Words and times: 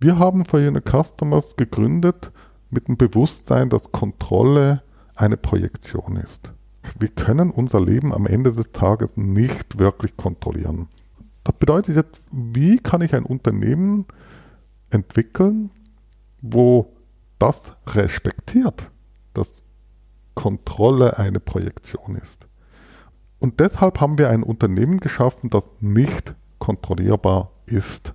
Wir 0.00 0.16
haben 0.16 0.44
For 0.44 0.60
Your 0.60 0.80
Customers 0.80 1.56
gegründet 1.56 2.30
mit 2.70 2.86
dem 2.86 2.96
Bewusstsein, 2.96 3.68
dass 3.68 3.90
Kontrolle 3.90 4.84
eine 5.16 5.36
Projektion 5.36 6.14
ist. 6.18 6.52
Wir 7.00 7.08
können 7.08 7.50
unser 7.50 7.80
Leben 7.80 8.14
am 8.14 8.28
Ende 8.28 8.52
des 8.52 8.70
Tages 8.70 9.10
nicht 9.16 9.80
wirklich 9.80 10.16
kontrollieren. 10.16 10.86
Das 11.42 11.56
bedeutet 11.56 11.96
jetzt, 11.96 12.20
wie 12.30 12.78
kann 12.78 13.00
ich 13.00 13.12
ein 13.12 13.24
Unternehmen 13.24 14.06
entwickeln, 14.90 15.70
wo 16.42 16.94
das 17.40 17.72
respektiert, 17.88 18.92
dass 19.34 19.64
Kontrolle 20.36 21.18
eine 21.18 21.40
Projektion 21.40 22.14
ist. 22.14 22.46
Und 23.40 23.58
deshalb 23.58 24.00
haben 24.00 24.16
wir 24.16 24.30
ein 24.30 24.44
Unternehmen 24.44 25.00
geschaffen, 25.00 25.50
das 25.50 25.64
nicht 25.80 26.36
kontrollierbar 26.60 27.50
ist. 27.66 28.14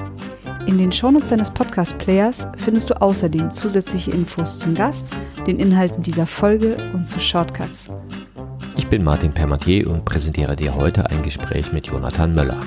In 0.67 0.77
den 0.77 0.91
Shownotes 0.91 1.29
deines 1.29 1.49
Podcast-Players 1.49 2.47
findest 2.57 2.89
du 2.89 3.01
außerdem 3.01 3.49
zusätzliche 3.51 4.11
Infos 4.11 4.59
zum 4.59 4.75
Gast, 4.75 5.09
den 5.47 5.59
Inhalten 5.59 6.03
dieser 6.03 6.27
Folge 6.27 6.77
und 6.93 7.07
zu 7.07 7.19
Shortcuts. 7.19 7.89
Ich 8.77 8.87
bin 8.87 9.03
Martin 9.03 9.33
Permatier 9.33 9.89
und 9.89 10.05
präsentiere 10.05 10.55
dir 10.55 10.75
heute 10.75 11.09
ein 11.09 11.23
Gespräch 11.23 11.71
mit 11.71 11.87
Jonathan 11.87 12.35
Möller. 12.35 12.59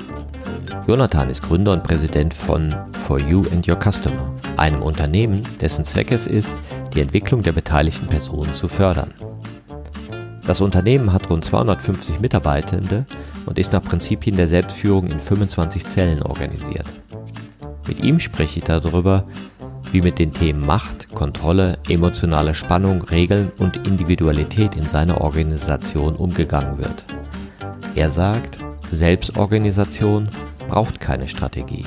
Jonathan 0.87 1.29
ist 1.29 1.41
Gründer 1.41 1.71
und 1.71 1.83
Präsident 1.83 2.33
von 2.33 2.75
For 3.05 3.17
You 3.17 3.43
and 3.51 3.67
Your 3.67 3.79
Customer, 3.79 4.33
einem 4.57 4.81
Unternehmen, 4.81 5.41
dessen 5.61 5.85
Zweck 5.85 6.11
es 6.11 6.27
ist, 6.27 6.53
die 6.93 7.01
Entwicklung 7.01 7.43
der 7.43 7.53
beteiligten 7.53 8.07
Personen 8.07 8.51
zu 8.51 8.67
fördern. 8.67 9.13
Das 10.45 10.61
Unternehmen 10.61 11.11
hat 11.11 11.29
rund 11.29 11.45
250 11.45 12.19
Mitarbeitende 12.19 13.05
und 13.45 13.57
ist 13.57 13.73
nach 13.73 13.83
Prinzipien 13.83 14.35
der 14.35 14.47
Selbstführung 14.47 15.07
in 15.07 15.19
25 15.19 15.87
Zellen 15.87 16.21
organisiert. 16.21 16.85
Mit 17.87 18.03
ihm 18.03 18.19
spreche 18.19 18.59
ich 18.59 18.65
darüber, 18.65 19.25
wie 19.91 20.01
mit 20.01 20.19
den 20.19 20.33
Themen 20.33 20.65
Macht, 20.65 21.13
Kontrolle, 21.13 21.77
emotionale 21.87 22.55
Spannung, 22.55 23.03
Regeln 23.03 23.51
und 23.59 23.87
Individualität 23.87 24.75
in 24.75 24.87
seiner 24.87 25.21
Organisation 25.21 26.15
umgegangen 26.15 26.79
wird. 26.79 27.05
Er 27.95 28.09
sagt, 28.09 28.57
Selbstorganisation 28.91 30.27
braucht 30.67 30.99
keine 30.99 31.27
Strategie. 31.27 31.85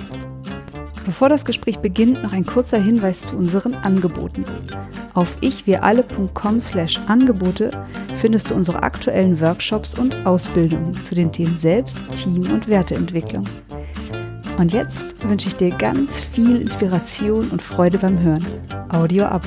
Bevor 1.05 1.29
das 1.29 1.45
Gespräch 1.45 1.79
beginnt, 1.79 2.23
noch 2.23 2.33
ein 2.33 2.47
kurzer 2.47 2.79
Hinweis 2.79 3.23
zu 3.23 3.37
unseren 3.37 3.75
Angeboten. 3.75 4.45
Auf 5.15 5.37
ichwiralle.com/angebote 5.41 7.71
findest 8.15 8.51
du 8.51 8.55
unsere 8.55 8.83
aktuellen 8.83 9.41
Workshops 9.41 9.95
und 9.95 10.27
Ausbildungen 10.27 11.03
zu 11.03 11.15
den 11.15 11.33
Themen 11.33 11.57
Selbst, 11.57 11.99
Team 12.15 12.51
und 12.53 12.69
Werteentwicklung. 12.69 13.45
Und 14.59 14.73
jetzt 14.73 15.23
wünsche 15.23 15.47
ich 15.47 15.55
dir 15.55 15.71
ganz 15.71 16.19
viel 16.19 16.61
Inspiration 16.61 17.49
und 17.51 17.63
Freude 17.63 17.97
beim 17.97 18.19
Hören. 18.19 18.45
Audio 18.89 19.25
ab. 19.25 19.47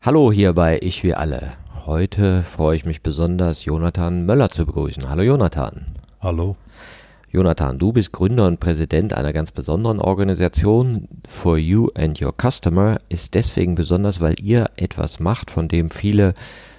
Hallo 0.00 0.30
hier 0.30 0.52
bei 0.52 0.78
Ich 0.80 1.02
wie 1.02 1.14
alle. 1.14 1.54
Heute 1.86 2.44
freue 2.44 2.76
ich 2.76 2.84
mich 2.84 3.02
besonders, 3.02 3.64
Jonathan 3.64 4.24
Möller 4.24 4.48
zu 4.48 4.64
begrüßen. 4.64 5.10
Hallo 5.10 5.22
Jonathan. 5.22 5.96
Hallo. 6.20 6.56
Jonathan, 7.34 7.80
du 7.80 7.92
bist 7.92 8.12
Gründer 8.12 8.46
und 8.46 8.60
Präsident 8.60 9.12
einer 9.12 9.32
ganz 9.32 9.50
besonderen 9.50 9.98
Organisation. 9.98 11.08
For 11.26 11.58
You 11.58 11.88
and 11.96 12.22
Your 12.22 12.32
Customer 12.32 12.96
ist 13.08 13.34
deswegen 13.34 13.74
besonders, 13.74 14.20
weil 14.20 14.36
ihr 14.40 14.70
etwas 14.76 15.18
macht, 15.18 15.50
von 15.50 15.66
dem 15.66 15.90
viele 15.90 16.34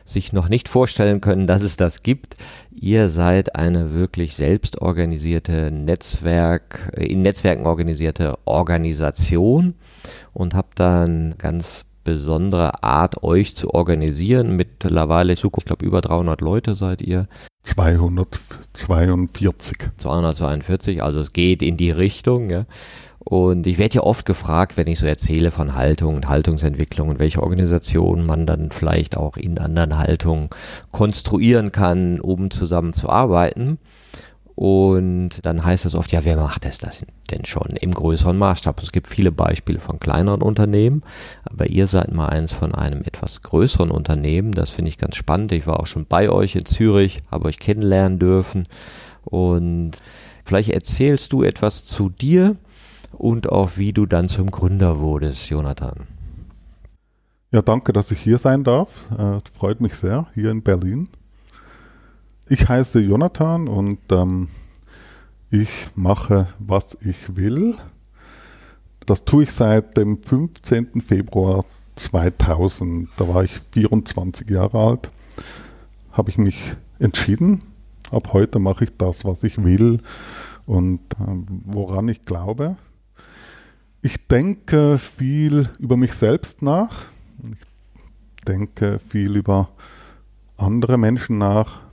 sich 0.05 0.31
noch 0.31 0.47
nicht 0.47 0.69
vorstellen 0.69 1.19
können, 1.19 1.45
dass 1.45 1.61
es 1.61 1.75
das 1.75 2.03
gibt. 2.03 2.37
Ihr 2.71 3.09
seid 3.09 3.57
eine 3.57 3.93
wirklich 3.93 4.35
selbstorganisierte 4.37 5.71
Netzwerk, 5.71 6.93
in 6.95 7.21
Netzwerken 7.21 7.65
organisierte 7.65 8.37
Organisation 8.45 9.73
und 10.31 10.53
habt 10.53 10.79
dann 10.79 11.35
ganz 11.37 11.84
besondere 12.05 12.81
Art, 12.83 13.23
euch 13.23 13.55
zu 13.55 13.73
organisieren. 13.73 14.55
Mittlerweile, 14.55 15.35
Zukunft, 15.35 15.67
glaube 15.67 15.85
über 15.85 15.99
300 15.99 16.39
Leute 16.39 16.75
seid 16.75 17.01
ihr. 17.01 17.27
242. 18.73 19.77
242, 19.97 21.03
also 21.03 21.19
es 21.19 21.33
geht 21.33 21.61
in 21.61 21.75
die 21.75 21.91
Richtung. 21.91 22.49
Ja. 22.49 22.65
Und 23.19 23.65
ich 23.65 23.79
werde 23.79 23.95
ja 23.95 24.03
oft 24.03 24.27
gefragt, 24.27 24.77
wenn 24.77 24.85
ich 24.87 24.99
so 24.99 25.07
erzähle 25.07 25.49
von 25.49 25.73
Haltung 25.73 26.15
und 26.15 26.29
Haltungsentwicklung 26.29 27.09
und 27.09 27.19
welche 27.19 27.41
Organisationen 27.41 28.23
man 28.23 28.45
dann 28.45 28.69
vielleicht 28.69 29.17
auch 29.17 29.35
in 29.35 29.57
anderen 29.57 29.97
Haltungen 29.97 30.49
konstruieren 30.91 31.71
kann, 31.71 32.21
um 32.21 32.51
zusammen 32.51 32.93
zu 32.93 33.09
arbeiten. 33.09 33.79
Und 34.55 35.45
dann 35.45 35.65
heißt 35.65 35.85
es 35.85 35.95
oft, 35.95 36.13
ja, 36.13 36.23
wer 36.23 36.37
macht 36.37 36.63
das, 36.63 36.77
das 36.77 37.05
denn 37.29 37.43
schon 37.43 37.71
im 37.81 37.93
größeren 37.93 38.37
Maßstab? 38.37 38.81
Es 38.81 38.93
gibt 38.93 39.07
viele 39.07 39.33
Beispiele 39.33 39.79
von 39.79 39.99
kleineren 39.99 40.41
Unternehmen, 40.41 41.03
aber 41.43 41.69
ihr 41.69 41.87
seid 41.87 42.13
mal 42.13 42.29
eins 42.29 42.53
von 42.53 42.73
einem 42.73 43.01
etwas 43.03 43.41
größeren 43.41 43.91
Unternehmen. 43.91 44.53
Das 44.53 44.69
finde 44.69 44.89
ich 44.89 44.97
ganz 44.97 45.17
spannend. 45.17 45.51
Ich 45.51 45.67
war 45.67 45.81
auch 45.81 45.87
schon 45.87 46.05
bei 46.05 46.29
euch 46.29 46.55
in 46.55 46.65
Zürich, 46.65 47.19
habe 47.29 47.45
euch 47.45 47.59
kennenlernen 47.59 48.17
dürfen. 48.17 48.67
Und 49.25 49.91
vielleicht 50.45 50.69
erzählst 50.69 51.33
du 51.33 51.43
etwas 51.43 51.83
zu 51.83 52.09
dir 52.09 52.55
und 53.11 53.49
auch 53.49 53.71
wie 53.75 53.91
du 53.91 54.05
dann 54.05 54.29
zum 54.29 54.51
Gründer 54.51 54.99
wurdest, 54.99 55.49
Jonathan. 55.49 56.07
Ja, 57.51 57.61
danke, 57.61 57.91
dass 57.91 58.11
ich 58.11 58.19
hier 58.19 58.37
sein 58.37 58.63
darf. 58.63 58.89
Äh, 59.17 59.39
freut 59.57 59.81
mich 59.81 59.95
sehr, 59.95 60.27
hier 60.33 60.51
in 60.51 60.61
Berlin. 60.61 61.09
Ich 62.47 62.69
heiße 62.69 62.99
Jonathan 62.99 63.67
und 63.67 63.97
ähm, 64.11 64.49
ich 65.49 65.87
mache, 65.95 66.47
was 66.59 66.95
ich 67.01 67.35
will. 67.35 67.73
Das 69.07 69.25
tue 69.25 69.45
ich 69.45 69.51
seit 69.51 69.97
dem 69.97 70.21
15. 70.21 71.01
Februar 71.01 71.65
2000. 71.95 73.09
Da 73.17 73.27
war 73.27 73.43
ich 73.43 73.51
24 73.71 74.47
Jahre 74.47 74.77
alt. 74.77 75.09
Habe 76.11 76.29
ich 76.29 76.37
mich 76.37 76.75
entschieden. 76.99 77.63
Ab 78.11 78.31
heute 78.33 78.59
mache 78.59 78.83
ich 78.83 78.91
das, 78.95 79.25
was 79.25 79.41
ich 79.41 79.63
will 79.63 80.01
und 80.67 80.99
äh, 81.13 81.25
woran 81.65 82.07
ich 82.09 82.25
glaube. 82.25 82.77
Ich 84.03 84.27
denke 84.27 84.99
viel 84.99 85.67
über 85.79 85.97
mich 85.97 86.13
selbst 86.13 86.61
nach. 86.61 87.05
Ich 88.37 88.45
denke 88.45 88.99
viel 89.09 89.35
über 89.35 89.69
andere 90.57 90.99
Menschen 90.99 91.39
nach 91.39 91.84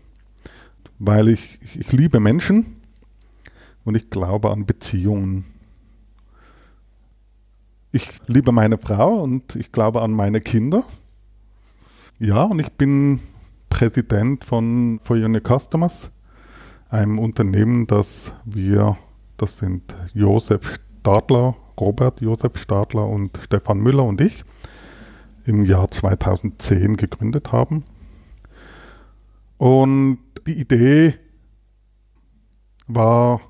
weil 1.04 1.28
ich, 1.28 1.58
ich 1.74 1.90
liebe 1.90 2.20
Menschen 2.20 2.76
und 3.84 3.96
ich 3.96 4.08
glaube 4.08 4.52
an 4.52 4.66
Beziehungen. 4.66 5.44
Ich 7.90 8.08
liebe 8.28 8.52
meine 8.52 8.78
Frau 8.78 9.20
und 9.20 9.56
ich 9.56 9.72
glaube 9.72 10.00
an 10.00 10.12
meine 10.12 10.40
Kinder. 10.40 10.84
Ja, 12.20 12.44
und 12.44 12.60
ich 12.60 12.70
bin 12.70 13.18
Präsident 13.68 14.44
von 14.44 15.00
For 15.02 15.16
Your 15.16 15.40
Customers, 15.40 16.08
einem 16.88 17.18
Unternehmen, 17.18 17.88
das 17.88 18.32
wir, 18.44 18.96
das 19.38 19.58
sind 19.58 19.96
Josef 20.14 20.78
Stadler, 21.00 21.56
Robert 21.80 22.20
Josef 22.20 22.56
Stadler 22.58 23.08
und 23.08 23.36
Stefan 23.42 23.80
Müller 23.80 24.04
und 24.04 24.20
ich, 24.20 24.44
im 25.46 25.64
Jahr 25.64 25.90
2010 25.90 26.96
gegründet 26.96 27.50
haben. 27.50 27.82
Und 29.62 30.18
die 30.44 30.58
Idee 30.58 31.14
war, 32.88 33.40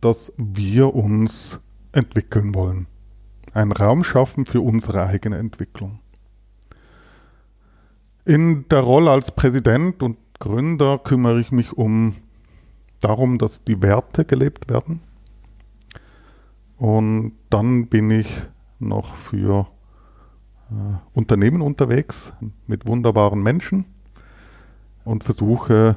dass 0.00 0.32
wir 0.36 0.92
uns 0.92 1.60
entwickeln 1.92 2.52
wollen. 2.52 2.88
Einen 3.52 3.70
Raum 3.70 4.02
schaffen 4.02 4.44
für 4.44 4.60
unsere 4.60 5.06
eigene 5.06 5.38
Entwicklung. 5.38 6.00
In 8.24 8.68
der 8.70 8.80
Rolle 8.80 9.12
als 9.12 9.30
Präsident 9.30 10.02
und 10.02 10.18
Gründer 10.40 10.98
kümmere 10.98 11.40
ich 11.40 11.52
mich 11.52 11.72
um 11.74 12.16
darum, 12.98 13.38
dass 13.38 13.62
die 13.62 13.80
Werte 13.82 14.24
gelebt 14.24 14.68
werden. 14.68 15.00
Und 16.76 17.34
dann 17.50 17.86
bin 17.86 18.10
ich 18.10 18.26
noch 18.80 19.14
für 19.14 19.68
äh, 20.72 20.74
Unternehmen 21.12 21.60
unterwegs 21.62 22.32
mit 22.66 22.88
wunderbaren 22.88 23.40
Menschen 23.40 23.91
und 25.04 25.24
versuche 25.24 25.96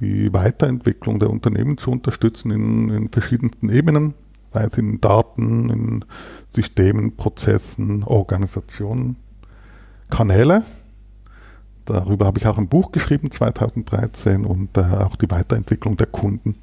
die 0.00 0.32
Weiterentwicklung 0.32 1.18
der 1.18 1.30
Unternehmen 1.30 1.78
zu 1.78 1.90
unterstützen 1.90 2.50
in, 2.50 2.88
in 2.90 3.08
verschiedensten 3.10 3.68
Ebenen, 3.70 4.14
sei 4.52 4.64
es 4.64 4.78
in 4.78 5.00
Daten, 5.00 5.70
in 5.70 6.04
Systemen, 6.48 7.16
Prozessen, 7.16 8.04
Organisationen, 8.04 9.16
Kanäle. 10.10 10.64
Darüber 11.84 12.26
habe 12.26 12.38
ich 12.38 12.46
auch 12.46 12.58
ein 12.58 12.68
Buch 12.68 12.92
geschrieben 12.92 13.30
2013 13.30 14.44
und 14.44 14.76
äh, 14.76 14.80
auch 14.80 15.16
die 15.16 15.30
Weiterentwicklung 15.30 15.96
der 15.96 16.06
Kunden. 16.06 16.56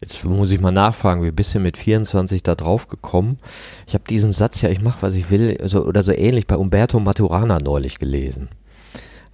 Jetzt 0.00 0.24
muss 0.24 0.50
ich 0.50 0.60
mal 0.60 0.72
nachfragen, 0.72 1.22
wie 1.22 1.30
bist 1.30 1.54
du 1.54 1.58
mit 1.58 1.76
24 1.76 2.42
da 2.42 2.54
drauf 2.54 2.88
gekommen? 2.88 3.38
Ich 3.86 3.94
habe 3.94 4.04
diesen 4.08 4.32
Satz 4.32 4.60
ja, 4.60 4.68
ich 4.68 4.82
mache, 4.82 5.00
was 5.00 5.14
ich 5.14 5.30
will, 5.30 5.58
so, 5.64 5.86
oder 5.86 6.02
so 6.02 6.12
ähnlich 6.12 6.46
bei 6.46 6.56
Umberto 6.56 7.00
Maturana 7.00 7.58
neulich 7.60 7.98
gelesen 7.98 8.48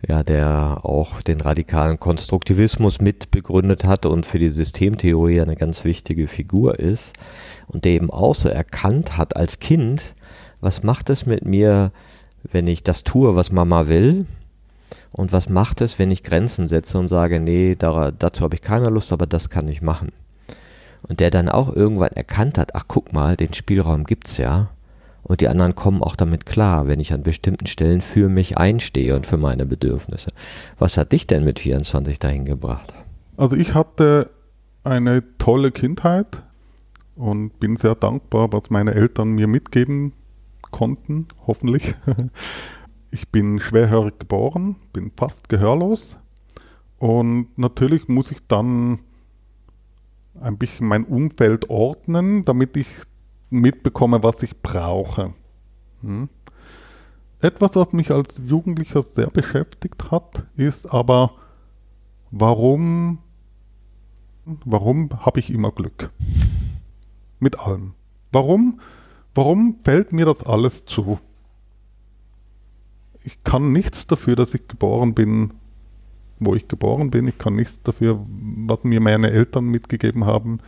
ja, 0.06 0.22
der 0.22 0.81
auch 0.82 1.22
den 1.22 1.40
radikalen 1.40 2.00
Konstruktivismus 2.00 3.00
mitbegründet 3.00 3.84
hat 3.84 4.04
und 4.04 4.26
für 4.26 4.38
die 4.38 4.50
Systemtheorie 4.50 5.40
eine 5.40 5.56
ganz 5.56 5.84
wichtige 5.84 6.26
Figur 6.26 6.78
ist 6.78 7.12
und 7.69 7.84
der 7.84 7.93
eben 7.93 8.10
auch 8.10 8.34
so 8.34 8.49
erkannt 8.49 9.16
hat 9.16 9.37
als 9.37 9.60
Kind, 9.60 10.14
was 10.60 10.82
macht 10.82 11.10
es 11.10 11.26
mit 11.26 11.44
mir, 11.44 11.93
wenn 12.50 12.66
ich 12.66 12.82
das 12.82 13.04
tue, 13.04 13.37
was 13.37 13.52
Mama 13.52 13.88
will? 13.88 14.26
Und 15.12 15.31
was 15.31 15.50
macht 15.50 15.82
es, 15.82 15.99
wenn 15.99 16.10
ich 16.10 16.22
Grenzen 16.22 16.69
setze 16.69 16.99
und 16.99 17.06
sage, 17.06 17.38
nee, 17.38 17.76
da, 17.78 18.10
dazu 18.10 18.43
habe 18.43 18.54
ich 18.54 18.62
keine 18.62 18.88
Lust, 18.88 19.12
aber 19.12 19.26
das 19.26 19.50
kann 19.50 19.69
ich 19.69 19.82
machen. 19.82 20.10
Und 21.02 21.20
der 21.20 21.31
dann 21.31 21.50
auch 21.50 21.75
irgendwann 21.75 22.12
erkannt 22.12 22.56
hat, 22.56 22.75
ach 22.75 22.84
guck 22.88 23.12
mal, 23.12 23.37
den 23.37 23.52
Spielraum 23.52 24.04
gibt's 24.04 24.38
ja 24.38 24.70
und 25.23 25.41
die 25.41 25.49
anderen 25.49 25.75
kommen 25.75 26.03
auch 26.03 26.17
damit 26.17 26.47
klar, 26.47 26.89
wenn 26.89 27.01
ich 27.01 27.13
an 27.13 27.23
bestimmten 27.23 27.67
Stellen 27.67 28.01
für 28.01 28.29
mich 28.29 28.59
einstehe 28.59 29.15
und 29.15 29.27
für 29.27 29.37
meine 29.37 29.67
Bedürfnisse. 29.67 30.31
Was 30.79 30.97
hat 30.97 31.13
dich 31.13 31.27
denn 31.27 31.45
mit 31.45 31.61
24 31.61 32.19
dahin 32.19 32.45
gebracht? 32.45 32.93
Also 33.37 33.57
ich 33.57 33.75
hatte 33.75 34.31
eine 34.85 35.23
tolle 35.39 35.71
Kindheit 35.71 36.43
und 37.15 37.61
bin 37.61 37.77
sehr 37.77 37.95
dankbar, 37.95 38.53
was 38.53 38.71
meine 38.71 38.95
Eltern 38.95 39.31
mir 39.33 39.47
mitgeben 39.47 40.13
konnten, 40.71 41.29
hoffentlich. 41.47 41.95
Ich 43.15 43.29
bin 43.29 43.61
schwerhörig 43.61 44.19
geboren, 44.21 44.77
bin 44.95 45.13
fast 45.15 45.51
gehörlos 45.51 46.17
und 46.97 47.59
natürlich 47.59 48.09
muss 48.09 48.31
ich 48.31 48.39
dann 48.49 49.01
ein 50.41 50.57
bisschen 50.57 50.87
mein 50.87 51.05
Umfeld 51.05 51.69
ordnen, 51.69 52.43
damit 52.47 52.75
ich 52.79 52.87
mitbekomme, 53.52 54.22
was 54.22 54.43
ich 54.43 54.60
brauche. 54.60 55.34
Hm? 56.00 56.28
Etwas, 57.40 57.75
was 57.75 57.93
mich 57.93 58.10
als 58.10 58.40
Jugendlicher 58.46 59.02
sehr 59.02 59.28
beschäftigt 59.28 60.10
hat, 60.10 60.44
ist 60.56 60.93
aber, 60.93 61.32
warum, 62.31 63.19
warum 64.64 65.10
habe 65.19 65.40
ich 65.40 65.50
immer 65.50 65.72
Glück? 65.72 66.10
Mit 67.40 67.58
allem. 67.58 67.94
Warum, 68.31 68.81
warum 69.34 69.76
fällt 69.82 70.12
mir 70.12 70.25
das 70.25 70.44
alles 70.44 70.84
zu? 70.84 71.19
Ich 73.25 73.43
kann 73.44 73.72
nichts 73.72 74.06
dafür, 74.06 74.37
dass 74.37 74.54
ich 74.54 74.69
geboren 74.69 75.14
bin, 75.14 75.52
wo 76.38 76.54
ich 76.54 76.69
geboren 76.69 77.10
bin. 77.10 77.26
Ich 77.28 77.38
kann 77.38 77.56
nichts 77.56 77.81
dafür, 77.82 78.25
was 78.28 78.84
mir 78.84 79.00
meine 79.00 79.31
Eltern 79.31 79.64
mitgegeben 79.64 80.26
haben. 80.26 80.60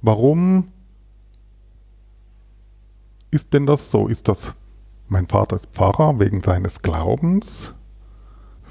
Warum 0.00 0.68
ist 3.30 3.52
denn 3.52 3.66
das 3.66 3.90
so? 3.90 4.08
Ist 4.08 4.28
das, 4.28 4.52
mein 5.08 5.26
Vater 5.26 5.56
ist 5.56 5.66
Pfarrer 5.72 6.18
wegen 6.18 6.40
seines 6.40 6.82
Glaubens? 6.82 7.74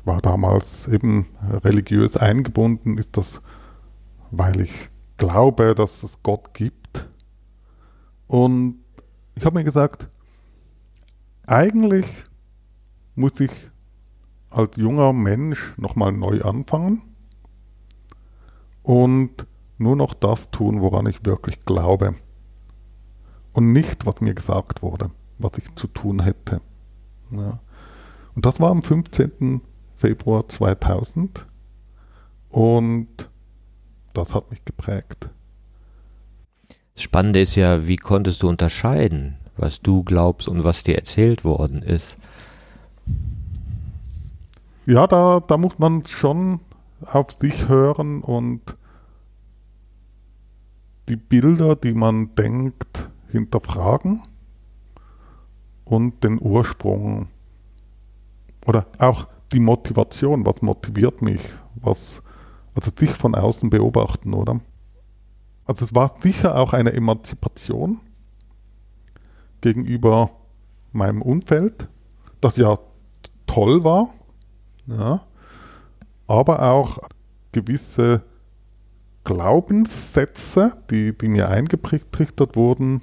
War 0.05 0.21
damals 0.21 0.87
eben 0.87 1.27
religiös 1.63 2.17
eingebunden. 2.17 2.97
Ist 2.97 3.17
das, 3.17 3.41
weil 4.31 4.61
ich 4.61 4.89
glaube, 5.17 5.75
dass 5.75 6.03
es 6.03 6.23
Gott 6.23 6.53
gibt? 6.53 7.07
Und 8.27 8.79
ich 9.35 9.45
habe 9.45 9.59
mir 9.59 9.63
gesagt, 9.63 10.07
eigentlich 11.45 12.05
muss 13.15 13.39
ich 13.39 13.51
als 14.49 14.77
junger 14.77 15.13
Mensch 15.13 15.73
nochmal 15.77 16.11
neu 16.11 16.41
anfangen 16.41 17.01
und 18.83 19.45
nur 19.77 19.95
noch 19.95 20.13
das 20.13 20.49
tun, 20.49 20.81
woran 20.81 21.05
ich 21.05 21.25
wirklich 21.25 21.65
glaube 21.65 22.15
und 23.57 23.71
nicht, 23.71 24.05
was 24.05 24.21
mir 24.21 24.35
gesagt 24.35 24.83
wurde, 24.83 25.09
was 25.39 25.53
ich 25.57 25.73
zu 25.73 25.87
tun 25.87 26.21
hätte. 26.21 26.61
Ja. 27.31 27.59
Und 28.35 28.45
das 28.45 28.59
war 28.59 28.69
am 28.69 28.83
15. 28.83 29.61
Februar 29.95 30.47
2000 30.47 31.43
und 32.49 33.07
das 34.13 34.35
hat 34.35 34.51
mich 34.51 34.63
geprägt. 34.63 35.29
Das 36.93 37.01
Spannende 37.01 37.41
ist 37.41 37.55
ja, 37.55 37.87
wie 37.87 37.95
konntest 37.95 38.43
du 38.43 38.47
unterscheiden, 38.47 39.37
was 39.55 39.81
du 39.81 40.03
glaubst 40.03 40.47
und 40.47 40.63
was 40.63 40.83
dir 40.83 40.95
erzählt 40.95 41.43
worden 41.43 41.81
ist? 41.81 42.15
Ja, 44.85 45.07
da, 45.07 45.39
da 45.39 45.57
muss 45.57 45.79
man 45.79 46.05
schon 46.05 46.59
auf 47.03 47.31
sich 47.31 47.67
hören 47.67 48.21
und 48.21 48.61
die 51.09 51.15
Bilder, 51.15 51.75
die 51.75 51.93
man 51.93 52.35
denkt, 52.35 53.09
hinterfragen 53.29 54.21
und 55.85 56.23
den 56.23 56.39
Ursprung 56.41 57.27
oder 58.65 58.85
auch 58.99 59.27
die 59.51 59.59
Motivation, 59.59 60.45
was 60.45 60.61
motiviert 60.61 61.21
mich, 61.21 61.41
was, 61.75 62.21
also 62.75 62.91
sich 62.95 63.11
von 63.11 63.35
außen 63.35 63.69
beobachten, 63.69 64.33
oder? 64.33 64.59
Also 65.65 65.85
es 65.85 65.95
war 65.95 66.15
sicher 66.19 66.57
auch 66.57 66.73
eine 66.73 66.93
Emanzipation 66.93 67.99
gegenüber 69.61 70.31
meinem 70.91 71.21
Umfeld, 71.21 71.87
das 72.41 72.57
ja 72.57 72.77
toll 73.45 73.83
war, 73.83 74.09
ja, 74.87 75.21
aber 76.27 76.71
auch 76.71 76.99
gewisse 77.51 78.23
Glaubenssätze, 79.27 80.77
die, 80.89 81.11
die 81.11 81.27
mir 81.27 81.49
eingetrichtert 81.49 82.55
wurden, 82.55 83.01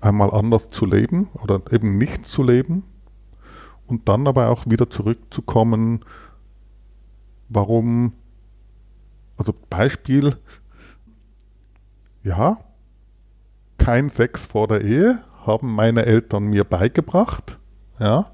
einmal 0.00 0.30
anders 0.30 0.70
zu 0.70 0.86
leben 0.86 1.28
oder 1.42 1.60
eben 1.72 1.98
nicht 1.98 2.24
zu 2.24 2.44
leben 2.44 2.84
und 3.88 4.08
dann 4.08 4.28
aber 4.28 4.50
auch 4.50 4.64
wieder 4.66 4.88
zurückzukommen, 4.88 6.04
warum, 7.48 8.12
also 9.36 9.52
Beispiel, 9.68 10.36
ja, 12.22 12.58
kein 13.76 14.10
Sex 14.10 14.46
vor 14.46 14.68
der 14.68 14.82
Ehe 14.82 15.18
haben 15.44 15.74
meine 15.74 16.06
Eltern 16.06 16.44
mir 16.44 16.62
beigebracht, 16.62 17.58
ja, 17.98 18.26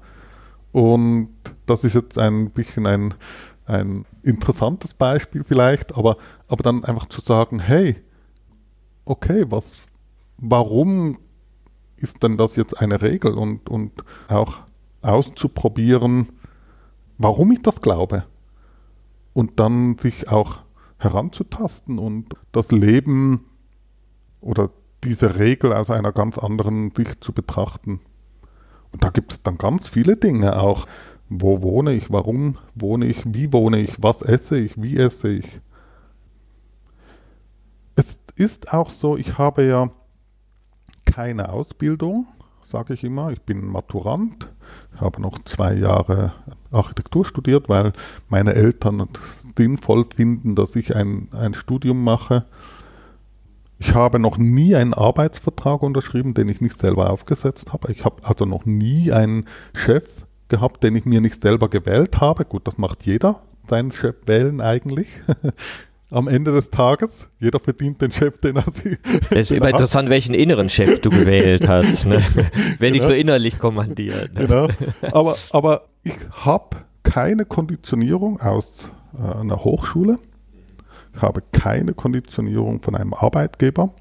und 0.71 1.29
das 1.65 1.83
ist 1.83 1.95
jetzt 1.95 2.19
ein 2.19 2.51
bisschen 2.51 2.85
ein 2.85 3.15
ein 3.71 4.05
interessantes 4.21 4.93
Beispiel 4.93 5.43
vielleicht, 5.43 5.95
aber, 5.95 6.17
aber 6.47 6.63
dann 6.63 6.83
einfach 6.83 7.07
zu 7.07 7.21
sagen, 7.21 7.59
hey, 7.59 7.95
okay, 9.05 9.45
was, 9.49 9.85
warum 10.37 11.17
ist 11.95 12.21
denn 12.21 12.37
das 12.37 12.55
jetzt 12.55 12.77
eine 12.77 13.01
Regel? 13.01 13.33
Und, 13.33 13.69
und 13.69 14.03
auch 14.27 14.59
auszuprobieren, 15.01 16.29
warum 17.17 17.51
ich 17.51 17.61
das 17.61 17.81
glaube. 17.81 18.25
Und 19.33 19.59
dann 19.59 19.97
sich 19.97 20.27
auch 20.27 20.59
heranzutasten 20.97 21.97
und 21.97 22.35
das 22.51 22.71
Leben 22.71 23.45
oder 24.41 24.69
diese 25.03 25.39
Regel 25.39 25.73
aus 25.73 25.89
einer 25.89 26.11
ganz 26.11 26.37
anderen 26.37 26.91
Sicht 26.95 27.23
zu 27.23 27.31
betrachten. 27.31 28.01
Und 28.91 29.03
da 29.03 29.09
gibt 29.09 29.31
es 29.31 29.41
dann 29.41 29.57
ganz 29.57 29.87
viele 29.87 30.17
Dinge 30.17 30.59
auch, 30.59 30.85
wo 31.33 31.61
wohne 31.61 31.93
ich? 31.93 32.11
Warum 32.11 32.57
wohne 32.75 33.05
ich? 33.05 33.21
Wie 33.25 33.53
wohne 33.53 33.79
ich? 33.79 34.03
Was 34.03 34.21
esse 34.21 34.59
ich? 34.59 34.81
Wie 34.81 34.97
esse 34.97 35.29
ich? 35.29 35.61
Es 37.95 38.19
ist 38.35 38.73
auch 38.73 38.89
so, 38.89 39.15
ich 39.15 39.37
habe 39.37 39.63
ja 39.63 39.89
keine 41.05 41.49
Ausbildung, 41.53 42.25
sage 42.67 42.95
ich 42.95 43.05
immer. 43.05 43.31
Ich 43.31 43.41
bin 43.43 43.65
Maturant. 43.65 44.49
Ich 44.93 44.99
habe 44.99 45.21
noch 45.21 45.39
zwei 45.45 45.73
Jahre 45.73 46.33
Architektur 46.69 47.23
studiert, 47.23 47.69
weil 47.69 47.93
meine 48.27 48.53
Eltern 48.53 49.07
sinnvoll 49.57 50.05
finden, 50.13 50.55
dass 50.55 50.75
ich 50.75 50.97
ein, 50.97 51.29
ein 51.31 51.53
Studium 51.53 52.03
mache. 52.03 52.45
Ich 53.79 53.95
habe 53.95 54.19
noch 54.19 54.37
nie 54.37 54.75
einen 54.75 54.93
Arbeitsvertrag 54.93 55.81
unterschrieben, 55.81 56.33
den 56.33 56.49
ich 56.49 56.59
nicht 56.59 56.77
selber 56.77 57.09
aufgesetzt 57.09 57.71
habe. 57.71 57.89
Ich 57.93 58.03
habe 58.03 58.25
also 58.25 58.43
noch 58.43 58.65
nie 58.65 59.13
einen 59.13 59.45
Chef 59.73 60.03
gehabt, 60.51 60.83
den 60.83 60.95
ich 60.95 61.05
mir 61.05 61.21
nicht 61.21 61.41
selber 61.41 61.69
gewählt 61.69 62.19
habe. 62.19 62.45
Gut, 62.45 62.67
das 62.67 62.77
macht 62.77 63.05
jeder, 63.05 63.41
seinen 63.67 63.91
Chef 63.91 64.15
wählen 64.27 64.61
eigentlich. 64.61 65.07
Am 66.11 66.27
Ende 66.27 66.51
des 66.51 66.69
Tages. 66.69 67.29
Jeder 67.39 67.59
verdient 67.61 68.01
den 68.01 68.11
Chef, 68.11 68.37
den 68.39 68.57
er 68.57 68.69
sich. 68.71 68.99
Es 69.29 69.49
ist 69.49 69.51
immer 69.51 69.69
interessant, 69.69 70.09
welchen 70.09 70.35
inneren 70.35 70.67
Chef 70.67 70.99
du 70.99 71.09
gewählt 71.09 71.69
hast. 71.69 72.05
Ne? 72.05 72.21
Wenn 72.79 72.93
genau. 72.93 73.05
ich 73.05 73.09
so 73.09 73.17
innerlich 73.17 73.59
kommandiert. 73.59 74.33
Ne? 74.33 74.41
Genau. 74.41 74.67
Aber, 75.13 75.37
aber 75.51 75.87
ich 76.03 76.17
habe 76.31 76.77
keine 77.03 77.45
Konditionierung 77.45 78.41
aus 78.41 78.89
äh, 79.17 79.39
einer 79.39 79.63
Hochschule. 79.63 80.19
Ich 81.15 81.21
habe 81.21 81.41
keine 81.53 81.93
Konditionierung 81.93 82.81
von 82.81 82.95
einem 82.95 83.13
Arbeitgeber, 83.13 83.93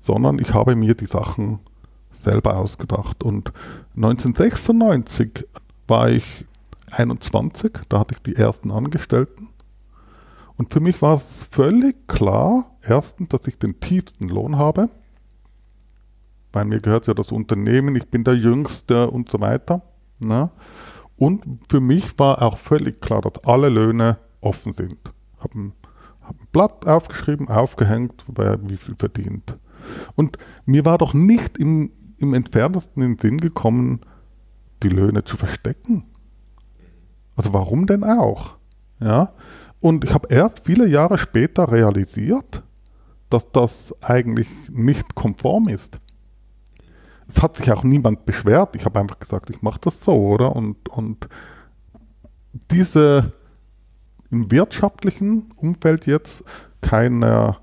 sondern 0.00 0.40
ich 0.40 0.52
habe 0.52 0.74
mir 0.74 0.96
die 0.96 1.06
Sachen 1.06 1.60
selber 2.26 2.56
ausgedacht. 2.56 3.22
Und 3.22 3.52
1996 3.94 5.46
war 5.86 6.10
ich 6.10 6.44
21, 6.90 7.72
da 7.88 8.00
hatte 8.00 8.14
ich 8.14 8.22
die 8.22 8.36
ersten 8.36 8.70
Angestellten. 8.70 9.48
Und 10.56 10.72
für 10.72 10.80
mich 10.80 11.00
war 11.02 11.16
es 11.16 11.48
völlig 11.50 12.08
klar, 12.08 12.76
erstens, 12.82 13.28
dass 13.28 13.46
ich 13.46 13.58
den 13.58 13.78
tiefsten 13.80 14.28
Lohn 14.28 14.56
habe, 14.56 14.88
weil 16.52 16.64
mir 16.64 16.80
gehört 16.80 17.06
ja 17.06 17.14
das 17.14 17.30
Unternehmen, 17.30 17.94
ich 17.96 18.06
bin 18.06 18.24
der 18.24 18.36
Jüngste 18.36 19.10
und 19.10 19.30
so 19.30 19.40
weiter. 19.40 19.82
Ne? 20.18 20.50
Und 21.16 21.44
für 21.68 21.80
mich 21.80 22.18
war 22.18 22.42
auch 22.42 22.58
völlig 22.58 23.00
klar, 23.00 23.20
dass 23.20 23.44
alle 23.44 23.68
Löhne 23.68 24.18
offen 24.40 24.72
sind. 24.74 24.98
Hab 25.38 25.54
ein, 25.54 25.74
hab 26.22 26.40
ein 26.40 26.46
Blatt 26.52 26.86
aufgeschrieben, 26.86 27.48
aufgehängt, 27.48 28.24
wer 28.34 28.58
wie 28.68 28.78
viel 28.78 28.96
verdient. 28.96 29.58
Und 30.14 30.38
mir 30.64 30.84
war 30.84 30.98
doch 30.98 31.14
nicht 31.14 31.58
im, 31.58 31.90
im 32.18 32.34
entferntesten 32.34 33.02
in 33.02 33.12
den 33.12 33.18
Sinn 33.18 33.38
gekommen, 33.38 34.00
die 34.82 34.88
Löhne 34.88 35.24
zu 35.24 35.36
verstecken. 35.36 36.04
Also 37.34 37.52
warum 37.52 37.86
denn 37.86 38.04
auch? 38.04 38.56
Ja? 39.00 39.32
Und 39.80 40.04
ich 40.04 40.14
habe 40.14 40.28
erst 40.30 40.62
viele 40.64 40.86
Jahre 40.86 41.18
später 41.18 41.70
realisiert, 41.70 42.62
dass 43.30 43.50
das 43.52 43.94
eigentlich 44.00 44.48
nicht 44.70 45.14
konform 45.14 45.68
ist. 45.68 46.00
Es 47.28 47.42
hat 47.42 47.56
sich 47.56 47.70
auch 47.72 47.82
niemand 47.82 48.24
beschwert. 48.24 48.76
Ich 48.76 48.84
habe 48.84 49.00
einfach 49.00 49.18
gesagt, 49.18 49.50
ich 49.50 49.62
mache 49.62 49.80
das 49.80 50.00
so, 50.00 50.14
oder? 50.14 50.54
Und, 50.54 50.88
und 50.88 51.28
diese 52.70 53.32
im 54.30 54.50
wirtschaftlichen 54.50 55.52
Umfeld 55.56 56.06
jetzt 56.06 56.44
keine, 56.80 57.56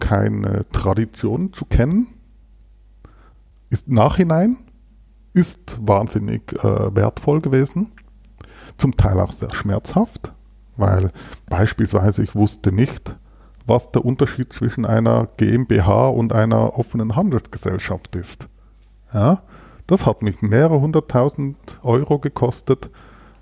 keine 0.00 0.68
Tradition 0.70 1.52
zu 1.52 1.64
kennen, 1.64 2.08
ist 3.70 3.88
nachhinein 3.88 4.58
ist 5.32 5.76
wahnsinnig 5.86 6.52
äh, 6.64 6.96
wertvoll 6.96 7.42
gewesen, 7.42 7.92
zum 8.78 8.96
Teil 8.96 9.20
auch 9.20 9.32
sehr 9.32 9.52
schmerzhaft, 9.52 10.32
weil 10.78 11.12
beispielsweise 11.50 12.22
ich 12.22 12.34
wusste 12.34 12.72
nicht, 12.72 13.14
was 13.66 13.92
der 13.92 14.04
Unterschied 14.04 14.52
zwischen 14.54 14.86
einer 14.86 15.28
GmbH 15.36 16.08
und 16.08 16.32
einer 16.32 16.78
offenen 16.78 17.16
Handelsgesellschaft 17.16 18.16
ist. 18.16 18.48
Ja, 19.12 19.42
das 19.86 20.06
hat 20.06 20.22
mich 20.22 20.40
mehrere 20.40 20.80
hunderttausend 20.80 21.56
Euro 21.82 22.18
gekostet, 22.18 22.90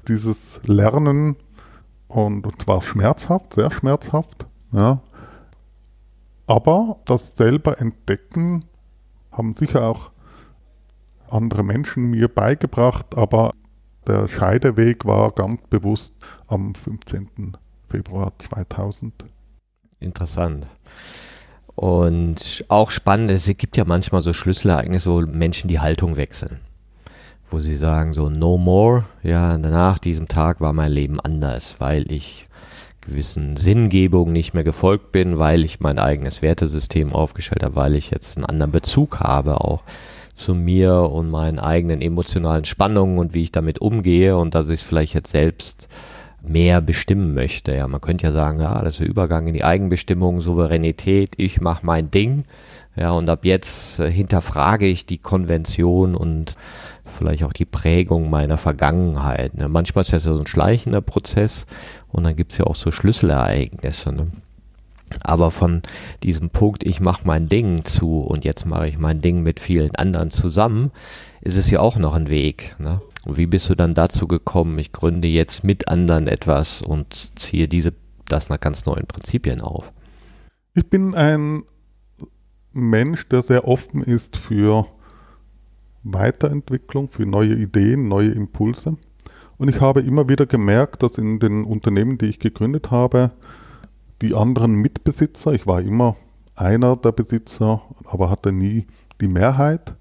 dieses 0.09 0.61
Lernen 0.65 1.37
und, 2.09 2.47
zwar 2.61 2.83
schmerzhaft, 2.83 3.55
sehr 3.55 3.71
schmerzhaft. 3.71 4.47
Ja. 4.73 5.01
Aber 6.47 6.99
das 7.05 7.37
selber 7.37 7.81
entdecken 7.81 8.65
haben 9.33 9.55
sicher 9.55 9.89
auch 9.89 10.11
andere 11.31 11.63
Menschen 11.63 12.11
mir 12.11 12.29
beigebracht, 12.29 13.17
aber 13.17 13.51
der 14.07 14.29
Scheideweg 14.29 15.05
war 15.05 15.33
ganz 15.33 15.61
bewusst 15.71 16.13
am 16.47 16.75
15. 16.75 17.57
Februar 17.89 18.33
2000. 18.39 19.25
Interessant. 20.01 20.67
Und 21.75 22.65
auch 22.69 22.91
spannend, 22.91 23.31
es 23.31 23.47
gibt 23.57 23.77
ja 23.77 23.85
manchmal 23.85 24.23
so 24.23 24.33
Schlüsselereignisse, 24.33 25.11
wo 25.11 25.21
Menschen 25.23 25.69
die 25.69 25.81
Haltung 25.81 26.17
wechseln. 26.17 26.61
Wo 27.51 27.59
sie 27.61 27.77
sagen 27.77 28.13
so, 28.13 28.29
no 28.29 28.59
more, 28.59 29.07
ja, 29.23 29.59
nach 29.59 29.99
diesem 29.99 30.29
Tag 30.29 30.61
war 30.61 30.73
mein 30.73 30.91
Leben 30.91 31.19
anders, 31.21 31.77
weil 31.79 32.11
ich 32.13 32.49
gewissen 33.01 33.57
Sinngebungen 33.57 34.33
nicht 34.33 34.55
mehr 34.55 34.65
gefolgt 34.65 35.13
bin, 35.13 35.39
weil 35.39 35.65
ich 35.65 35.81
mein 35.81 35.99
eigenes 35.99 36.43
Wertesystem 36.43 37.13
aufgestellt 37.13 37.63
habe, 37.63 37.77
weil 37.77 37.95
ich 37.97 38.11
jetzt 38.11 38.37
einen 38.37 38.47
anderen 38.47 38.73
Bezug 38.73 39.21
habe 39.21 39.61
auch 39.61 39.83
zu 40.35 40.55
mir 40.55 40.95
und 41.11 41.31
meinen 41.31 41.61
eigenen 41.61 42.03
emotionalen 42.03 42.65
Spannungen 42.65 43.19
und 43.19 43.35
wie 43.35 43.45
ich 43.45 43.53
damit 43.53 43.81
umgehe 43.81 44.37
und 44.37 44.55
dass 44.55 44.69
ich 44.69 44.81
es 44.81 44.83
vielleicht 44.83 45.15
jetzt 45.15 45.31
selbst 45.31 45.89
mehr 46.43 46.81
bestimmen 46.81 47.33
möchte. 47.33 47.75
Ja, 47.75 47.89
man 47.89 48.01
könnte 48.01 48.27
ja 48.27 48.33
sagen, 48.33 48.61
ja, 48.61 48.83
das 48.83 48.95
ist 48.95 49.01
der 49.01 49.09
Übergang 49.09 49.47
in 49.47 49.55
die 49.55 49.65
Eigenbestimmung, 49.65 50.41
Souveränität, 50.41 51.35
ich 51.39 51.61
mache 51.61 51.87
mein 51.87 52.11
Ding. 52.11 52.45
Ja, 52.97 53.13
und 53.13 53.29
ab 53.29 53.45
jetzt 53.45 54.01
hinterfrage 54.01 54.87
ich 54.87 55.07
die 55.07 55.19
Konvention 55.19 56.15
und 56.15 56.57
vielleicht 57.17 57.45
auch 57.45 57.53
die 57.53 57.65
Prägung 57.65 58.31
meiner 58.31 58.57
Vergangenheit. 58.57 59.55
Ne? 59.55 59.69
Manchmal 59.69 60.03
ist 60.03 60.13
das 60.13 60.27
ja 60.27 60.33
so 60.33 60.41
ein 60.41 60.47
schleichender 60.47 61.01
Prozess 61.01 61.67
und 62.13 62.25
dann 62.25 62.37
gibt 62.37 62.53
es 62.53 62.59
ja 62.59 62.67
auch 62.67 62.77
so 62.77 62.93
Schlüsselereignisse. 62.93 64.13
Ne? 64.13 64.29
Aber 65.23 65.51
von 65.51 65.83
diesem 66.23 66.51
Punkt, 66.51 66.85
ich 66.85 67.01
mache 67.01 67.27
mein 67.27 67.49
Ding 67.49 67.85
zu 67.85 68.21
und 68.21 68.45
jetzt 68.45 68.67
mache 68.67 68.89
ich 68.89 68.99
mein 68.99 69.21
Ding 69.21 69.43
mit 69.43 69.61
vielen 69.61 69.95
anderen 69.95 70.31
zusammen, 70.31 70.91
ist 71.41 71.57
es 71.57 71.71
ja 71.71 71.81
auch 71.81 71.97
noch 71.97 72.15
ein 72.15 72.29
Weg. 72.29 72.75
Ne? 72.79 72.97
Wie 73.27 73.47
bist 73.47 73.69
du 73.69 73.75
dann 73.75 73.95
dazu 73.95 74.27
gekommen, 74.27 74.79
ich 74.79 74.93
gründe 74.93 75.29
jetzt 75.29 75.65
mit 75.65 75.89
anderen 75.89 76.27
etwas 76.27 76.83
und 76.83 77.39
ziehe 77.39 77.69
diese, 77.69 77.93
das 78.27 78.49
nach 78.49 78.61
ganz 78.61 78.87
neuen 78.87 79.07
Prinzipien 79.07 79.61
auf? 79.61 79.93
Ich 80.75 80.89
bin 80.89 81.15
ein 81.15 81.63
Mensch, 82.73 83.29
der 83.29 83.43
sehr 83.43 83.69
offen 83.69 84.03
ist 84.03 84.37
für 84.37 84.87
Weiterentwicklung, 86.03 87.09
für 87.11 87.25
neue 87.25 87.55
Ideen, 87.55 88.09
neue 88.09 88.31
Impulse. 88.31 88.97
Und 89.57 89.69
ich 89.69 89.81
habe 89.81 90.01
immer 90.01 90.29
wieder 90.29 90.47
gemerkt, 90.47 91.03
dass 91.03 91.17
in 91.17 91.39
den 91.39 91.65
Unternehmen, 91.65 92.19
die 92.19 92.27
ich 92.27 92.41
gegründet 92.41 92.91
habe, 92.91 93.31
die 94.25 94.35
anderen 94.35 94.75
Mitbesitzer, 94.75 95.53
ich 95.53 95.67
war 95.67 95.83
immer 95.83 96.17
einer 96.55 96.97
der 96.97 97.13
Besitzer, 97.13 97.83
aber 98.07 98.31
hatte 98.31 98.53
nie 98.53 98.87
die 99.21 99.29
Mehrheit, 99.29 99.95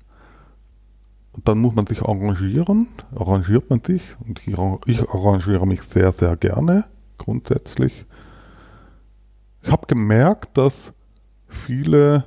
und 1.33 1.47
dann 1.47 1.57
muss 1.57 1.73
man 1.73 1.87
sich 1.87 2.01
arrangieren, 2.01 2.87
arrangiert 3.15 3.69
man 3.69 3.81
sich 3.83 4.03
und 4.25 4.39
ich, 4.47 4.55
ich 4.85 5.09
arrangiere 5.09 5.65
mich 5.65 5.81
sehr, 5.81 6.11
sehr 6.11 6.37
gerne 6.37 6.85
grundsätzlich. 7.17 8.05
Ich 9.63 9.71
habe 9.71 9.87
gemerkt, 9.87 10.57
dass 10.57 10.93
viele 11.47 12.25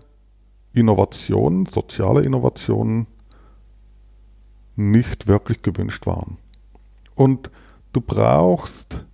Innovationen, 0.72 1.66
soziale 1.66 2.22
Innovationen 2.22 3.06
nicht 4.74 5.28
wirklich 5.28 5.62
gewünscht 5.62 6.04
waren. 6.06 6.38
Und 7.14 7.50
du 7.92 8.00
brauchst 8.00 9.05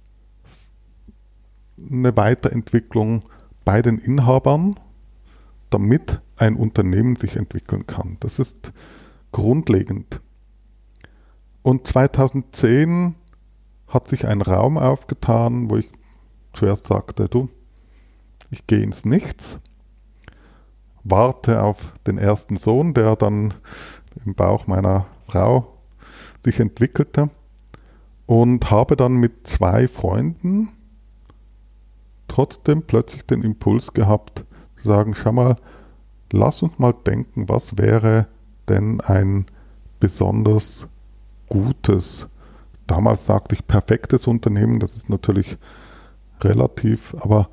eine 1.91 2.17
Weiterentwicklung 2.17 3.21
bei 3.65 3.83
den 3.83 3.99
Inhabern, 3.99 4.79
damit 5.71 6.21
ein 6.37 6.57
Unternehmen 6.57 7.17
sich 7.17 7.37
entwickeln 7.37 7.87
kann. 7.87 8.17
Das 8.21 8.39
ist 8.39 8.73
grundlegend. 9.31 10.21
Und 11.63 11.87
2010 11.87 13.15
hat 13.89 14.09
sich 14.09 14.27
ein 14.27 14.41
Raum 14.41 14.79
aufgetan, 14.79 15.71
wo 15.71 15.77
ich 15.77 15.89
zuerst 16.53 16.87
sagte, 16.87 17.29
du, 17.29 17.49
ich 18.51 18.67
gehe 18.67 18.83
ins 18.83 19.05
Nichts, 19.05 19.59
warte 21.05 21.63
auf 21.63 21.93
den 22.07 22.19
ersten 22.19 22.57
Sohn, 22.57 22.95
der 22.95 23.17
dann 23.17 23.55
im 24.25 24.35
Bauch 24.35 24.67
meiner 24.67 25.07
Frau 25.27 25.79
sich 26.45 26.61
entwickelte 26.61 27.31
und 28.27 28.71
habe 28.71 28.97
dann 28.97 29.15
mit 29.15 29.47
zwei 29.47 29.89
Freunden 29.89 30.71
trotzdem 32.33 32.83
plötzlich 32.83 33.27
den 33.27 33.43
Impuls 33.43 33.93
gehabt, 33.93 34.45
zu 34.81 34.89
sagen, 34.89 35.15
schau 35.15 35.33
mal, 35.33 35.57
lass 36.33 36.63
uns 36.63 36.79
mal 36.79 36.95
denken, 37.07 37.49
was 37.51 37.77
wäre 37.77 38.27
denn 38.71 39.03
ein 39.03 39.45
besonders 40.01 40.87
gutes, 41.51 42.27
damals 42.87 43.27
sagte 43.27 43.55
ich 43.55 43.67
perfektes 43.67 44.27
Unternehmen, 44.27 44.81
das 44.81 44.97
ist 44.97 45.11
natürlich 45.11 45.59
relativ, 46.41 47.15
aber 47.21 47.51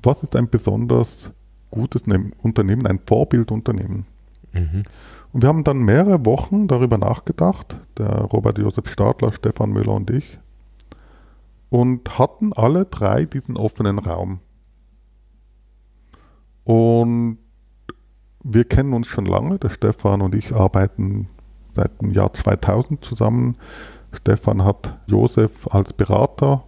was 0.00 0.22
ist 0.22 0.36
ein 0.36 0.48
besonders 0.48 1.32
gutes 1.72 2.06
ne-, 2.06 2.30
Unternehmen, 2.40 2.86
ein 2.86 3.00
Vorbildunternehmen? 3.04 4.06
Mhm. 4.52 4.84
Und 5.32 5.42
wir 5.42 5.48
haben 5.48 5.64
dann 5.64 5.78
mehrere 5.78 6.24
Wochen 6.24 6.68
darüber 6.68 6.98
nachgedacht, 6.98 7.80
der 7.98 8.06
Robert 8.06 8.58
Josef 8.58 8.88
Stadler, 8.88 9.32
Stefan 9.32 9.72
Müller 9.72 9.94
und 9.94 10.08
ich, 10.10 10.38
und 11.74 12.20
hatten 12.20 12.52
alle 12.52 12.84
drei 12.84 13.24
diesen 13.24 13.56
offenen 13.56 13.98
Raum. 13.98 14.38
Und 16.62 17.38
wir 18.44 18.62
kennen 18.62 18.92
uns 18.92 19.08
schon 19.08 19.26
lange. 19.26 19.58
Der 19.58 19.70
Stefan 19.70 20.22
und 20.22 20.36
ich 20.36 20.54
arbeiten 20.54 21.28
seit 21.72 22.00
dem 22.00 22.12
Jahr 22.12 22.32
2000 22.32 23.04
zusammen. 23.04 23.56
Stefan 24.12 24.64
hat 24.64 25.00
Josef 25.08 25.66
als 25.66 25.92
Berater 25.94 26.62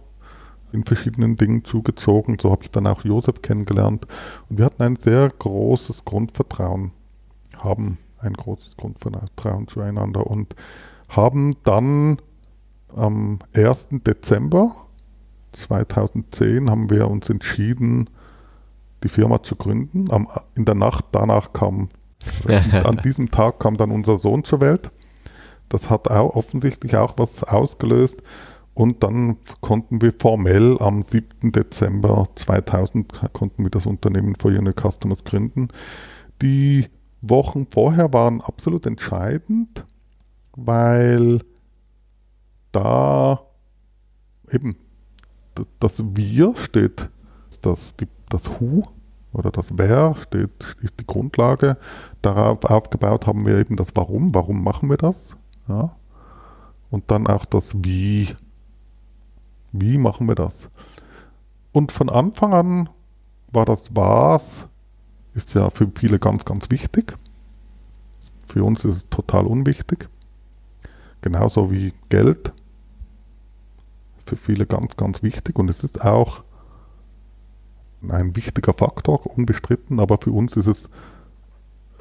in 0.73 0.83
verschiedenen 0.83 1.37
Dingen 1.37 1.63
zugezogen. 1.63 2.35
So 2.37 2.51
habe 2.51 2.63
ich 2.63 2.71
dann 2.71 2.85
auch 2.85 3.05
Josef 3.05 3.41
kennengelernt. 3.41 4.07
Und 4.49 4.57
wir 4.57 4.65
hatten 4.65 4.83
ein 4.83 4.97
sehr 4.97 5.29
großes 5.29 6.03
Grundvertrauen, 6.03 6.91
haben 7.57 7.97
ein 8.19 8.33
großes 8.33 8.75
Grundvertrauen 8.75 9.69
zueinander 9.69 10.27
und 10.27 10.53
haben 11.07 11.55
dann 11.63 12.17
am 12.93 13.39
1. 13.53 13.87
Dezember 14.05 14.86
2010 15.57 16.69
haben 16.69 16.89
wir 16.89 17.09
uns 17.09 17.29
entschieden, 17.29 18.09
die 19.03 19.09
Firma 19.09 19.43
zu 19.43 19.55
gründen. 19.55 20.11
Am, 20.11 20.27
in 20.55 20.65
der 20.65 20.75
Nacht 20.75 21.05
danach 21.11 21.53
kam, 21.53 21.89
an 22.47 22.97
diesem 23.03 23.31
Tag 23.31 23.59
kam 23.59 23.77
dann 23.77 23.91
unser 23.91 24.19
Sohn 24.19 24.43
zur 24.43 24.61
Welt. 24.61 24.91
Das 25.69 25.89
hat 25.89 26.09
auch 26.09 26.35
offensichtlich 26.35 26.95
auch 26.95 27.13
was 27.17 27.43
ausgelöst. 27.43 28.21
Und 28.73 29.03
dann 29.03 29.37
konnten 29.59 30.01
wir 30.01 30.13
formell 30.17 30.77
am 30.79 31.01
7. 31.01 31.51
Dezember 31.51 32.27
2000 32.35 33.11
konnten 33.33 33.63
wir 33.63 33.71
das 33.71 33.87
Unternehmen 33.87 34.35
For 34.39 34.51
Unit 34.51 34.79
Customers 34.79 35.23
gründen. 35.23 35.69
Die 36.43 36.87
Wochen 37.21 37.65
vorher 37.71 38.13
waren 38.13 38.39
absolut 38.39 38.85
entscheidend, 38.85 39.83
weil 40.55 41.41
da 42.71 43.41
eben 44.51 44.75
das 45.79 46.03
Wir 46.15 46.53
steht, 46.57 47.09
das, 47.61 47.95
die, 47.95 48.07
das 48.29 48.49
Who 48.59 48.81
oder 49.33 49.51
das 49.51 49.67
Wer 49.71 50.15
steht, 50.21 50.75
ist 50.81 50.99
die 50.99 51.07
Grundlage. 51.07 51.77
Darauf 52.21 52.63
aufgebaut 52.65 53.27
haben 53.27 53.45
wir 53.45 53.57
eben 53.57 53.75
das 53.75 53.89
Warum. 53.95 54.33
Warum 54.33 54.63
machen 54.63 54.89
wir 54.89 54.97
das? 54.97 55.15
Ja. 55.67 55.95
Und 56.89 57.11
dann 57.11 57.27
auch 57.27 57.45
das 57.45 57.73
Wie. 57.75 58.35
Wie 59.71 59.97
machen 59.97 60.27
wir 60.27 60.35
das? 60.35 60.69
Und 61.71 61.91
von 61.91 62.09
Anfang 62.09 62.53
an 62.53 62.89
war 63.51 63.65
das 63.65 63.95
Was, 63.95 64.65
ist 65.33 65.53
ja 65.53 65.69
für 65.69 65.89
viele 65.95 66.19
ganz, 66.19 66.45
ganz 66.45 66.69
wichtig. 66.71 67.15
Für 68.41 68.63
uns 68.63 68.83
ist 68.85 68.95
es 68.95 69.09
total 69.09 69.45
unwichtig. 69.45 70.09
Genauso 71.21 71.71
wie 71.71 71.93
Geld. 72.09 72.53
Für 74.27 74.35
viele 74.35 74.65
ganz, 74.65 74.97
ganz 74.97 75.23
wichtig. 75.23 75.57
Und 75.57 75.69
es 75.69 75.83
ist 75.83 76.03
auch 76.03 76.43
ein 78.07 78.35
wichtiger 78.35 78.73
Faktor, 78.73 79.25
unbestritten, 79.25 79.99
aber 79.99 80.17
für 80.21 80.31
uns 80.31 80.55
ist 80.57 80.67
es 80.67 80.89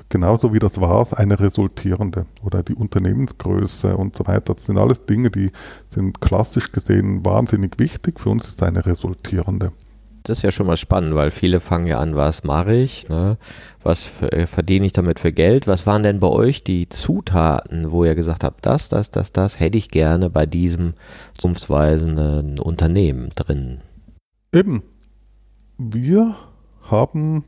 genauso 0.09 0.52
wie 0.52 0.59
das 0.59 0.80
war 0.80 1.06
eine 1.18 1.38
resultierende 1.38 2.26
oder 2.42 2.62
die 2.62 2.75
Unternehmensgröße 2.75 3.97
und 3.97 4.16
so 4.16 4.26
weiter. 4.26 4.54
Das 4.54 4.64
sind 4.64 4.76
alles 4.78 5.06
Dinge, 5.06 5.30
die 5.30 5.50
sind 5.90 6.21
klassisch 6.21 6.73
gesehen 6.73 7.25
wahnsinnig 7.25 7.78
wichtig. 7.78 8.21
Für 8.21 8.30
uns 8.30 8.49
ist 8.49 8.56
es 8.56 8.62
eine 8.62 8.85
resultierende. 8.85 9.73
Das 10.26 10.38
ist 10.38 10.42
ja 10.42 10.50
schon 10.50 10.66
mal 10.66 10.76
spannend, 10.76 11.14
weil 11.14 11.30
viele 11.30 11.61
fangen 11.61 11.87
ja 11.87 12.00
an, 12.00 12.16
was 12.16 12.42
mache 12.42 12.75
ich, 12.75 13.09
ne? 13.09 13.38
was 13.85 14.11
äh, 14.23 14.49
verdiene 14.49 14.85
ich 14.85 14.92
damit 14.92 15.21
für 15.21 15.33
Geld? 15.33 15.68
Was 15.68 15.87
waren 15.87 16.02
denn 16.02 16.18
bei 16.18 16.26
euch 16.26 16.64
die 16.64 16.88
Zutaten, 16.88 17.92
wo 17.92 18.04
ihr 18.04 18.16
gesagt 18.16 18.42
habt, 18.42 18.66
das, 18.66 18.88
das, 18.88 19.12
das, 19.12 19.33
das 19.33 19.61
hätte 19.61 19.78
ich 19.78 19.88
gerne 19.88 20.28
bei 20.28 20.45
diesem 20.45 20.95
zukunftsweisenden 21.38 22.59
Unternehmen 22.59 23.30
drin? 23.37 23.83
Eben, 24.52 24.83
wir 25.78 26.35
haben 26.83 27.45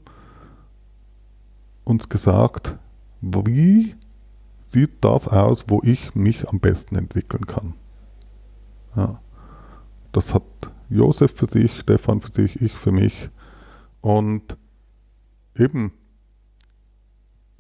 uns 1.83 2.09
gesagt, 2.09 2.77
wie 3.21 3.97
sieht 4.69 5.03
das 5.03 5.27
aus, 5.27 5.65
wo 5.67 5.83
ich 5.83 6.15
mich 6.15 6.49
am 6.49 6.61
besten 6.61 6.95
entwickeln 6.95 7.47
kann. 7.47 7.75
Ja. 8.95 9.15
Das 10.13 10.33
hat 10.33 10.45
Josef 10.89 11.33
für 11.35 11.51
sich, 11.51 11.81
Stefan 11.81 12.21
für 12.21 12.33
sich, 12.33 12.61
ich 12.61 12.73
für 12.73 12.93
mich. 12.93 13.31
Und 14.01 14.57
eben 15.55 15.93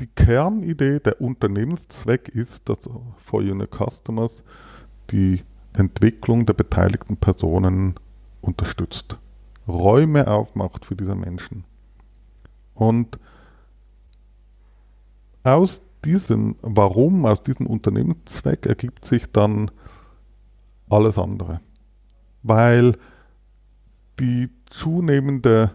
die 0.00 0.06
Kernidee, 0.06 1.00
der 1.00 1.20
Unternehmenszweck 1.20 2.28
ist, 2.28 2.68
dass 2.68 2.88
For 3.16 3.40
Unit 3.40 3.70
Customers 3.74 4.42
die 5.10 5.42
Entwicklung 5.76 6.46
der 6.46 6.54
beteiligten 6.54 7.16
Personen 7.16 7.94
unterstützt. 8.40 9.18
Räume 9.66 10.28
aufmacht 10.28 10.84
für 10.84 10.96
diese 10.96 11.14
Menschen. 11.14 11.64
Und 12.74 13.18
aus 15.42 15.82
diesem 16.04 16.56
Warum, 16.62 17.26
aus 17.26 17.42
diesem 17.42 17.66
Unternehmenszweck 17.66 18.66
ergibt 18.66 19.04
sich 19.04 19.30
dann 19.30 19.70
alles 20.88 21.18
andere. 21.18 21.60
Weil 22.42 22.96
die 24.18 24.50
zunehmende 24.66 25.72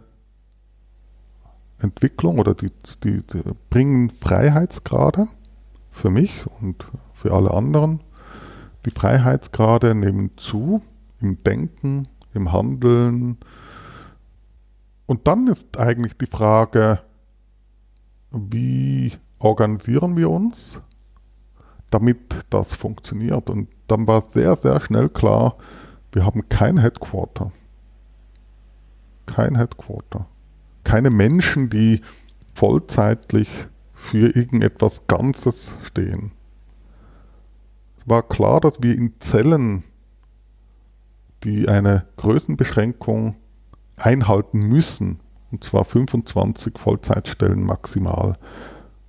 Entwicklung 1.79 2.39
oder 2.39 2.53
die, 2.53 2.71
die, 3.03 3.23
die, 3.23 3.41
bringen 3.69 4.09
Freiheitsgrade 4.09 5.27
für 5.91 6.09
mich 6.09 6.45
und 6.61 6.85
für 7.13 7.33
alle 7.33 7.51
anderen. 7.51 8.01
Die 8.85 8.91
Freiheitsgrade 8.91 9.95
nehmen 9.95 10.31
zu 10.37 10.81
im 11.19 11.43
Denken, 11.43 12.07
im 12.33 12.51
Handeln. 12.51 13.37
Und 15.05 15.27
dann 15.27 15.47
ist 15.47 15.77
eigentlich 15.77 16.17
die 16.17 16.27
Frage, 16.27 17.01
wie 18.31 19.13
organisieren 19.39 20.17
wir 20.17 20.29
uns, 20.29 20.79
damit 21.89 22.17
das 22.49 22.73
funktioniert. 22.73 23.49
Und 23.49 23.69
dann 23.87 24.07
war 24.07 24.23
sehr, 24.29 24.55
sehr 24.55 24.79
schnell 24.81 25.09
klar, 25.09 25.57
wir 26.11 26.25
haben 26.25 26.47
kein 26.49 26.77
Headquarter. 26.77 27.51
Kein 29.25 29.55
Headquarter. 29.55 30.27
Keine 30.83 31.09
Menschen, 31.09 31.69
die 31.69 32.01
vollzeitlich 32.53 33.49
für 33.93 34.35
irgendetwas 34.35 35.07
Ganzes 35.07 35.73
stehen. 35.83 36.31
Es 37.97 38.09
war 38.09 38.23
klar, 38.23 38.59
dass 38.59 38.81
wir 38.81 38.95
in 38.95 39.13
Zellen, 39.19 39.83
die 41.43 41.67
eine 41.69 42.05
Größenbeschränkung 42.17 43.35
einhalten 43.95 44.59
müssen, 44.59 45.19
und 45.51 45.63
zwar 45.63 45.85
25 45.85 46.77
Vollzeitstellen 46.77 47.63
maximal, 47.63 48.37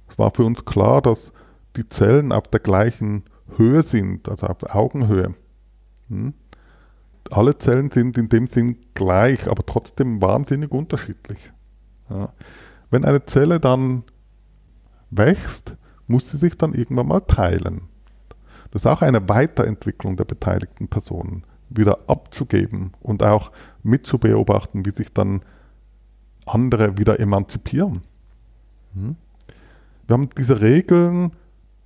es 0.08 0.18
war 0.18 0.30
für 0.30 0.44
uns 0.44 0.64
klar, 0.64 1.02
dass 1.02 1.32
die 1.76 1.88
Zellen 1.88 2.30
auf 2.30 2.44
der 2.44 2.60
gleichen 2.60 3.24
Höhe 3.56 3.82
sind, 3.82 4.28
also 4.28 4.46
auf 4.46 4.62
Augenhöhe. 4.72 5.34
Hm? 6.08 6.34
Alle 7.30 7.56
Zellen 7.58 7.90
sind 7.90 8.18
in 8.18 8.28
dem 8.28 8.46
Sinn 8.46 8.78
gleich, 8.94 9.48
aber 9.48 9.64
trotzdem 9.64 10.20
wahnsinnig 10.20 10.70
unterschiedlich. 10.70 11.52
Ja. 12.10 12.32
Wenn 12.90 13.04
eine 13.04 13.24
Zelle 13.24 13.60
dann 13.60 14.04
wächst, 15.10 15.76
muss 16.06 16.30
sie 16.30 16.36
sich 16.36 16.56
dann 16.56 16.74
irgendwann 16.74 17.08
mal 17.08 17.20
teilen. 17.20 17.88
Das 18.70 18.82
ist 18.82 18.86
auch 18.86 19.02
eine 19.02 19.28
Weiterentwicklung 19.28 20.16
der 20.16 20.24
beteiligten 20.24 20.88
Personen, 20.88 21.44
wieder 21.70 22.00
abzugeben 22.08 22.92
und 23.00 23.22
auch 23.22 23.52
mitzubeobachten, 23.82 24.84
wie 24.84 24.90
sich 24.90 25.12
dann 25.12 25.40
andere 26.46 26.98
wieder 26.98 27.20
emanzipieren. 27.20 28.02
Hm? 28.94 29.16
Wir 30.06 30.14
haben 30.14 30.28
diese 30.36 30.60
Regeln 30.60 31.30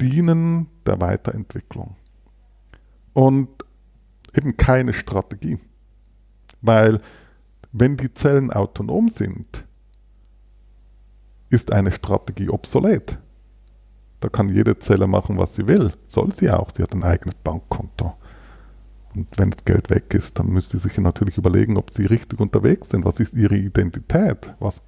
dienen 0.01 0.69
der 0.87 1.01
Weiterentwicklung. 1.01 1.97
Und 3.13 3.49
eben 4.35 4.57
keine 4.57 4.93
Strategie. 4.93 5.59
Weil 6.61 7.01
wenn 7.73 7.97
die 7.97 8.13
Zellen 8.13 8.51
autonom 8.51 9.11
sind, 9.11 9.65
ist 11.51 11.73
eine 11.73 11.93
Strategie 11.93 12.49
obsolet. 12.49 13.19
Da 14.21 14.29
kann 14.29 14.49
jede 14.49 14.79
Zelle 14.79 15.07
machen, 15.07 15.39
was 15.39 15.55
sie 15.55 15.67
will. 15.67 15.93
Soll 16.07 16.33
sie 16.33 16.51
auch. 16.51 16.71
Sie 16.77 16.83
hat 16.83 16.93
ein 16.93 17.05
eigenes 17.05 17.37
Bankkonto. 17.37 18.15
Und 19.15 19.29
wenn 19.37 19.51
das 19.51 19.65
Geld 19.65 19.91
weg 19.91 20.13
ist, 20.13 20.39
dann 20.39 20.49
müsste 20.49 20.79
sie 20.79 20.89
sich 20.89 20.99
natürlich 20.99 21.39
überlegen, 21.39 21.77
ob 21.77 21.91
sie 21.91 22.05
richtig 22.07 22.41
unterwegs 22.41 22.91
sind. 22.91 23.05
Was 23.05 23.21
ist 23.21 23.35
ihre 23.35 23.57
Identität? 23.57 24.55
Was, 24.59 24.83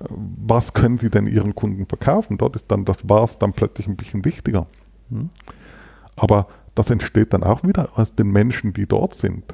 was 0.00 0.74
können 0.74 0.98
sie 0.98 1.10
denn 1.10 1.26
ihren 1.26 1.54
Kunden 1.54 1.86
verkaufen? 1.86 2.36
Dort 2.38 2.56
ist 2.56 2.66
dann 2.68 2.84
das 2.84 3.08
Was 3.08 3.38
dann 3.38 3.52
plötzlich 3.52 3.86
ein 3.86 3.96
bisschen 3.96 4.24
wichtiger. 4.24 4.66
Hm? 5.10 5.30
Aber 6.16 6.48
das 6.74 6.90
entsteht 6.90 7.32
dann 7.32 7.42
auch 7.42 7.62
wieder 7.62 7.88
aus 7.96 8.14
den 8.14 8.28
Menschen, 8.28 8.72
die 8.72 8.86
dort 8.86 9.14
sind. 9.14 9.44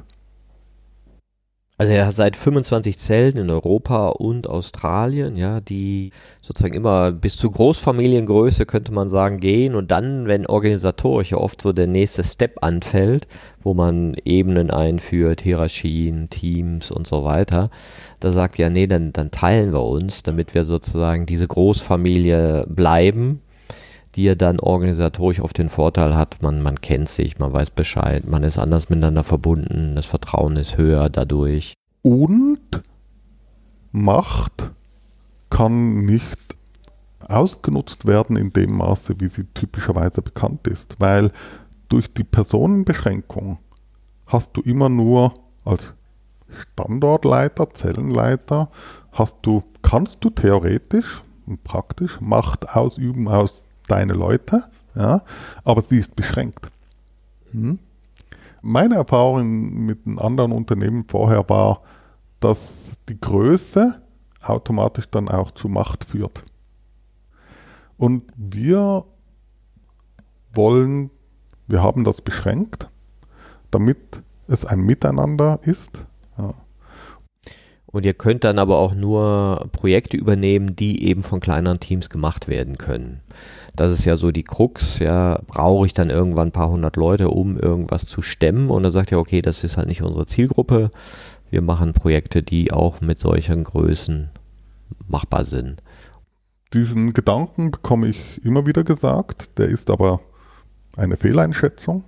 Also 1.81 1.93
er 1.93 2.05
hat 2.05 2.13
seit 2.13 2.35
25 2.35 2.95
Zellen 2.95 3.37
in 3.37 3.49
Europa 3.49 4.09
und 4.09 4.45
Australien, 4.45 5.35
ja, 5.35 5.61
die 5.61 6.11
sozusagen 6.39 6.75
immer 6.75 7.11
bis 7.11 7.37
zu 7.37 7.49
Großfamiliengröße 7.49 8.67
könnte 8.67 8.93
man 8.93 9.09
sagen 9.09 9.39
gehen 9.39 9.73
und 9.73 9.89
dann, 9.89 10.27
wenn 10.27 10.45
organisatorisch 10.45 11.31
ja 11.31 11.39
oft 11.39 11.59
so 11.59 11.73
der 11.73 11.87
nächste 11.87 12.23
Step 12.23 12.63
anfällt, 12.63 13.27
wo 13.63 13.73
man 13.73 14.15
Ebenen 14.25 14.69
einführt, 14.69 15.41
Hierarchien, 15.41 16.29
Teams 16.29 16.91
und 16.91 17.07
so 17.07 17.23
weiter, 17.23 17.71
da 18.19 18.31
sagt 18.31 18.59
ja, 18.59 18.69
nee, 18.69 18.85
dann, 18.85 19.11
dann 19.11 19.31
teilen 19.31 19.73
wir 19.73 19.83
uns, 19.83 20.21
damit 20.21 20.53
wir 20.53 20.65
sozusagen 20.65 21.25
diese 21.25 21.47
Großfamilie 21.47 22.67
bleiben 22.69 23.41
die 24.15 24.27
er 24.27 24.35
dann 24.35 24.59
organisatorisch 24.59 25.39
auf 25.39 25.53
den 25.53 25.69
Vorteil 25.69 26.15
hat, 26.15 26.41
man, 26.41 26.61
man 26.61 26.81
kennt 26.81 27.09
sich, 27.09 27.39
man 27.39 27.53
weiß 27.53 27.71
Bescheid, 27.71 28.27
man 28.27 28.43
ist 28.43 28.57
anders 28.57 28.89
miteinander 28.89 29.23
verbunden, 29.23 29.95
das 29.95 30.05
Vertrauen 30.05 30.57
ist 30.57 30.77
höher 30.77 31.09
dadurch. 31.09 31.73
Und 32.01 32.59
Macht 33.91 34.71
kann 35.49 36.05
nicht 36.05 36.37
ausgenutzt 37.27 38.05
werden 38.05 38.35
in 38.35 38.51
dem 38.51 38.77
Maße, 38.77 39.15
wie 39.19 39.27
sie 39.27 39.45
typischerweise 39.53 40.21
bekannt 40.21 40.67
ist, 40.67 40.95
weil 40.99 41.31
durch 41.89 42.13
die 42.13 42.23
Personenbeschränkung 42.23 43.59
hast 44.25 44.51
du 44.53 44.61
immer 44.61 44.89
nur 44.89 45.33
als 45.65 45.93
Standortleiter, 46.73 47.69
Zellenleiter, 47.69 48.69
hast 49.11 49.37
du, 49.43 49.63
kannst 49.81 50.17
du 50.21 50.29
theoretisch 50.29 51.21
und 51.45 51.63
praktisch 51.63 52.19
Macht 52.21 52.69
ausüben 52.69 53.27
aus 53.27 53.60
deine 53.91 54.13
Leute, 54.13 54.63
ja, 54.95 55.21
aber 55.63 55.81
sie 55.81 55.99
ist 55.99 56.15
beschränkt. 56.15 56.71
Hm? 57.51 57.79
Meine 58.61 58.95
Erfahrung 58.95 59.85
mit 59.85 60.05
einem 60.05 60.19
anderen 60.19 60.51
Unternehmen 60.51 61.05
vorher 61.07 61.47
war, 61.49 61.81
dass 62.39 62.75
die 63.09 63.19
Größe 63.19 64.01
automatisch 64.41 65.09
dann 65.09 65.27
auch 65.29 65.51
zu 65.51 65.67
Macht 65.67 66.05
führt. 66.05 66.43
Und 67.97 68.31
wir 68.35 69.05
wollen, 70.53 71.11
wir 71.67 71.83
haben 71.83 72.03
das 72.03 72.21
beschränkt, 72.21 72.89
damit 73.71 74.21
es 74.47 74.65
ein 74.65 74.81
Miteinander 74.81 75.59
ist. 75.63 76.03
Ja. 76.37 76.53
Und 77.91 78.05
ihr 78.05 78.13
könnt 78.13 78.45
dann 78.45 78.57
aber 78.57 78.77
auch 78.77 78.95
nur 78.95 79.67
Projekte 79.73 80.15
übernehmen, 80.15 80.75
die 80.75 81.03
eben 81.03 81.23
von 81.23 81.41
kleineren 81.41 81.79
Teams 81.79 82.09
gemacht 82.09 82.47
werden 82.47 82.77
können. 82.77 83.19
Das 83.75 83.91
ist 83.91 84.05
ja 84.05 84.15
so 84.15 84.31
die 84.31 84.43
Krux, 84.43 84.99
ja, 84.99 85.41
brauche 85.47 85.85
ich 85.85 85.93
dann 85.93 86.09
irgendwann 86.09 86.49
ein 86.49 86.53
paar 86.53 86.69
hundert 86.69 86.95
Leute, 86.95 87.29
um 87.29 87.57
irgendwas 87.57 88.05
zu 88.05 88.21
stemmen 88.21 88.69
und 88.69 88.83
dann 88.83 88.91
sagt 88.91 89.11
ihr, 89.11 89.19
okay, 89.19 89.41
das 89.41 89.63
ist 89.63 89.77
halt 89.77 89.87
nicht 89.87 90.01
unsere 90.01 90.25
Zielgruppe. 90.25 90.91
Wir 91.49 91.61
machen 91.61 91.93
Projekte, 91.93 92.43
die 92.43 92.71
auch 92.71 93.01
mit 93.01 93.19
solchen 93.19 93.63
Größen 93.65 94.29
machbar 95.07 95.45
sind. 95.45 95.83
Diesen 96.73 97.11
Gedanken 97.11 97.71
bekomme 97.71 98.07
ich 98.07 98.43
immer 98.45 98.65
wieder 98.65 98.85
gesagt, 98.85 99.57
der 99.57 99.67
ist 99.67 99.89
aber 99.89 100.21
eine 100.95 101.17
Fehleinschätzung. 101.17 102.05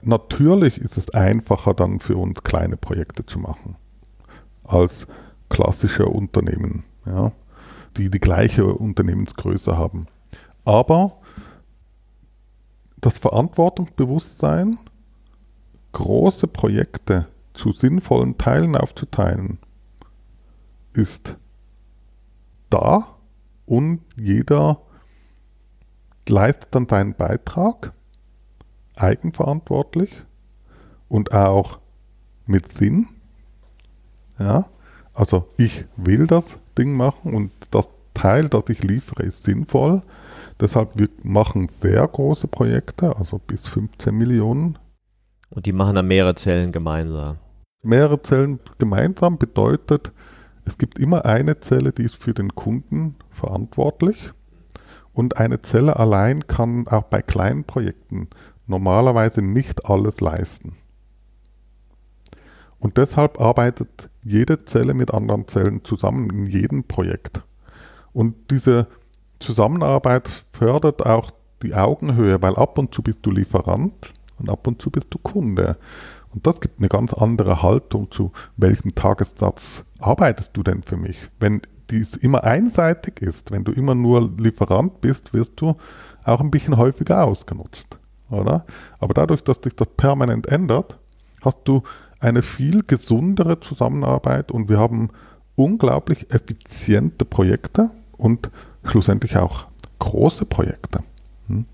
Natürlich 0.00 0.78
ist 0.78 0.96
es 0.96 1.10
einfacher 1.10 1.74
dann 1.74 2.00
für 2.00 2.16
uns 2.16 2.42
kleine 2.42 2.78
Projekte 2.78 3.26
zu 3.26 3.38
machen 3.38 3.76
als 4.64 5.06
klassische 5.48 6.06
Unternehmen, 6.06 6.84
ja, 7.06 7.32
die 7.96 8.10
die 8.10 8.20
gleiche 8.20 8.66
Unternehmensgröße 8.66 9.76
haben. 9.76 10.06
Aber 10.64 11.20
das 13.00 13.18
Verantwortungsbewusstsein, 13.18 14.78
große 15.92 16.46
Projekte 16.46 17.28
zu 17.54 17.72
sinnvollen 17.72 18.38
Teilen 18.38 18.76
aufzuteilen, 18.76 19.58
ist 20.94 21.36
da 22.70 23.16
und 23.66 24.00
jeder 24.16 24.80
leistet 26.28 26.74
dann 26.74 26.88
seinen 26.88 27.14
Beitrag 27.14 27.92
eigenverantwortlich 28.96 30.10
und 31.08 31.32
auch 31.32 31.78
mit 32.46 32.72
Sinn. 32.72 33.08
Ja, 34.42 34.66
also 35.14 35.46
ich 35.56 35.84
will 35.96 36.26
das 36.26 36.58
Ding 36.76 36.96
machen 36.96 37.34
und 37.34 37.52
das 37.70 37.88
Teil, 38.12 38.48
das 38.48 38.64
ich 38.68 38.82
liefere, 38.82 39.22
ist 39.22 39.44
sinnvoll. 39.44 40.02
Deshalb 40.60 40.98
wir 40.98 41.08
machen 41.22 41.68
sehr 41.80 42.06
große 42.06 42.48
Projekte, 42.48 43.16
also 43.16 43.38
bis 43.38 43.68
15 43.68 44.12
Millionen. 44.16 44.78
Und 45.50 45.66
die 45.66 45.72
machen 45.72 45.94
dann 45.94 46.08
mehrere 46.08 46.34
Zellen 46.34 46.72
gemeinsam. 46.72 47.38
Mehrere 47.82 48.20
Zellen 48.22 48.58
gemeinsam 48.78 49.38
bedeutet, 49.38 50.10
es 50.64 50.76
gibt 50.76 50.98
immer 50.98 51.24
eine 51.24 51.60
Zelle, 51.60 51.92
die 51.92 52.04
ist 52.04 52.16
für 52.16 52.34
den 52.34 52.54
Kunden 52.54 53.16
verantwortlich. 53.30 54.32
Und 55.12 55.36
eine 55.36 55.62
Zelle 55.62 55.96
allein 55.96 56.46
kann 56.46 56.88
auch 56.88 57.04
bei 57.04 57.22
kleinen 57.22 57.64
Projekten 57.64 58.28
normalerweise 58.66 59.42
nicht 59.42 59.86
alles 59.86 60.20
leisten. 60.20 60.76
Und 62.82 62.96
deshalb 62.96 63.40
arbeitet 63.40 64.10
jede 64.24 64.64
Zelle 64.64 64.92
mit 64.92 65.14
anderen 65.14 65.46
Zellen 65.46 65.84
zusammen 65.84 66.30
in 66.30 66.46
jedem 66.46 66.82
Projekt. 66.82 67.40
Und 68.12 68.34
diese 68.50 68.88
Zusammenarbeit 69.38 70.28
fördert 70.52 71.06
auch 71.06 71.30
die 71.62 71.76
Augenhöhe, 71.76 72.42
weil 72.42 72.56
ab 72.56 72.78
und 72.78 72.92
zu 72.92 73.02
bist 73.02 73.20
du 73.22 73.30
Lieferant 73.30 74.12
und 74.40 74.50
ab 74.50 74.66
und 74.66 74.82
zu 74.82 74.90
bist 74.90 75.06
du 75.10 75.18
Kunde. 75.18 75.76
Und 76.34 76.44
das 76.44 76.60
gibt 76.60 76.80
eine 76.80 76.88
ganz 76.88 77.12
andere 77.12 77.62
Haltung 77.62 78.10
zu, 78.10 78.32
welchem 78.56 78.96
Tagessatz 78.96 79.84
arbeitest 80.00 80.56
du 80.56 80.64
denn 80.64 80.82
für 80.82 80.96
mich? 80.96 81.18
Wenn 81.38 81.62
dies 81.88 82.16
immer 82.16 82.42
einseitig 82.42 83.22
ist, 83.22 83.52
wenn 83.52 83.62
du 83.62 83.70
immer 83.70 83.94
nur 83.94 84.28
Lieferant 84.38 85.00
bist, 85.00 85.32
wirst 85.32 85.52
du 85.60 85.76
auch 86.24 86.40
ein 86.40 86.50
bisschen 86.50 86.76
häufiger 86.78 87.22
ausgenutzt, 87.22 88.00
oder? 88.28 88.66
Aber 88.98 89.14
dadurch, 89.14 89.44
dass 89.44 89.60
sich 89.62 89.76
das 89.76 89.86
permanent 89.96 90.48
ändert, 90.48 90.98
hast 91.44 91.58
du 91.64 91.82
eine 92.22 92.42
viel 92.42 92.82
gesundere 92.84 93.60
Zusammenarbeit 93.60 94.52
und 94.52 94.68
wir 94.68 94.78
haben 94.78 95.08
unglaublich 95.56 96.30
effiziente 96.30 97.24
Projekte 97.24 97.90
und 98.16 98.48
schlussendlich 98.84 99.36
auch 99.36 99.66
große 99.98 100.46
Projekte. 100.46 101.00
Hm? 101.48 101.64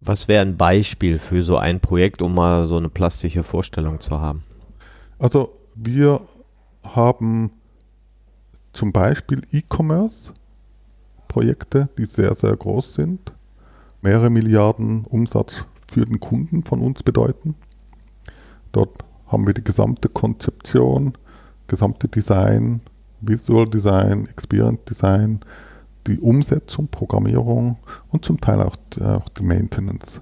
Was 0.00 0.26
wäre 0.26 0.40
ein 0.40 0.56
Beispiel 0.56 1.18
für 1.18 1.42
so 1.42 1.58
ein 1.58 1.80
Projekt, 1.80 2.22
um 2.22 2.34
mal 2.34 2.66
so 2.66 2.78
eine 2.78 2.88
plastische 2.88 3.42
Vorstellung 3.42 4.00
zu 4.00 4.18
haben? 4.18 4.42
Also 5.18 5.58
wir 5.74 6.22
haben 6.82 7.50
zum 8.72 8.92
Beispiel 8.92 9.42
E-Commerce-Projekte, 9.52 11.90
die 11.98 12.06
sehr, 12.06 12.34
sehr 12.36 12.56
groß 12.56 12.94
sind, 12.94 13.34
mehrere 14.00 14.30
Milliarden 14.30 15.04
Umsatz 15.04 15.66
für 15.92 16.06
den 16.06 16.20
Kunden 16.20 16.64
von 16.64 16.80
uns 16.80 17.02
bedeuten. 17.02 17.54
Dort 18.72 19.04
haben 19.30 19.46
wir 19.46 19.54
die 19.54 19.64
gesamte 19.64 20.08
Konzeption, 20.08 21.14
gesamte 21.68 22.08
Design, 22.08 22.80
Visual 23.20 23.68
Design, 23.68 24.26
Experience 24.26 24.80
Design, 24.88 25.40
die 26.06 26.18
Umsetzung, 26.18 26.88
Programmierung 26.88 27.78
und 28.08 28.24
zum 28.24 28.40
Teil 28.40 28.60
auch, 28.60 28.76
auch 29.00 29.28
die 29.28 29.42
Maintenance. 29.44 30.20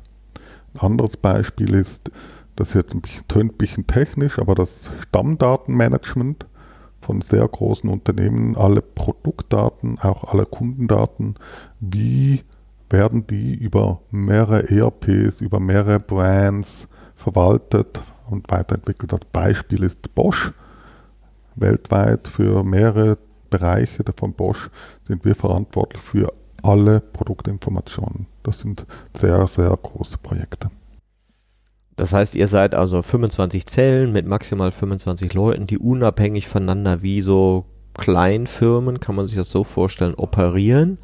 Ein 0.75 0.81
anderes 0.81 1.16
Beispiel 1.16 1.75
ist, 1.75 2.11
das 2.57 2.75
jetzt 2.75 2.92
ein 2.92 3.01
bisschen, 3.01 3.27
tönt 3.29 3.53
ein 3.55 3.57
bisschen 3.57 3.87
technisch, 3.87 4.38
aber 4.38 4.55
das 4.55 4.90
Stammdatenmanagement 5.09 6.47
von 7.01 7.23
sehr 7.23 7.47
großen 7.47 7.88
Unternehmen, 7.88 8.57
alle 8.57 8.83
Produktdaten, 8.83 9.99
auch 10.01 10.25
alle 10.25 10.44
Kundendaten, 10.44 11.37
wie 11.81 12.42
werden 12.90 13.27
die 13.27 13.55
über 13.55 14.01
mehrere 14.11 14.68
ERPs, 14.68 15.40
über 15.40 15.61
mehrere 15.61 16.01
Brands 16.01 16.88
verwaltet 17.14 18.01
und 18.31 18.51
weiterentwickelt. 18.51 19.12
Das 19.12 19.21
Beispiel 19.33 19.83
ist 19.83 20.14
Bosch. 20.14 20.53
Weltweit 21.57 22.29
für 22.29 22.62
mehrere 22.62 23.19
Bereiche 23.51 24.05
von 24.17 24.33
Bosch 24.33 24.71
sind 25.07 25.25
wir 25.25 25.35
verantwortlich 25.35 26.01
für 26.01 26.33
alle 26.62 27.01
Produktinformationen. 27.01 28.27
Das 28.43 28.61
sind 28.61 28.87
sehr, 29.19 29.47
sehr 29.47 29.71
große 29.71 30.19
Projekte. 30.19 30.71
Das 31.97 32.12
heißt, 32.12 32.37
ihr 32.37 32.47
seid 32.47 32.75
also 32.75 33.03
25 33.03 33.67
Zellen 33.67 34.12
mit 34.12 34.27
maximal 34.27 34.71
25 34.71 35.35
Leuten, 35.35 35.67
die 35.67 35.79
unabhängig 35.79 36.47
voneinander 36.47 37.03
wie 37.03 37.23
so 37.23 37.67
Kleinfirmen, 37.95 39.01
kann 39.01 39.17
man 39.17 39.27
sich 39.27 39.37
das 39.37 39.51
so 39.51 39.64
vorstellen, 39.64 40.14
operieren, 40.14 40.99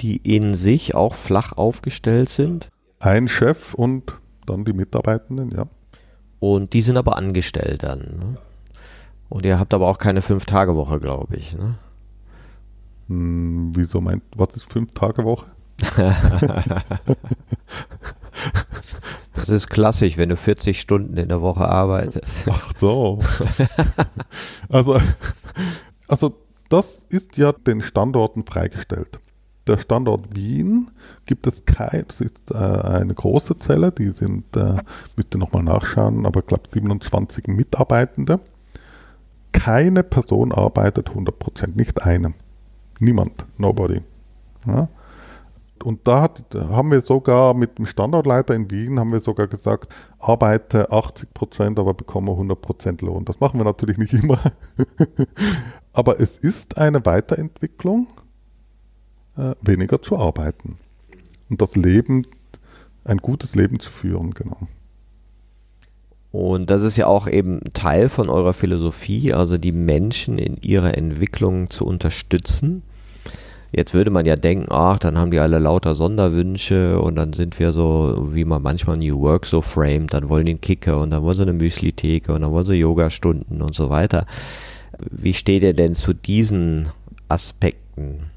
die 0.00 0.16
in 0.18 0.54
sich 0.54 0.94
auch 0.94 1.14
flach 1.14 1.52
aufgestellt 1.52 2.28
sind. 2.28 2.68
Ein 3.00 3.26
Chef 3.26 3.74
und 3.74 4.20
dann 4.46 4.64
die 4.64 4.72
Mitarbeitenden, 4.72 5.50
ja. 5.50 5.66
Und 6.52 6.74
die 6.74 6.82
sind 6.82 6.98
aber 6.98 7.16
angestellt 7.16 7.84
dann. 7.84 8.00
Ne? 8.00 8.36
Und 9.30 9.46
ihr 9.46 9.58
habt 9.58 9.72
aber 9.72 9.88
auch 9.88 9.96
keine 9.96 10.20
Fünf-Tage-Woche, 10.20 11.00
glaube 11.00 11.36
ich. 11.36 11.56
Ne? 11.56 11.76
Hm, 13.08 13.72
wieso 13.74 14.02
meint, 14.02 14.22
was 14.36 14.54
ist 14.54 14.70
Fünf-Tage-Woche? 14.70 15.46
Das 19.34 19.48
ist 19.48 19.68
klassisch, 19.68 20.16
wenn 20.16 20.28
du 20.28 20.36
40 20.36 20.80
Stunden 20.80 21.16
in 21.16 21.28
der 21.28 21.42
Woche 21.42 21.68
arbeitest. 21.68 22.46
Ach 22.48 22.72
so. 22.76 23.20
also, 24.68 25.00
also 26.06 26.38
das 26.68 27.02
ist 27.08 27.36
ja 27.36 27.52
den 27.52 27.82
Standorten 27.82 28.46
freigestellt. 28.46 29.18
Der 29.66 29.78
Standort 29.78 30.34
Wien 30.36 30.90
gibt 31.26 31.46
es 31.46 31.64
kein, 31.64 32.04
das 32.06 32.20
ist 32.20 32.50
äh, 32.50 32.56
eine 32.56 33.14
große 33.14 33.58
Zelle, 33.58 33.92
die 33.92 34.10
sind, 34.10 34.56
äh, 34.56 34.76
müsste 35.16 35.38
nochmal 35.38 35.62
nachschauen, 35.62 36.26
aber 36.26 36.40
ich 36.40 36.46
glaube 36.46 36.68
27 36.70 37.46
Mitarbeitende. 37.46 38.40
Keine 39.52 40.02
Person 40.02 40.52
arbeitet 40.52 41.10
100%, 41.10 41.76
nicht 41.76 42.02
eine. 42.02 42.34
Niemand, 42.98 43.44
nobody. 43.56 44.02
Ja? 44.66 44.88
und 45.84 46.06
da 46.06 46.22
hat, 46.22 46.42
haben 46.54 46.90
wir 46.90 47.02
sogar 47.02 47.52
mit 47.52 47.78
dem 47.78 47.86
Standortleiter 47.86 48.54
in 48.54 48.70
Wien 48.70 48.98
haben 48.98 49.12
wir 49.12 49.20
sogar 49.20 49.46
gesagt, 49.48 49.92
arbeite 50.18 50.90
80 50.90 51.34
Prozent, 51.34 51.78
aber 51.78 51.94
bekomme 51.94 52.32
100 52.32 52.60
Prozent 52.60 53.02
Lohn. 53.02 53.24
Das 53.24 53.38
machen 53.38 53.60
wir 53.60 53.64
natürlich 53.64 53.98
nicht 53.98 54.14
immer. 54.14 54.40
aber 55.92 56.20
es 56.20 56.38
ist 56.38 56.78
eine 56.78 57.04
Weiterentwicklung, 57.04 58.06
äh, 59.36 59.54
weniger 59.60 60.00
zu 60.02 60.16
arbeiten. 60.16 60.78
Und 61.50 61.60
das 61.60 61.76
Leben 61.76 62.26
ein 63.04 63.18
gutes 63.18 63.54
Leben 63.54 63.80
zu 63.80 63.90
führen, 63.90 64.32
genau. 64.32 64.66
Und 66.32 66.70
das 66.70 66.82
ist 66.82 66.96
ja 66.96 67.06
auch 67.06 67.28
eben 67.28 67.60
Teil 67.74 68.08
von 68.08 68.28
eurer 68.28 68.54
Philosophie, 68.54 69.32
also 69.32 69.56
die 69.56 69.70
Menschen 69.70 70.38
in 70.38 70.56
ihrer 70.62 70.96
Entwicklung 70.96 71.70
zu 71.70 71.84
unterstützen. 71.84 72.82
Jetzt 73.70 73.94
würde 73.94 74.10
man 74.10 74.26
ja 74.26 74.34
denken, 74.34 74.66
ach, 74.70 74.98
dann 74.98 75.18
haben 75.18 75.30
die 75.30 75.38
alle 75.38 75.58
lauter 75.58 75.94
Sonderwünsche 75.94 77.00
und 77.00 77.16
dann 77.16 77.32
sind 77.32 77.58
wir 77.58 77.72
so, 77.72 78.28
wie 78.32 78.44
man 78.44 78.62
manchmal 78.62 78.96
New 78.96 79.20
Work 79.20 79.46
so 79.46 79.62
framed, 79.62 80.14
dann 80.14 80.28
wollen 80.28 80.46
die 80.46 80.52
einen 80.52 80.60
Kicker 80.60 81.00
und 81.00 81.10
dann 81.10 81.22
wollen 81.22 81.36
sie 81.36 81.42
eine 81.42 81.52
Müsli-Theke 81.52 82.32
und 82.32 82.42
dann 82.42 82.50
wollen 82.50 82.66
sie 82.66 82.74
Yoga-Stunden 82.74 83.62
und 83.62 83.74
so 83.74 83.90
weiter. 83.90 84.26
Wie 85.10 85.34
steht 85.34 85.62
ihr 85.62 85.74
denn 85.74 85.94
zu 85.94 86.14
diesen 86.14 86.88
Aspekten? 87.28 88.30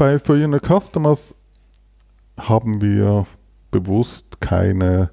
Bei 0.00 0.18
For 0.18 0.34
You 0.34 0.58
Customers 0.58 1.36
haben 2.38 2.80
wir 2.80 3.26
bewusst 3.70 4.40
keine 4.40 5.10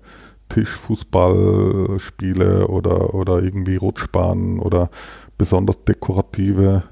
Tischfußballspiele 0.47 2.69
oder, 2.69 3.13
oder 3.13 3.43
irgendwie 3.43 3.75
Rutschbahnen 3.75 4.59
oder 4.59 4.89
besonders 5.37 5.83
dekorative 5.83 6.85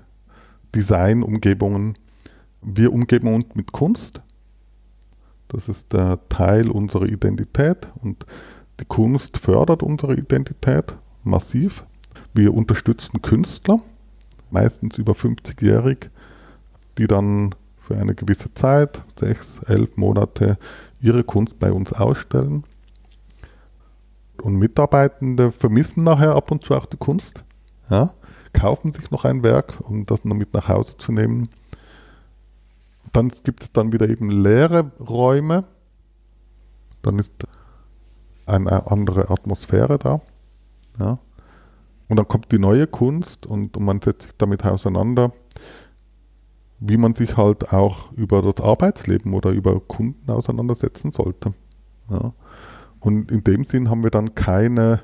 Designumgebungen. 0.76 1.98
Wir 2.62 2.92
umgeben 2.92 3.34
uns 3.34 3.46
mit 3.56 3.72
Kunst. 3.72 4.20
Das 5.48 5.70
ist 5.70 5.94
der 5.94 6.20
Teil 6.28 6.70
unserer 6.70 7.06
Identität 7.06 7.88
und 8.02 8.26
die 8.82 8.86
Kunst 8.86 9.38
fördert 9.38 9.84
unsere 9.84 10.16
Identität 10.16 10.98
massiv. 11.24 11.86
Wir 12.34 12.54
unterstützen 12.54 13.22
Künstler, 13.22 13.80
meistens 14.52 14.98
über 14.98 15.14
50-jährig, 15.14 16.10
die 16.98 17.08
dann 17.08 17.56
für 17.86 17.96
eine 17.98 18.16
gewisse 18.16 18.54
Zeit, 18.54 19.04
sechs, 19.20 19.60
elf 19.68 19.96
Monate, 19.96 20.58
ihre 21.00 21.24
Kunst 21.24 21.60
bei 21.60 21.72
uns 21.72 21.94
ausstellen. 21.94 22.64
Und 24.42 24.56
Mitarbeitende 24.56 25.52
vermissen 25.52 26.04
nachher 26.04 26.36
ab 26.36 26.52
und 26.52 26.64
zu 26.64 26.76
auch 26.76 26.88
die 26.88 26.98
Kunst, 26.98 27.44
ja, 27.90 28.14
kaufen 28.54 28.92
sich 28.92 29.12
noch 29.12 29.24
ein 29.24 29.44
Werk, 29.44 29.80
um 29.82 30.06
das 30.06 30.26
noch 30.26 30.36
mit 30.36 30.54
nach 30.54 30.68
Hause 30.68 30.98
zu 30.98 31.12
nehmen. 31.12 31.50
Dann 33.14 33.32
gibt 33.44 33.64
es 33.64 33.72
dann 33.72 33.94
wieder 33.94 34.10
eben 34.10 34.32
leere 34.32 34.92
Räume. 35.00 35.66
Dann 37.02 37.20
ist 37.20 37.32
eine 38.46 38.88
andere 38.88 39.30
Atmosphäre 39.30 40.00
da. 40.00 40.22
Ja. 41.00 41.20
Und 42.08 42.18
dann 42.18 42.28
kommt 42.28 42.52
die 42.52 42.60
neue 42.60 42.88
Kunst 42.88 43.46
und, 43.46 43.78
und 43.78 43.84
man 43.84 44.02
setzt 44.02 44.24
sich 44.24 44.32
damit 44.38 44.66
auseinander, 44.66 45.32
wie 46.88 46.98
man 46.98 47.16
sich 47.16 47.38
halt 47.38 47.72
auch 47.74 48.12
über 48.14 48.42
das 48.42 48.64
Arbeitsleben 48.64 49.34
oder 49.34 49.52
über 49.52 49.80
Kunden 49.80 50.30
auseinandersetzen 50.30 51.12
sollte. 51.12 51.54
Ja. 52.10 52.34
Und 53.00 53.32
in 53.32 53.44
dem 53.44 53.64
Sinn 53.64 53.90
haben 53.90 54.04
wir 54.04 54.12
dann 54.12 54.36
keine 54.36 55.02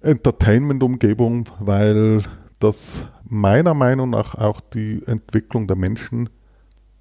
Entertainment-Umgebung, 0.00 1.48
weil 1.60 2.22
das 2.58 3.04
meiner 3.24 3.74
Meinung 3.74 4.10
nach 4.10 4.34
auch 4.34 4.60
die 4.60 5.02
Entwicklung 5.06 5.66
der 5.66 5.76
Menschen 5.76 6.28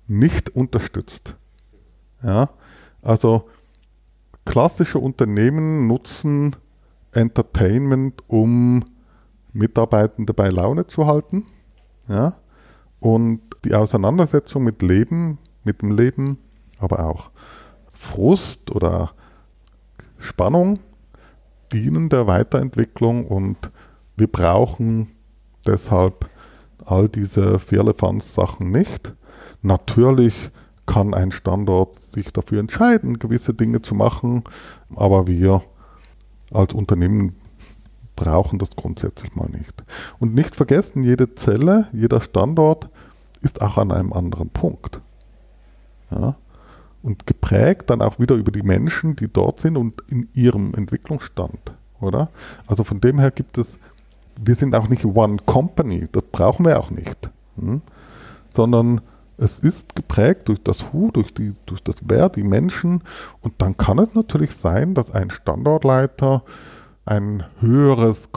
nicht 0.07 0.49
unterstützt. 0.49 1.35
Ja, 2.23 2.49
also 3.01 3.49
klassische 4.45 4.99
Unternehmen 4.99 5.87
nutzen 5.87 6.55
Entertainment, 7.11 8.23
um 8.27 8.85
Mitarbeitende 9.53 10.33
bei 10.33 10.49
Laune 10.49 10.87
zu 10.87 11.07
halten. 11.07 11.45
Ja, 12.07 12.35
und 12.99 13.41
die 13.63 13.73
Auseinandersetzung 13.73 14.63
mit 14.63 14.81
Leben, 14.81 15.37
mit 15.63 15.81
dem 15.81 15.91
Leben, 15.91 16.37
aber 16.79 17.05
auch 17.05 17.29
Frust 17.93 18.71
oder 18.71 19.11
Spannung 20.17 20.79
dienen 21.71 22.09
der 22.09 22.27
Weiterentwicklung 22.27 23.25
und 23.27 23.57
wir 24.17 24.27
brauchen 24.27 25.11
deshalb 25.65 26.29
all 26.85 27.07
diese 27.07 27.59
Firlefanz-Sachen 27.59 28.71
nicht. 28.71 29.13
Natürlich 29.61 30.33
kann 30.85 31.13
ein 31.13 31.31
Standort 31.31 32.01
sich 32.13 32.31
dafür 32.33 32.59
entscheiden, 32.59 33.19
gewisse 33.19 33.53
Dinge 33.53 33.81
zu 33.81 33.95
machen, 33.95 34.43
aber 34.95 35.27
wir 35.27 35.61
als 36.51 36.73
Unternehmen 36.73 37.35
brauchen 38.15 38.59
das 38.59 38.71
grundsätzlich 38.75 39.35
mal 39.35 39.49
nicht. 39.49 39.83
Und 40.19 40.35
nicht 40.35 40.55
vergessen, 40.55 41.03
jede 41.03 41.33
Zelle, 41.35 41.87
jeder 41.93 42.21
Standort 42.21 42.89
ist 43.41 43.61
auch 43.61 43.77
an 43.77 43.91
einem 43.91 44.13
anderen 44.13 44.49
Punkt. 44.49 45.01
Ja? 46.11 46.35
und 47.03 47.25
geprägt 47.25 47.89
dann 47.89 48.01
auch 48.01 48.19
wieder 48.19 48.35
über 48.35 48.51
die 48.51 48.63
Menschen, 48.63 49.15
die 49.15 49.31
dort 49.31 49.59
sind 49.59 49.77
und 49.77 50.01
in 50.07 50.29
ihrem 50.33 50.73
Entwicklungsstand, 50.73 51.59
oder? 51.99 52.29
Also 52.67 52.83
von 52.83 53.01
dem 53.01 53.19
her 53.19 53.31
gibt 53.31 53.57
es, 53.57 53.79
wir 54.39 54.55
sind 54.55 54.75
auch 54.75 54.87
nicht 54.87 55.05
One 55.05 55.37
Company, 55.45 56.07
das 56.11 56.23
brauchen 56.31 56.65
wir 56.65 56.79
auch 56.79 56.91
nicht, 56.91 57.29
hm? 57.57 57.81
sondern 58.55 59.01
es 59.37 59.57
ist 59.59 59.95
geprägt 59.95 60.49
durch 60.49 60.61
das 60.61 60.93
Who, 60.93 61.09
durch, 61.11 61.33
die, 61.33 61.53
durch 61.65 61.81
das 61.81 61.95
Wer, 62.05 62.29
die 62.29 62.43
Menschen 62.43 63.01
und 63.41 63.53
dann 63.57 63.77
kann 63.77 63.97
es 63.97 64.13
natürlich 64.13 64.55
sein, 64.55 64.93
dass 64.93 65.11
ein 65.11 65.31
Standortleiter 65.31 66.43
ein 67.05 67.43
höheres 67.59 68.31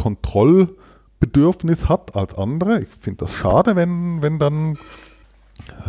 Kontrollbedürfnis 1.24 1.88
hat 1.88 2.14
als 2.14 2.36
andere. 2.36 2.80
Ich 2.80 2.88
finde 3.00 3.24
das 3.24 3.32
schade, 3.32 3.76
wenn, 3.76 4.22
wenn 4.22 4.38
dann 4.38 4.78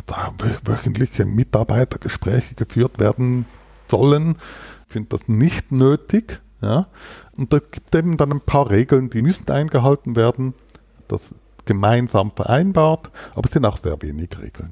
da 0.06 0.34
wöchentliche 0.66 1.26
Mitarbeitergespräche 1.26 2.56
geführt 2.56 3.00
werden 3.00 3.46
sollen. 3.90 4.36
Ich 4.88 4.94
finde 4.94 5.10
das 5.10 5.28
nicht 5.28 5.72
nötig. 5.72 6.42
Ja? 6.62 6.88
Und 7.38 7.52
da 7.52 7.60
gibt 7.60 7.94
es 7.94 8.00
eben 8.00 8.18
dann 8.18 8.32
ein 8.32 8.42
paar 8.42 8.70
Regeln, 8.70 9.10
die 9.10 9.22
müssen 9.22 9.50
eingehalten 9.50 10.16
werden. 10.16 10.54
Das 11.08 11.34
gemeinsam 11.66 12.32
vereinbart, 12.32 13.10
aber 13.34 13.48
es 13.48 13.54
sind 13.54 13.66
auch 13.66 13.78
sehr 13.78 14.00
wenig 14.02 14.30
Regeln. 14.40 14.70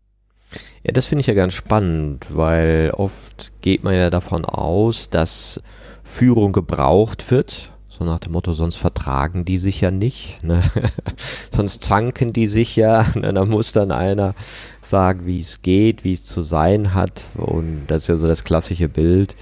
Ja, 0.83 0.91
das 0.91 1.07
finde 1.07 1.21
ich 1.21 1.27
ja 1.27 1.33
ganz 1.33 1.53
spannend, 1.53 2.27
weil 2.29 2.91
oft 2.95 3.51
geht 3.61 3.83
man 3.83 3.95
ja 3.95 4.11
davon 4.11 4.45
aus, 4.45 5.09
dass 5.09 5.59
Führung 6.03 6.51
gebraucht 6.51 7.31
wird, 7.31 7.72
nach 8.05 8.19
dem 8.19 8.33
Motto, 8.33 8.53
sonst 8.53 8.75
vertragen 8.75 9.45
die 9.45 9.57
sich 9.57 9.81
ja 9.81 9.91
nicht. 9.91 10.43
Ne? 10.43 10.61
sonst 11.55 11.81
zanken 11.81 12.33
die 12.33 12.47
sich 12.47 12.75
ja. 12.75 13.05
Ne? 13.15 13.33
Da 13.33 13.45
muss 13.45 13.71
dann 13.71 13.91
einer 13.91 14.35
sagen, 14.81 15.25
wie 15.25 15.39
es 15.39 15.61
geht, 15.61 16.03
wie 16.03 16.13
es 16.13 16.23
zu 16.23 16.41
sein 16.41 16.93
hat. 16.93 17.23
Und 17.35 17.83
das 17.87 18.03
ist 18.03 18.07
ja 18.07 18.15
so 18.17 18.27
das 18.27 18.43
klassische 18.43 18.89
Bild, 18.89 19.35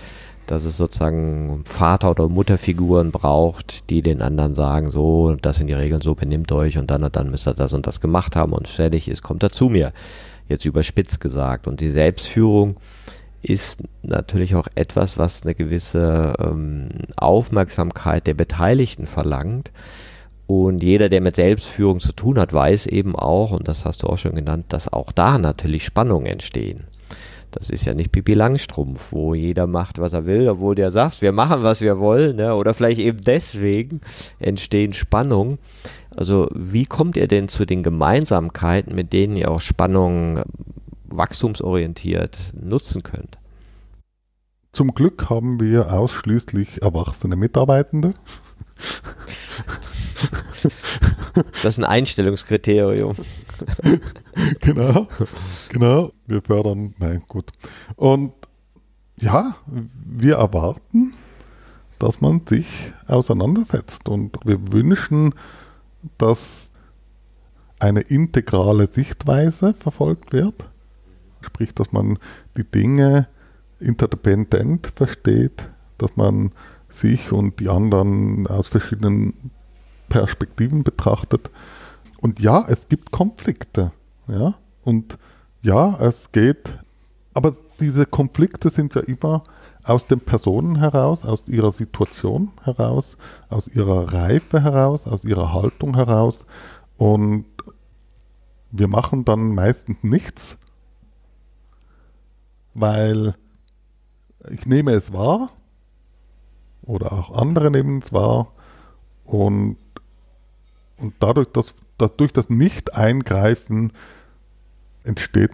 dass 0.47 0.65
es 0.65 0.78
sozusagen 0.78 1.63
Vater- 1.65 2.12
oder 2.12 2.28
Mutterfiguren 2.28 3.12
braucht, 3.12 3.89
die 3.89 4.02
den 4.02 4.21
anderen 4.21 4.56
sagen, 4.56 4.91
so, 4.91 5.36
das 5.41 5.58
sind 5.58 5.67
die 5.67 5.74
Regeln, 5.74 6.02
so 6.02 6.15
benimmt 6.15 6.52
euch 6.52 6.78
und 6.78 6.91
dann 6.91 7.04
und 7.04 7.15
dann 7.15 7.32
müsst 7.32 7.47
ihr 7.47 7.54
das 7.54 7.74
und 7.74 7.88
das 7.88 8.02
gemacht 8.02 8.36
haben 8.36 8.54
und 8.54 8.67
fertig 8.67 9.08
ist, 9.08 9.21
kommt 9.21 9.43
er 9.43 9.52
zu 9.52 9.69
mir. 9.69 9.93
Jetzt 10.50 10.65
überspitzt 10.65 11.21
gesagt. 11.21 11.67
Und 11.67 11.80
die 11.80 11.89
Selbstführung 11.89 12.76
ist 13.42 13.84
natürlich 14.04 14.56
auch 14.56 14.68
etwas, 14.76 15.18
was 15.18 15.44
eine 15.44 15.56
gewisse 15.56 16.36
ähm, 16.40 16.90
Aufmerksamkeit 17.18 18.28
der 18.28 18.34
Beteiligten 18.34 19.08
verlangt. 19.08 19.72
Und 20.48 20.84
jeder, 20.84 21.08
der 21.08 21.22
mit 21.22 21.38
Selbstführung 21.38 22.00
zu 22.00 22.12
tun 22.12 22.38
hat, 22.38 22.52
weiß 22.52 22.88
eben 22.88 23.16
auch, 23.16 23.52
und 23.52 23.68
das 23.68 23.86
hast 23.86 24.04
du 24.04 24.08
auch 24.08 24.18
schon 24.18 24.36
genannt, 24.36 24.66
dass 24.70 24.92
auch 24.92 25.12
da 25.12 25.38
natürlich 25.38 25.86
Spannungen 25.86 26.28
entstehen. 26.28 26.88
Das 27.52 27.70
ist 27.70 27.86
ja 27.86 27.94
nicht 27.94 28.12
Pipi 28.12 28.34
Langstrumpf, 28.34 29.12
wo 29.12 29.34
jeder 29.34 29.68
macht, 29.68 30.00
was 30.00 30.14
er 30.14 30.26
will, 30.26 30.48
obwohl 30.48 30.76
der 30.76 30.92
sagt, 30.92 31.22
wir 31.22 31.32
machen, 31.32 31.64
was 31.64 31.82
wir 31.82 32.00
wollen, 32.00 32.38
ne? 32.38 32.56
oder 32.56 32.74
vielleicht 32.74 33.00
eben 33.00 33.22
deswegen 33.22 34.02
entstehen 34.40 34.94
Spannungen. 34.94 35.58
Also 36.16 36.48
wie 36.54 36.86
kommt 36.86 37.18
ihr 37.18 37.28
denn 37.28 37.48
zu 37.48 37.66
den 37.66 37.84
Gemeinsamkeiten, 37.84 38.96
mit 38.96 39.14
denen 39.14 39.36
ihr 39.36 39.52
auch 39.52 39.62
Spannungen 39.62 40.44
wachstumsorientiert 41.15 42.38
nutzen 42.54 43.04
könnt? 43.04 43.38
Zum 44.74 44.93
Glück 44.93 45.30
haben 45.30 45.60
wir 45.60 45.91
ausschließlich 45.91 46.82
erwachsene 46.82 47.36
Mitarbeitende. 47.36 48.13
Das 51.34 51.65
ist 51.65 51.78
ein 51.78 51.86
Einstellungskriterium. 51.86 53.15
genau, 54.60 55.08
genau. 55.69 56.12
Wir 56.26 56.41
fördern, 56.41 56.93
nein, 57.00 57.24
gut. 57.28 57.52
Und 57.95 58.34
ja, 59.17 59.56
wir 60.06 60.38
erwarten, 60.38 61.13
dass 62.00 62.21
man 62.21 62.41
sich 62.47 62.91
auseinandersetzt 63.08 64.10
und 64.10 64.38
wir 64.43 64.71
wünschen, 64.71 65.36
dass 66.17 66.71
eine 67.80 68.02
integrale 68.02 68.89
Sichtweise 68.91 69.74
verfolgt 69.74 70.34
wird. 70.34 70.65
Sprich, 71.42 71.74
dass 71.74 71.92
man 71.92 72.18
die 72.58 72.64
Dinge 72.64 73.28
interdependent 73.80 74.92
versteht, 74.96 75.68
dass 75.98 76.16
man 76.16 76.52
sich 76.90 77.32
und 77.32 77.60
die 77.60 77.70
anderen 77.70 78.48
aus 78.48 78.68
verschiedenen 78.68 79.52
Perspektiven 80.10 80.84
betrachtet. 80.84 81.50
Und 82.20 82.40
ja, 82.40 82.66
es 82.68 82.88
gibt 82.88 83.12
Konflikte. 83.12 83.92
Ja? 84.28 84.56
Und 84.84 85.18
ja, 85.62 85.98
es 86.00 86.32
geht, 86.32 86.78
aber 87.34 87.56
diese 87.80 88.06
Konflikte 88.06 88.70
sind 88.70 88.94
ja 88.94 89.02
immer 89.02 89.44
aus 89.84 90.06
den 90.06 90.20
Personen 90.20 90.78
heraus, 90.78 91.24
aus 91.24 91.42
ihrer 91.48 91.72
Situation 91.72 92.52
heraus, 92.64 93.18
aus 93.50 93.68
ihrer 93.68 94.14
Reife 94.14 94.62
heraus, 94.62 95.08
aus 95.08 95.24
ihrer 95.24 95.54
Haltung 95.54 95.96
heraus. 95.96 96.46
Und 96.98 97.46
wir 98.72 98.88
machen 98.88 99.26
dann 99.26 99.56
meistens 99.56 100.04
nichts, 100.04 100.58
weil 102.74 103.36
ich 104.50 104.66
nehme 104.66 104.94
es 104.94 105.14
wahr 105.14 105.50
oder 106.84 107.14
auch 107.14 107.32
andere 107.32 107.72
nehmen 107.72 108.02
es 108.04 108.12
wahr 108.12 108.52
und, 109.26 109.78
und 110.98 111.14
dadurch, 111.20 111.50
dass, 111.54 111.74
dass 111.98 112.16
durch 112.16 112.34
das 112.34 112.50
Nicht-Eingreifen 112.50 113.94
entsteht 115.04 115.52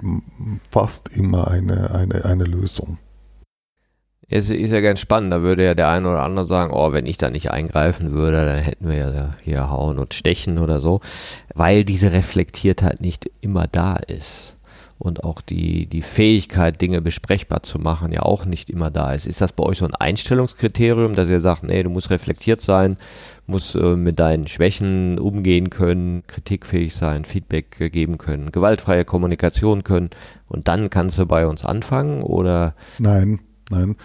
fast 0.69 1.09
immer 1.09 1.47
eine, 1.47 1.91
eine, 1.91 2.25
eine 2.25 2.43
Lösung. 2.43 2.97
Es 4.29 4.49
ist 4.49 4.71
ja 4.71 4.81
ganz 4.81 4.99
spannend, 4.99 5.31
da 5.31 5.41
würde 5.41 5.63
ja 5.63 5.73
der 5.73 5.87
eine 5.87 6.09
oder 6.09 6.23
andere 6.23 6.43
sagen, 6.43 6.73
oh, 6.73 6.91
wenn 6.91 7.05
ich 7.05 7.17
da 7.17 7.29
nicht 7.29 7.49
eingreifen 7.49 8.11
würde, 8.11 8.45
dann 8.45 8.57
hätten 8.59 8.89
wir 8.89 8.95
ja 8.95 9.31
hier 9.41 9.69
hauen 9.69 9.99
und 9.99 10.13
stechen 10.13 10.59
oder 10.59 10.81
so, 10.81 10.99
weil 11.53 11.85
diese 11.85 12.11
Reflektiertheit 12.11 12.99
nicht 12.99 13.31
immer 13.39 13.67
da 13.67 13.95
ist 13.95 14.56
und 14.99 15.23
auch 15.23 15.41
die, 15.41 15.85
die 15.85 16.01
Fähigkeit, 16.01 16.81
Dinge 16.81 17.01
besprechbar 17.01 17.61
zu 17.61 17.77
machen, 17.77 18.11
ja 18.11 18.23
auch 18.23 18.45
nicht 18.45 18.69
immer 18.69 18.89
da 18.89 19.13
ist. 19.13 19.27
Ist 19.27 19.41
das 19.41 19.51
bei 19.51 19.63
euch 19.63 19.77
so 19.77 19.85
ein 19.85 19.93
Einstellungskriterium, 19.93 21.15
dass 21.15 21.29
ihr 21.29 21.39
sagt, 21.39 21.63
nee, 21.63 21.83
du 21.83 21.89
musst 21.89 22.09
reflektiert 22.09 22.61
sein, 22.61 22.97
musst 23.45 23.75
äh, 23.75 23.95
mit 23.95 24.19
deinen 24.19 24.47
Schwächen 24.47 25.19
umgehen 25.19 25.69
können, 25.69 26.23
kritikfähig 26.25 26.95
sein, 26.95 27.25
Feedback 27.25 27.91
geben 27.91 28.17
können, 28.17 28.51
gewaltfreie 28.51 29.05
Kommunikation 29.05 29.83
können 29.83 30.09
und 30.47 30.67
dann 30.67 30.89
kannst 30.89 31.19
du 31.19 31.25
bei 31.25 31.45
uns 31.45 31.63
anfangen 31.63 32.23
oder? 32.23 32.73
Nein, 32.97 33.39
nein. 33.69 33.95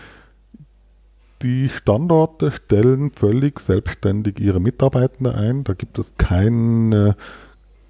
Die 1.42 1.68
Standorte 1.68 2.52
stellen 2.52 3.10
völlig 3.10 3.58
selbstständig 3.58 4.38
ihre 4.38 4.60
Mitarbeitende 4.60 5.34
ein. 5.34 5.64
Da 5.64 5.72
gibt 5.72 5.98
es 5.98 6.12
keine, 6.16 7.16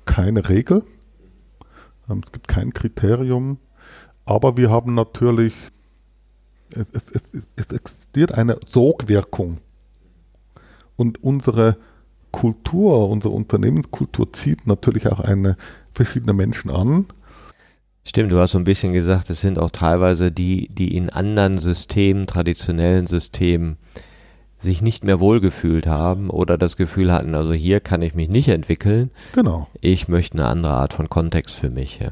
keine 0.07 0.49
Regel. 0.49 0.85
Ähm, 2.13 2.23
es 2.25 2.33
gibt 2.33 2.49
kein 2.49 2.73
Kriterium. 2.73 3.59
Aber 4.25 4.57
wir 4.57 4.71
haben 4.71 4.95
natürlich, 4.95 5.55
es, 6.71 6.91
es, 6.91 7.11
es, 7.11 7.51
es 7.57 7.67
existiert 7.73 8.33
eine 8.33 8.59
Sogwirkung. 8.69 9.59
Und 10.97 11.23
unsere 11.23 11.77
Kultur, 12.31 13.09
unsere 13.09 13.35
Unternehmenskultur 13.35 14.33
zieht 14.33 14.67
natürlich 14.67 15.09
auch 15.09 15.21
eine 15.21 15.57
verschiedene 15.93 16.33
Menschen 16.33 16.71
an. 16.71 17.07
Stimmt, 18.05 18.33
du 18.33 18.39
hast 18.39 18.53
so 18.53 18.59
ein 18.59 18.65
bisschen 18.65 18.93
gesagt, 18.93 19.31
es 19.31 19.41
sind 19.41 19.59
auch 19.59 19.71
teilweise 19.71 20.33
die, 20.33 20.69
die 20.69 20.97
in 20.97 21.11
anderen 21.11 21.59
Systemen, 21.59 22.27
traditionellen 22.27 23.07
Systemen, 23.07 23.77
sich 24.63 24.83
nicht 24.83 25.05
mehr 25.05 25.21
wohlgefühlt 25.21 25.87
haben 25.87 26.31
oder 26.31 26.57
das 26.57 26.77
Gefühl 26.77 27.13
hatten, 27.13 27.35
also 27.35 27.53
hier 27.53 27.81
kann 27.81 28.03
ich 28.03 28.15
mich 28.15 28.29
nicht 28.29 28.49
entwickeln. 28.49 29.11
Genau. 29.35 29.69
Ich 29.81 30.09
möchte 30.09 30.39
eine 30.39 30.47
andere 30.47 30.75
Art 30.75 30.95
von 30.95 31.09
Kontext 31.09 31.57
für 31.57 31.71
mich. 31.71 31.99
Ja. 32.01 32.11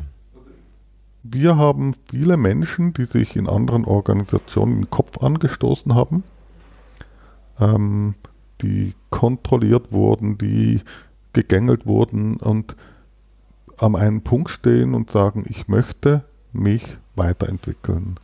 Wir 1.22 1.56
haben 1.56 1.94
viele 2.10 2.36
Menschen, 2.36 2.92
die 2.92 3.04
sich 3.04 3.36
in 3.36 3.48
anderen 3.48 3.84
Organisationen 3.84 4.82
den 4.82 4.90
Kopf 4.90 5.18
angestoßen 5.18 5.94
haben, 5.94 6.24
ähm, 7.58 8.14
die 8.62 8.94
kontrolliert 9.10 9.92
wurden, 9.92 10.38
die 10.38 10.80
gegängelt 11.32 11.86
wurden 11.86 12.36
und 12.36 12.74
an 13.78 13.96
einem 13.96 14.22
Punkt 14.22 14.50
stehen 14.50 14.94
und 14.94 15.10
sagen, 15.10 15.44
ich 15.48 15.68
möchte 15.68 16.24
mich 16.52 16.98
weiterentwickeln. 17.14 18.18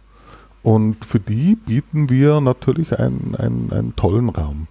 Und 0.67 1.05
für 1.05 1.21
die 1.21 1.55
bieten 1.55 2.11
wir 2.11 2.41
natürlich 2.41 2.99
einen, 2.99 3.37
einen, 3.37 3.73
einen 3.73 3.95
tollen 3.95 4.31
Raum. 4.31 4.67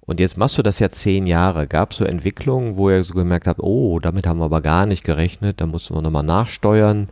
Und 0.00 0.18
jetzt 0.18 0.36
machst 0.36 0.58
du 0.58 0.62
das 0.62 0.80
ja 0.80 0.90
zehn 0.90 1.28
Jahre. 1.28 1.68
Gab 1.68 1.92
es 1.92 1.98
so 1.98 2.04
Entwicklungen, 2.04 2.74
wo 2.74 2.90
ihr 2.90 3.04
so 3.04 3.14
gemerkt 3.14 3.46
habt, 3.46 3.60
oh, 3.62 4.00
damit 4.00 4.26
haben 4.26 4.40
wir 4.40 4.46
aber 4.46 4.62
gar 4.62 4.84
nicht 4.84 5.04
gerechnet, 5.04 5.60
da 5.60 5.66
mussten 5.66 5.94
wir 5.94 6.02
nochmal 6.02 6.24
nachsteuern 6.24 7.08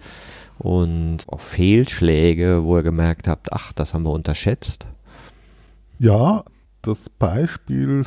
und 0.59 1.19
auch 1.29 1.39
Fehlschläge, 1.39 2.65
wo 2.65 2.79
ihr 2.79 2.83
gemerkt 2.83 3.29
habt, 3.29 3.53
ach, 3.53 3.73
das 3.73 3.95
haben 3.95 4.03
wir 4.03 4.11
unterschätzt? 4.11 4.89
Ja, 6.01 6.43
das 6.83 7.09
Beispiel, 7.11 8.07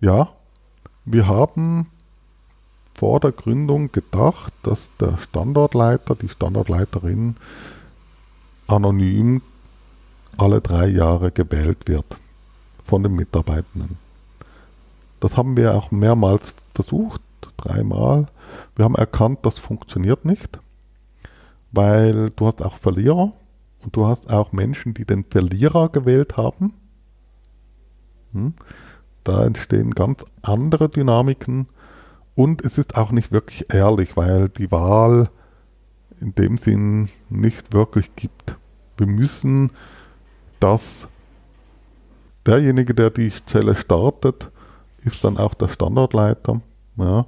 ja, 0.00 0.30
wir 1.04 1.28
haben 1.28 1.86
vor 3.00 3.18
der 3.18 3.32
Gründung 3.32 3.90
gedacht, 3.92 4.52
dass 4.62 4.90
der 5.00 5.16
Standortleiter, 5.16 6.14
die 6.14 6.28
Standortleiterin 6.28 7.36
anonym 8.66 9.40
alle 10.36 10.60
drei 10.60 10.86
Jahre 10.88 11.32
gewählt 11.32 11.88
wird 11.88 12.04
von 12.84 13.02
den 13.02 13.14
Mitarbeitenden. 13.14 13.96
Das 15.18 15.38
haben 15.38 15.56
wir 15.56 15.76
auch 15.76 15.90
mehrmals 15.90 16.54
versucht, 16.74 17.22
dreimal. 17.56 18.26
Wir 18.76 18.84
haben 18.84 18.96
erkannt, 18.96 19.38
das 19.46 19.58
funktioniert 19.58 20.26
nicht, 20.26 20.58
weil 21.72 22.28
du 22.28 22.48
hast 22.48 22.60
auch 22.60 22.76
Verlierer 22.76 23.32
und 23.82 23.96
du 23.96 24.06
hast 24.06 24.28
auch 24.28 24.52
Menschen, 24.52 24.92
die 24.92 25.06
den 25.06 25.24
Verlierer 25.24 25.88
gewählt 25.88 26.36
haben. 26.36 26.74
Hm? 28.34 28.52
Da 29.24 29.46
entstehen 29.46 29.92
ganz 29.92 30.22
andere 30.42 30.90
Dynamiken 30.90 31.66
und 32.34 32.64
es 32.64 32.78
ist 32.78 32.96
auch 32.96 33.10
nicht 33.10 33.32
wirklich 33.32 33.72
ehrlich, 33.72 34.16
weil 34.16 34.48
die 34.48 34.70
Wahl 34.70 35.30
in 36.20 36.34
dem 36.34 36.58
Sinn 36.58 37.08
nicht 37.28 37.72
wirklich 37.72 38.14
gibt. 38.16 38.56
Wir 38.96 39.06
müssen 39.06 39.70
das, 40.60 41.08
derjenige, 42.46 42.94
der 42.94 43.10
die 43.10 43.32
Zelle 43.46 43.74
startet, 43.76 44.50
ist 45.02 45.24
dann 45.24 45.38
auch 45.38 45.54
der 45.54 45.68
Standortleiter. 45.68 46.60
Ja. 46.96 47.26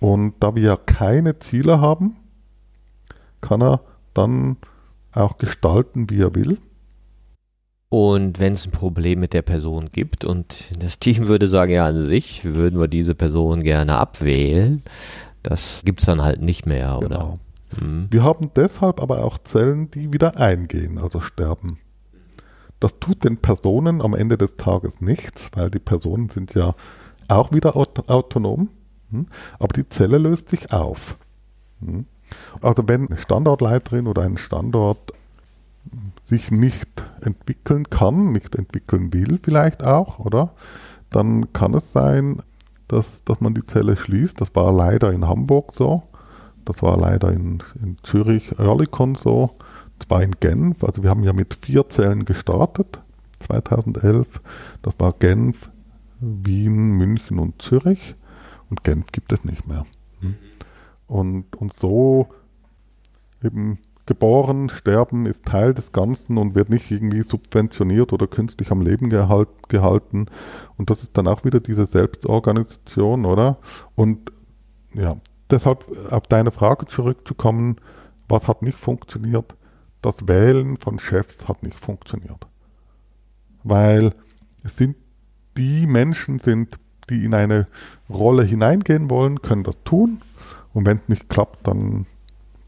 Und 0.00 0.34
da 0.40 0.54
wir 0.54 0.62
ja 0.62 0.76
keine 0.76 1.38
Ziele 1.38 1.80
haben, 1.80 2.16
kann 3.40 3.62
er 3.62 3.80
dann 4.14 4.56
auch 5.12 5.38
gestalten, 5.38 6.10
wie 6.10 6.22
er 6.22 6.34
will. 6.34 6.58
Und 7.92 8.40
wenn 8.40 8.54
es 8.54 8.64
ein 8.64 8.70
Problem 8.70 9.20
mit 9.20 9.34
der 9.34 9.42
Person 9.42 9.90
gibt 9.92 10.24
und 10.24 10.82
das 10.82 10.98
Team 10.98 11.28
würde 11.28 11.46
sagen, 11.46 11.72
ja, 11.72 11.84
an 11.84 12.06
sich 12.06 12.42
würden 12.42 12.80
wir 12.80 12.88
diese 12.88 13.14
Person 13.14 13.62
gerne 13.62 13.98
abwählen, 13.98 14.82
das 15.42 15.82
gibt 15.84 16.00
es 16.00 16.06
dann 16.06 16.22
halt 16.22 16.40
nicht 16.40 16.64
mehr, 16.64 16.96
oder? 16.96 17.08
Genau. 17.08 17.38
Mhm. 17.78 18.06
Wir 18.08 18.22
haben 18.22 18.50
deshalb 18.56 19.02
aber 19.02 19.22
auch 19.22 19.36
Zellen, 19.36 19.90
die 19.90 20.10
wieder 20.10 20.38
eingehen, 20.38 20.96
also 20.96 21.20
sterben. 21.20 21.80
Das 22.80 22.98
tut 22.98 23.24
den 23.24 23.36
Personen 23.36 24.00
am 24.00 24.14
Ende 24.14 24.38
des 24.38 24.56
Tages 24.56 25.02
nichts, 25.02 25.50
weil 25.54 25.70
die 25.70 25.78
Personen 25.78 26.30
sind 26.30 26.54
ja 26.54 26.74
auch 27.28 27.52
wieder 27.52 27.76
aut 27.76 28.08
autonom. 28.08 28.70
Hm? 29.10 29.26
Aber 29.58 29.74
die 29.74 29.86
Zelle 29.86 30.16
löst 30.16 30.48
sich 30.48 30.72
auf. 30.72 31.18
Hm? 31.80 32.06
Also 32.62 32.88
wenn 32.88 33.08
eine 33.08 33.18
Standortleiterin 33.18 34.06
oder 34.06 34.22
ein 34.22 34.38
Standort 34.38 35.12
sich 36.32 36.50
nicht 36.50 37.04
entwickeln 37.20 37.90
kann, 37.90 38.32
nicht 38.32 38.54
entwickeln 38.54 39.12
will 39.12 39.38
vielleicht 39.42 39.84
auch, 39.84 40.18
oder? 40.18 40.54
Dann 41.10 41.52
kann 41.52 41.74
es 41.74 41.92
sein, 41.92 42.40
dass, 42.88 43.22
dass 43.24 43.42
man 43.42 43.52
die 43.52 43.64
Zelle 43.64 43.98
schließt. 43.98 44.40
Das 44.40 44.54
war 44.54 44.72
leider 44.72 45.12
in 45.12 45.28
Hamburg 45.28 45.74
so. 45.74 46.04
Das 46.64 46.82
war 46.82 46.96
leider 46.96 47.30
in, 47.32 47.62
in 47.82 47.98
Zürich 48.02 48.58
Earlycon 48.58 49.16
so. 49.16 49.50
Das 49.98 50.08
war 50.08 50.22
in 50.22 50.32
Genf. 50.40 50.82
Also 50.82 51.02
wir 51.02 51.10
haben 51.10 51.22
ja 51.22 51.34
mit 51.34 51.52
vier 51.54 51.86
Zellen 51.90 52.24
gestartet, 52.24 52.98
2011. 53.40 54.40
Das 54.80 54.94
war 54.98 55.12
Genf, 55.12 55.70
Wien, 56.18 56.96
München 56.96 57.38
und 57.38 57.60
Zürich. 57.60 58.14
Und 58.70 58.84
Genf 58.84 59.12
gibt 59.12 59.32
es 59.32 59.44
nicht 59.44 59.68
mehr. 59.68 59.84
Mhm. 60.22 60.36
Und, 61.08 61.56
und 61.56 61.78
so 61.78 62.28
eben 63.44 63.78
geboren, 64.06 64.68
sterben 64.68 65.26
ist 65.26 65.44
Teil 65.44 65.74
des 65.74 65.92
Ganzen 65.92 66.38
und 66.38 66.54
wird 66.54 66.70
nicht 66.70 66.90
irgendwie 66.90 67.22
subventioniert 67.22 68.12
oder 68.12 68.26
künstlich 68.26 68.70
am 68.70 68.82
Leben 68.82 69.10
gehalt, 69.10 69.48
gehalten. 69.68 70.26
Und 70.76 70.90
das 70.90 71.02
ist 71.02 71.16
dann 71.16 71.28
auch 71.28 71.44
wieder 71.44 71.60
diese 71.60 71.86
Selbstorganisation, 71.86 73.24
oder? 73.24 73.58
Und 73.94 74.32
ja, 74.94 75.16
deshalb 75.50 75.86
auf 76.10 76.26
deine 76.26 76.50
Frage 76.50 76.86
zurückzukommen, 76.86 77.76
was 78.28 78.48
hat 78.48 78.62
nicht 78.62 78.78
funktioniert? 78.78 79.54
Das 80.00 80.26
Wählen 80.26 80.78
von 80.78 80.98
Chefs 80.98 81.46
hat 81.46 81.62
nicht 81.62 81.78
funktioniert. 81.78 82.46
Weil 83.62 84.12
es 84.64 84.76
sind 84.76 84.96
die 85.56 85.86
Menschen 85.86 86.38
sind, 86.40 86.78
die 87.10 87.24
in 87.24 87.34
eine 87.34 87.66
Rolle 88.08 88.42
hineingehen 88.42 89.10
wollen, 89.10 89.42
können 89.42 89.64
das 89.64 89.76
tun. 89.84 90.20
Und 90.72 90.86
wenn 90.86 90.96
es 90.96 91.08
nicht 91.08 91.28
klappt, 91.28 91.66
dann 91.66 92.06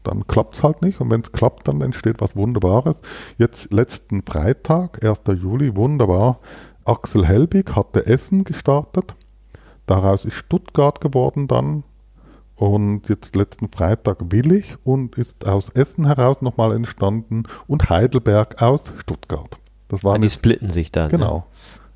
dann 0.07 0.27
klappt 0.27 0.55
es 0.55 0.63
halt 0.63 0.81
nicht. 0.81 1.01
Und 1.01 1.09
wenn 1.11 1.21
es 1.21 1.31
klappt, 1.31 1.67
dann 1.67 1.81
entsteht 1.81 2.21
was 2.21 2.35
Wunderbares. 2.35 2.97
Jetzt 3.37 3.71
letzten 3.71 4.23
Freitag, 4.23 5.03
1. 5.03 5.21
Juli, 5.41 5.75
wunderbar. 5.75 6.39
Axel 6.85 7.25
Helbig 7.25 7.75
hatte 7.75 8.05
Essen 8.05 8.43
gestartet. 8.43 9.15
Daraus 9.85 10.25
ist 10.25 10.35
Stuttgart 10.35 11.01
geworden 11.01 11.47
dann. 11.47 11.83
und 12.55 13.09
jetzt 13.09 13.35
letzten 13.35 13.69
Freitag 13.69 14.31
Willig 14.31 14.77
und 14.85 15.17
ist 15.17 15.45
aus 15.45 15.69
Essen 15.71 16.05
heraus 16.05 16.41
nochmal 16.41 16.73
entstanden 16.73 17.43
und 17.67 17.89
Heidelberg 17.89 18.61
aus 18.61 18.81
Stuttgart. 18.97 19.57
Das 19.89 20.03
waren 20.03 20.21
ja, 20.21 20.27
die 20.27 20.29
splitten 20.29 20.69
sich 20.69 20.91
dann. 20.91 21.09
Genau. 21.09 21.37
Ne? 21.37 21.43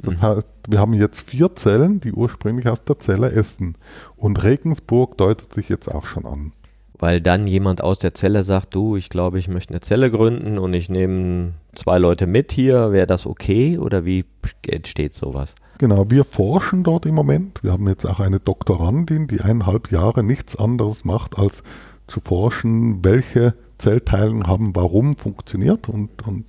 Das 0.01 0.13
mhm. 0.15 0.21
heißt, 0.21 0.47
wir 0.67 0.79
haben 0.79 0.93
jetzt 0.93 1.21
vier 1.21 1.55
Zellen, 1.55 1.99
die 1.99 2.13
ursprünglich 2.13 2.67
aus 2.67 2.83
der 2.83 2.99
Zelle 2.99 3.31
essen. 3.31 3.75
Und 4.15 4.43
Regensburg 4.43 5.17
deutet 5.17 5.53
sich 5.53 5.69
jetzt 5.69 5.93
auch 5.93 6.05
schon 6.05 6.25
an. 6.25 6.53
Weil 6.99 7.21
dann 7.21 7.47
jemand 7.47 7.81
aus 7.81 7.99
der 7.99 8.13
Zelle 8.13 8.43
sagt, 8.43 8.75
du, 8.75 8.97
ich 8.97 9.09
glaube, 9.09 9.39
ich 9.39 9.47
möchte 9.47 9.73
eine 9.73 9.81
Zelle 9.81 10.11
gründen 10.11 10.59
und 10.59 10.73
ich 10.73 10.89
nehme 10.89 11.53
zwei 11.73 11.97
Leute 11.97 12.27
mit 12.27 12.51
hier, 12.51 12.91
wäre 12.91 13.07
das 13.07 13.25
okay 13.25 13.77
oder 13.77 14.05
wie 14.05 14.25
entsteht 14.67 15.13
sowas? 15.13 15.55
Genau, 15.77 16.11
wir 16.11 16.25
forschen 16.25 16.83
dort 16.83 17.05
im 17.05 17.15
Moment. 17.15 17.63
Wir 17.63 17.71
haben 17.71 17.87
jetzt 17.87 18.05
auch 18.05 18.19
eine 18.19 18.41
Doktorandin, 18.41 19.27
die 19.27 19.39
eineinhalb 19.39 19.91
Jahre 19.91 20.23
nichts 20.23 20.57
anderes 20.57 21.05
macht, 21.05 21.37
als 21.37 21.63
zu 22.07 22.19
forschen, 22.19 23.03
welche 23.05 23.53
Zellteilungen 23.77 24.45
haben 24.45 24.75
warum 24.75 25.15
funktioniert. 25.15 25.87
Und, 25.87 26.27
und 26.27 26.45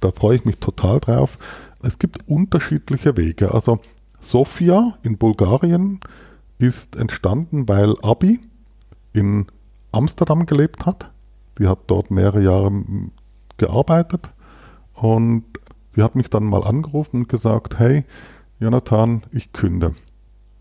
da 0.00 0.12
freue 0.12 0.36
ich 0.36 0.44
mich 0.44 0.58
total 0.58 1.00
drauf. 1.00 1.38
Es 1.82 1.98
gibt 1.98 2.28
unterschiedliche 2.28 3.16
Wege. 3.16 3.52
Also 3.52 3.80
Sofia 4.20 4.96
in 5.02 5.18
Bulgarien 5.18 5.98
ist 6.58 6.94
entstanden, 6.94 7.68
weil 7.68 7.94
Abi 8.02 8.38
in 9.12 9.46
Amsterdam 9.92 10.46
gelebt 10.46 10.86
hat. 10.86 11.10
Sie 11.56 11.66
hat 11.66 11.80
dort 11.86 12.10
mehrere 12.10 12.42
Jahre 12.42 12.70
gearbeitet 13.56 14.30
und 14.94 15.44
sie 15.90 16.02
hat 16.02 16.14
mich 16.14 16.30
dann 16.30 16.44
mal 16.44 16.64
angerufen 16.64 17.22
und 17.22 17.28
gesagt, 17.28 17.78
hey, 17.78 18.04
Jonathan, 18.58 19.22
ich 19.32 19.52
künde. 19.52 19.94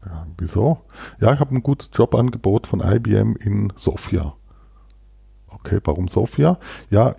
Ja, 0.06 0.26
wieso? 0.38 0.82
Ja, 1.20 1.34
ich 1.34 1.40
habe 1.40 1.56
ein 1.56 1.64
gutes 1.64 1.90
Jobangebot 1.94 2.68
von 2.68 2.82
IBM 2.82 3.36
in 3.36 3.74
Sofia. 3.76 4.34
Okay, 5.48 5.80
warum 5.84 6.08
Sofia? 6.08 6.60
Ja, 6.90 7.16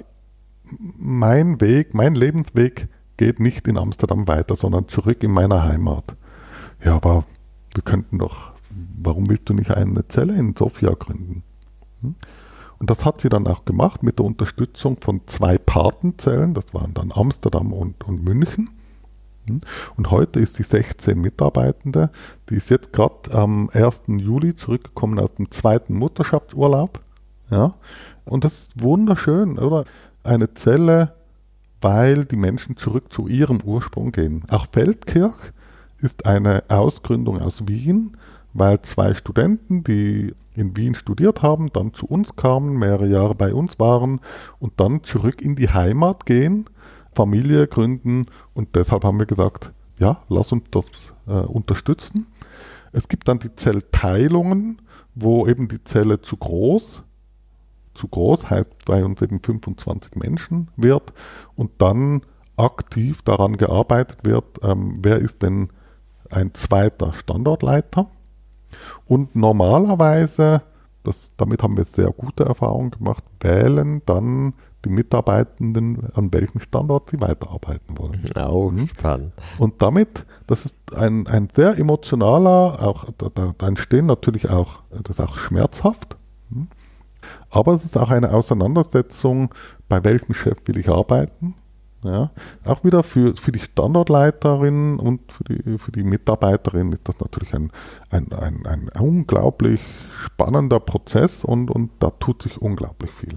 mein 0.96 1.60
Weg, 1.60 1.94
mein 1.94 2.14
Lebensweg 2.14 2.88
geht 3.16 3.40
nicht 3.40 3.66
in 3.68 3.78
Amsterdam 3.78 4.28
weiter, 4.28 4.56
sondern 4.56 4.88
zurück 4.88 5.22
in 5.22 5.32
meiner 5.32 5.64
Heimat. 5.64 6.16
Ja, 6.84 6.94
aber 6.94 7.24
wir 7.74 7.82
könnten 7.82 8.18
doch, 8.18 8.52
warum 8.70 9.28
willst 9.28 9.48
du 9.48 9.54
nicht 9.54 9.70
eine 9.72 10.06
Zelle 10.08 10.36
in 10.36 10.54
Sofia 10.56 10.94
gründen? 10.94 11.42
Hm? 12.02 12.14
Und 12.78 12.90
das 12.90 13.04
hat 13.04 13.20
sie 13.20 13.28
dann 13.28 13.46
auch 13.46 13.64
gemacht 13.64 14.02
mit 14.02 14.18
der 14.18 14.26
Unterstützung 14.26 14.98
von 15.00 15.22
zwei 15.26 15.58
Patenzellen, 15.58 16.54
das 16.54 16.72
waren 16.72 16.94
dann 16.94 17.10
Amsterdam 17.12 17.72
und, 17.72 18.04
und 18.04 18.22
München. 18.22 18.70
Und 19.96 20.10
heute 20.10 20.40
ist 20.40 20.56
sie 20.56 20.62
16 20.62 21.18
Mitarbeitende. 21.18 22.10
Die 22.50 22.56
ist 22.56 22.70
jetzt 22.70 22.92
gerade 22.92 23.32
am 23.32 23.70
1. 23.72 24.02
Juli 24.08 24.54
zurückgekommen 24.54 25.18
aus 25.18 25.34
dem 25.34 25.50
zweiten 25.50 25.94
Mutterschaftsurlaub. 25.94 27.00
Ja. 27.50 27.74
Und 28.24 28.44
das 28.44 28.52
ist 28.52 28.82
wunderschön, 28.82 29.58
oder? 29.58 29.84
Eine 30.22 30.52
Zelle, 30.52 31.14
weil 31.80 32.24
die 32.26 32.36
Menschen 32.36 32.76
zurück 32.76 33.12
zu 33.12 33.26
ihrem 33.28 33.62
Ursprung 33.62 34.12
gehen. 34.12 34.42
Auch 34.50 34.66
Feldkirch 34.70 35.52
ist 35.98 36.26
eine 36.26 36.64
Ausgründung 36.68 37.40
aus 37.40 37.66
Wien, 37.66 38.16
weil 38.52 38.80
zwei 38.82 39.14
Studenten, 39.14 39.84
die 39.84 40.34
in 40.54 40.76
Wien 40.76 40.94
studiert 40.94 41.42
haben, 41.42 41.72
dann 41.72 41.94
zu 41.94 42.06
uns 42.06 42.34
kamen, 42.36 42.78
mehrere 42.78 43.06
Jahre 43.06 43.34
bei 43.34 43.54
uns 43.54 43.78
waren 43.78 44.20
und 44.58 44.80
dann 44.80 45.04
zurück 45.04 45.40
in 45.40 45.54
die 45.56 45.68
Heimat 45.68 46.26
gehen 46.26 46.66
Familie 47.18 47.66
gründen 47.66 48.26
und 48.54 48.76
deshalb 48.76 49.02
haben 49.02 49.18
wir 49.18 49.26
gesagt, 49.26 49.72
ja, 49.98 50.22
lass 50.28 50.52
uns 50.52 50.64
das 50.70 50.84
äh, 51.26 51.32
unterstützen. 51.32 52.28
Es 52.92 53.08
gibt 53.08 53.26
dann 53.26 53.40
die 53.40 53.56
Zellteilungen, 53.56 54.80
wo 55.16 55.48
eben 55.48 55.66
die 55.66 55.82
Zelle 55.82 56.22
zu 56.22 56.36
groß, 56.36 57.02
zu 57.94 58.06
groß 58.06 58.50
heißt 58.50 58.84
bei 58.86 59.04
uns 59.04 59.20
eben 59.20 59.40
25 59.42 60.14
Menschen 60.14 60.68
wird 60.76 61.12
und 61.56 61.72
dann 61.78 62.20
aktiv 62.56 63.22
daran 63.22 63.56
gearbeitet 63.56 64.20
wird, 64.22 64.60
ähm, 64.62 64.98
wer 65.02 65.16
ist 65.18 65.42
denn 65.42 65.70
ein 66.30 66.54
zweiter 66.54 67.14
Standortleiter. 67.14 68.08
Und 69.06 69.36
normalerweise, 69.36 70.62
das, 71.04 71.30
damit 71.36 71.62
haben 71.62 71.76
wir 71.76 71.84
sehr 71.84 72.10
gute 72.10 72.44
Erfahrungen 72.44 72.90
gemacht, 72.90 73.24
wählen 73.40 74.02
dann 74.06 74.54
die 74.84 74.90
Mitarbeitenden, 74.90 76.08
an 76.14 76.32
welchem 76.32 76.60
Standort 76.60 77.10
sie 77.10 77.20
weiterarbeiten 77.20 77.98
wollen. 77.98 78.30
Oh, 78.50 78.72
spannend. 78.86 79.32
Und 79.58 79.82
damit, 79.82 80.24
das 80.46 80.64
ist 80.64 80.74
ein, 80.94 81.26
ein 81.26 81.48
sehr 81.52 81.76
emotionaler, 81.78 82.80
auch 82.80 83.06
da, 83.18 83.52
da 83.56 83.66
entstehen 83.66 84.06
natürlich 84.06 84.48
auch, 84.48 84.80
das 84.90 85.18
ist 85.18 85.20
auch 85.20 85.36
schmerzhaft, 85.36 86.16
hm? 86.50 86.68
aber 87.50 87.74
es 87.74 87.84
ist 87.84 87.98
auch 87.98 88.10
eine 88.10 88.32
Auseinandersetzung, 88.32 89.54
bei 89.88 90.02
welchem 90.04 90.34
Chef 90.34 90.58
will 90.66 90.78
ich 90.78 90.88
arbeiten. 90.88 91.54
Ja, 92.04 92.30
auch 92.64 92.84
wieder 92.84 93.02
für, 93.02 93.34
für 93.34 93.50
die 93.50 93.58
Standortleiterin 93.58 95.00
und 95.00 95.20
für 95.32 95.44
die, 95.44 95.78
für 95.78 95.90
die 95.90 96.04
Mitarbeiterin 96.04 96.92
ist 96.92 97.08
das 97.08 97.18
natürlich 97.18 97.52
ein, 97.54 97.72
ein, 98.10 98.32
ein, 98.32 98.66
ein 98.66 98.88
unglaublich 99.00 99.80
spannender 100.24 100.78
Prozess 100.78 101.44
und, 101.44 101.70
und 101.72 101.90
da 101.98 102.10
tut 102.10 102.42
sich 102.42 102.62
unglaublich 102.62 103.10
viel. 103.10 103.36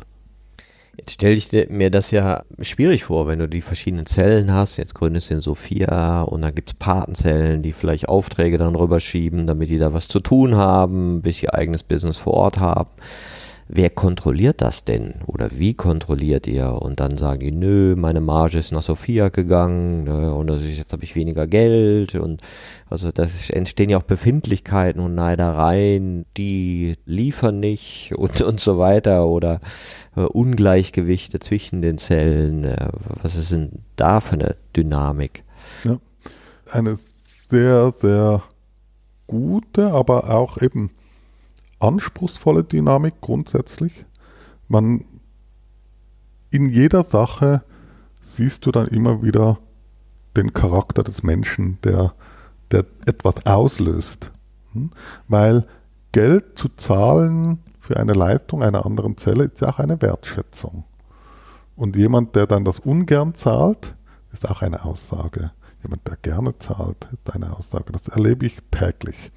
Jetzt 0.96 1.14
stelle 1.14 1.34
ich 1.34 1.52
mir 1.70 1.90
das 1.90 2.12
ja 2.12 2.44
schwierig 2.60 3.06
vor, 3.06 3.26
wenn 3.26 3.40
du 3.40 3.50
die 3.50 3.62
verschiedenen 3.62 4.06
Zellen 4.06 4.54
hast. 4.54 4.78
Jetzt 4.78 4.94
gründest 4.94 5.32
du 5.32 5.36
in 5.36 5.40
Sophia 5.40 6.22
und 6.22 6.44
dann 6.44 6.54
gibt 6.54 6.70
es 6.70 6.74
Patenzellen, 6.76 7.64
die 7.64 7.72
vielleicht 7.72 8.10
Aufträge 8.10 8.60
dann 8.60 8.76
rüberschieben, 8.76 9.48
damit 9.48 9.70
die 9.70 9.80
da 9.80 9.94
was 9.94 10.08
zu 10.08 10.20
tun 10.20 10.56
haben, 10.56 11.24
bis 11.24 11.42
ihr 11.42 11.56
eigenes 11.56 11.82
Business 11.82 12.18
vor 12.18 12.34
Ort 12.34 12.60
haben 12.60 12.92
wer 13.74 13.90
kontrolliert 13.90 14.62
das 14.62 14.84
denn? 14.84 15.16
Oder 15.26 15.50
wie 15.52 15.74
kontrolliert 15.74 16.46
ihr? 16.46 16.82
Und 16.82 17.00
dann 17.00 17.18
sagen 17.18 17.40
die, 17.40 17.52
nö, 17.52 17.96
meine 17.96 18.20
Marge 18.20 18.58
ist 18.58 18.72
nach 18.72 18.84
Sophia 18.84 19.30
gegangen 19.30 20.04
ne, 20.04 20.34
und 20.34 20.50
ist, 20.50 20.64
jetzt 20.64 20.92
habe 20.92 21.04
ich 21.04 21.16
weniger 21.16 21.48
Geld. 21.48 22.16
Und 22.16 22.42
also 22.90 23.12
das 23.12 23.50
entstehen 23.50 23.90
ja 23.90 23.98
auch 23.98 24.04
Befindlichkeiten 24.04 25.02
und 25.02 25.16
Neidereien, 25.16 26.26
die 26.38 26.96
liefern 27.06 27.60
nicht 27.60 28.14
und, 28.18 28.42
und 28.42 28.60
so 28.60 28.78
weiter. 28.78 29.28
Oder 29.28 29.62
äh, 30.16 30.22
Ungleichgewichte 30.22 31.40
zwischen 31.40 31.82
den 31.82 31.98
Zellen. 31.98 32.66
Äh, 32.66 32.90
was 33.22 33.36
ist 33.36 33.52
denn 33.52 33.84
da 33.96 34.20
für 34.20 34.34
eine 34.34 34.56
Dynamik? 34.76 35.44
Ja, 35.86 35.98
eine 36.72 37.00
sehr, 37.50 37.94
sehr 37.98 38.44
gute, 39.28 39.92
aber 39.92 40.30
auch 40.30 40.62
eben 40.62 40.90
anspruchsvolle 41.82 42.64
Dynamik 42.64 43.16
grundsätzlich. 43.22 44.06
Man 44.68 45.04
in 46.50 46.70
jeder 46.70 47.04
Sache 47.04 47.64
siehst 48.22 48.66
du 48.66 48.72
dann 48.72 48.88
immer 48.88 49.24
wieder 49.24 49.60
den 50.36 50.54
Charakter 50.54 51.04
des 51.04 51.24
Menschen, 51.24 51.80
der, 51.84 52.14
der 52.72 52.86
etwas 53.06 53.46
auslöst. 53.46 54.32
Hm? 54.74 54.92
Weil 55.28 55.66
Geld 56.12 56.58
zu 56.58 56.70
zahlen 56.70 57.60
für 57.80 57.98
eine 57.98 58.14
Leistung 58.14 58.64
einer 58.64 58.86
anderen 58.86 59.18
Zelle 59.18 59.46
ist 59.46 59.62
ja 59.62 59.70
auch 59.70 59.80
eine 59.80 60.02
Wertschätzung. 60.02 60.84
Und 61.76 61.96
jemand, 61.96 62.36
der 62.36 62.48
dann 62.48 62.66
das 62.66 62.80
ungern 62.80 63.34
zahlt, 63.34 63.96
ist 64.32 64.48
auch 64.50 64.62
eine 64.62 64.86
Aussage. 64.86 65.52
Jemand, 65.84 66.08
der 66.08 66.18
gerne 66.18 66.58
zahlt, 66.60 67.08
ist 67.12 67.34
eine 67.34 67.58
Aussage. 67.58 67.92
Das 67.92 68.08
erlebe 68.08 68.46
ich 68.46 68.58
täglich. 68.70 69.32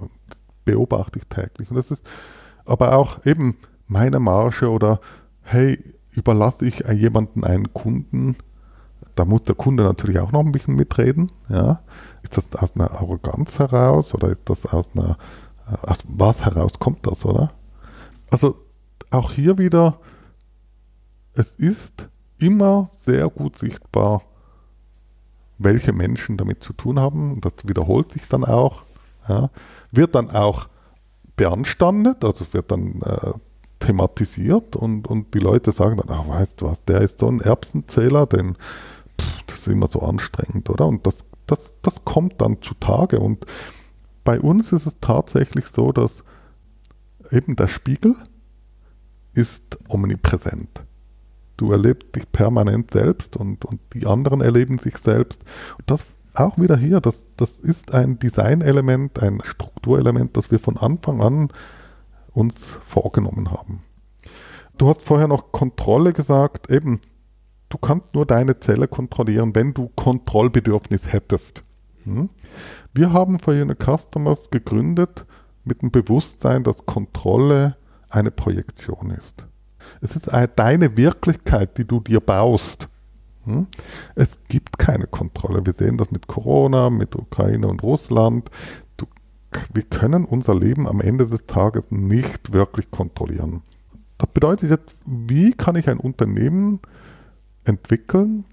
Und 0.00 0.10
beobachte 0.70 1.18
ich 1.18 1.26
täglich. 1.26 1.70
Und 1.70 1.76
das 1.76 1.90
ist 1.90 2.04
aber 2.64 2.96
auch 2.96 3.24
eben 3.26 3.56
meine 3.86 4.20
Marge 4.20 4.70
oder 4.70 5.00
hey, 5.42 5.82
überlasse 6.12 6.66
ich 6.66 6.80
jemanden 6.94 7.44
einen 7.44 7.72
Kunden, 7.72 8.36
da 9.16 9.24
muss 9.24 9.42
der 9.42 9.54
Kunde 9.54 9.82
natürlich 9.82 10.20
auch 10.20 10.32
noch 10.32 10.40
ein 10.40 10.52
bisschen 10.52 10.76
mitreden. 10.76 11.32
Ja? 11.48 11.80
Ist 12.22 12.36
das 12.36 12.54
aus 12.54 12.74
einer 12.74 12.90
Arroganz 12.92 13.58
heraus 13.58 14.14
oder 14.14 14.28
ist 14.28 14.42
das 14.44 14.66
aus 14.66 14.86
einer, 14.94 15.18
aus 15.82 15.98
was 16.06 16.44
heraus 16.44 16.78
kommt 16.78 17.06
das, 17.06 17.24
oder? 17.24 17.52
Also 18.30 18.56
auch 19.10 19.32
hier 19.32 19.58
wieder, 19.58 19.98
es 21.34 21.54
ist 21.54 22.08
immer 22.38 22.90
sehr 23.02 23.28
gut 23.28 23.58
sichtbar, 23.58 24.22
welche 25.58 25.92
Menschen 25.92 26.36
damit 26.36 26.62
zu 26.62 26.72
tun 26.72 26.98
haben. 27.00 27.40
Das 27.40 27.52
wiederholt 27.64 28.12
sich 28.12 28.28
dann 28.28 28.44
auch. 28.44 28.84
Ja 29.30 29.50
wird 29.92 30.14
dann 30.14 30.30
auch 30.30 30.68
beanstandet, 31.36 32.24
also 32.24 32.46
wird 32.52 32.70
dann 32.70 33.00
äh, 33.02 33.32
thematisiert 33.80 34.76
und, 34.76 35.08
und 35.08 35.34
die 35.34 35.38
Leute 35.38 35.72
sagen 35.72 35.96
dann, 35.96 36.16
ach 36.16 36.28
weißt 36.28 36.60
du 36.60 36.66
was, 36.66 36.84
der 36.84 37.00
ist 37.00 37.18
so 37.18 37.28
ein 37.28 37.40
Erbsenzähler, 37.40 38.26
denn 38.26 38.56
pff, 39.20 39.42
das 39.46 39.58
ist 39.60 39.68
immer 39.68 39.88
so 39.88 40.00
anstrengend, 40.00 40.68
oder? 40.68 40.86
Und 40.86 41.06
das, 41.06 41.24
das, 41.46 41.72
das 41.82 42.04
kommt 42.04 42.40
dann 42.40 42.60
zutage 42.60 43.18
und 43.20 43.46
bei 44.22 44.38
uns 44.38 44.72
ist 44.72 44.86
es 44.86 44.96
tatsächlich 45.00 45.66
so, 45.68 45.92
dass 45.92 46.22
eben 47.30 47.56
der 47.56 47.68
Spiegel 47.68 48.14
ist 49.32 49.78
omnipräsent. 49.88 50.82
Du 51.56 51.72
erlebst 51.72 52.14
dich 52.14 52.30
permanent 52.30 52.90
selbst 52.90 53.36
und, 53.36 53.64
und 53.64 53.80
die 53.94 54.06
anderen 54.06 54.40
erleben 54.40 54.78
sich 54.78 54.96
selbst. 54.98 55.42
Und 55.78 55.90
das 55.90 56.04
auch 56.34 56.58
wieder 56.58 56.76
hier, 56.76 57.00
das, 57.00 57.22
das 57.36 57.58
ist 57.58 57.94
ein 57.94 58.18
Designelement, 58.18 59.20
ein 59.22 59.40
Strukturelement, 59.44 60.36
das 60.36 60.50
wir 60.50 60.58
von 60.58 60.76
Anfang 60.76 61.20
an 61.20 61.48
uns 62.32 62.76
vorgenommen 62.86 63.50
haben. 63.50 63.82
Du 64.78 64.88
hast 64.88 65.02
vorher 65.02 65.28
noch 65.28 65.52
Kontrolle 65.52 66.12
gesagt, 66.12 66.70
eben, 66.70 67.00
du 67.68 67.78
kannst 67.78 68.14
nur 68.14 68.26
deine 68.26 68.60
Zelle 68.60 68.88
kontrollieren, 68.88 69.54
wenn 69.54 69.74
du 69.74 69.90
Kontrollbedürfnis 69.94 71.12
hättest. 71.12 71.64
Hm? 72.04 72.30
Wir 72.94 73.12
haben 73.12 73.38
For 73.38 73.54
Unit 73.54 73.78
Customers 73.82 74.50
gegründet 74.50 75.26
mit 75.64 75.82
dem 75.82 75.90
Bewusstsein, 75.90 76.64
dass 76.64 76.86
Kontrolle 76.86 77.76
eine 78.08 78.30
Projektion 78.30 79.10
ist. 79.10 79.46
Es 80.00 80.16
ist 80.16 80.32
eine, 80.32 80.48
deine 80.48 80.96
Wirklichkeit, 80.96 81.78
die 81.78 81.86
du 81.86 82.00
dir 82.00 82.20
baust. 82.20 82.88
Hm? 83.44 83.66
Es 84.14 84.38
gibt 84.48 84.78
keine 84.78 85.06
Kontrolle. 85.06 85.64
Wir 85.64 85.72
sehen 85.72 85.96
das 85.96 86.10
mit 86.10 86.26
Corona, 86.26 86.90
mit 86.90 87.16
Ukraine 87.16 87.66
und 87.68 87.82
Russland. 87.82 88.50
Du, 88.96 89.06
wir 89.72 89.82
können 89.82 90.24
unser 90.24 90.54
Leben 90.54 90.86
am 90.86 91.00
Ende 91.00 91.26
des 91.26 91.46
Tages 91.46 91.84
nicht 91.90 92.52
wirklich 92.52 92.90
kontrollieren. 92.90 93.62
Das 94.18 94.28
bedeutet 94.28 94.70
jetzt, 94.70 94.94
wie 95.06 95.52
kann 95.52 95.76
ich 95.76 95.88
ein 95.88 95.98
Unternehmen 95.98 96.80
entwickeln, 97.64 98.44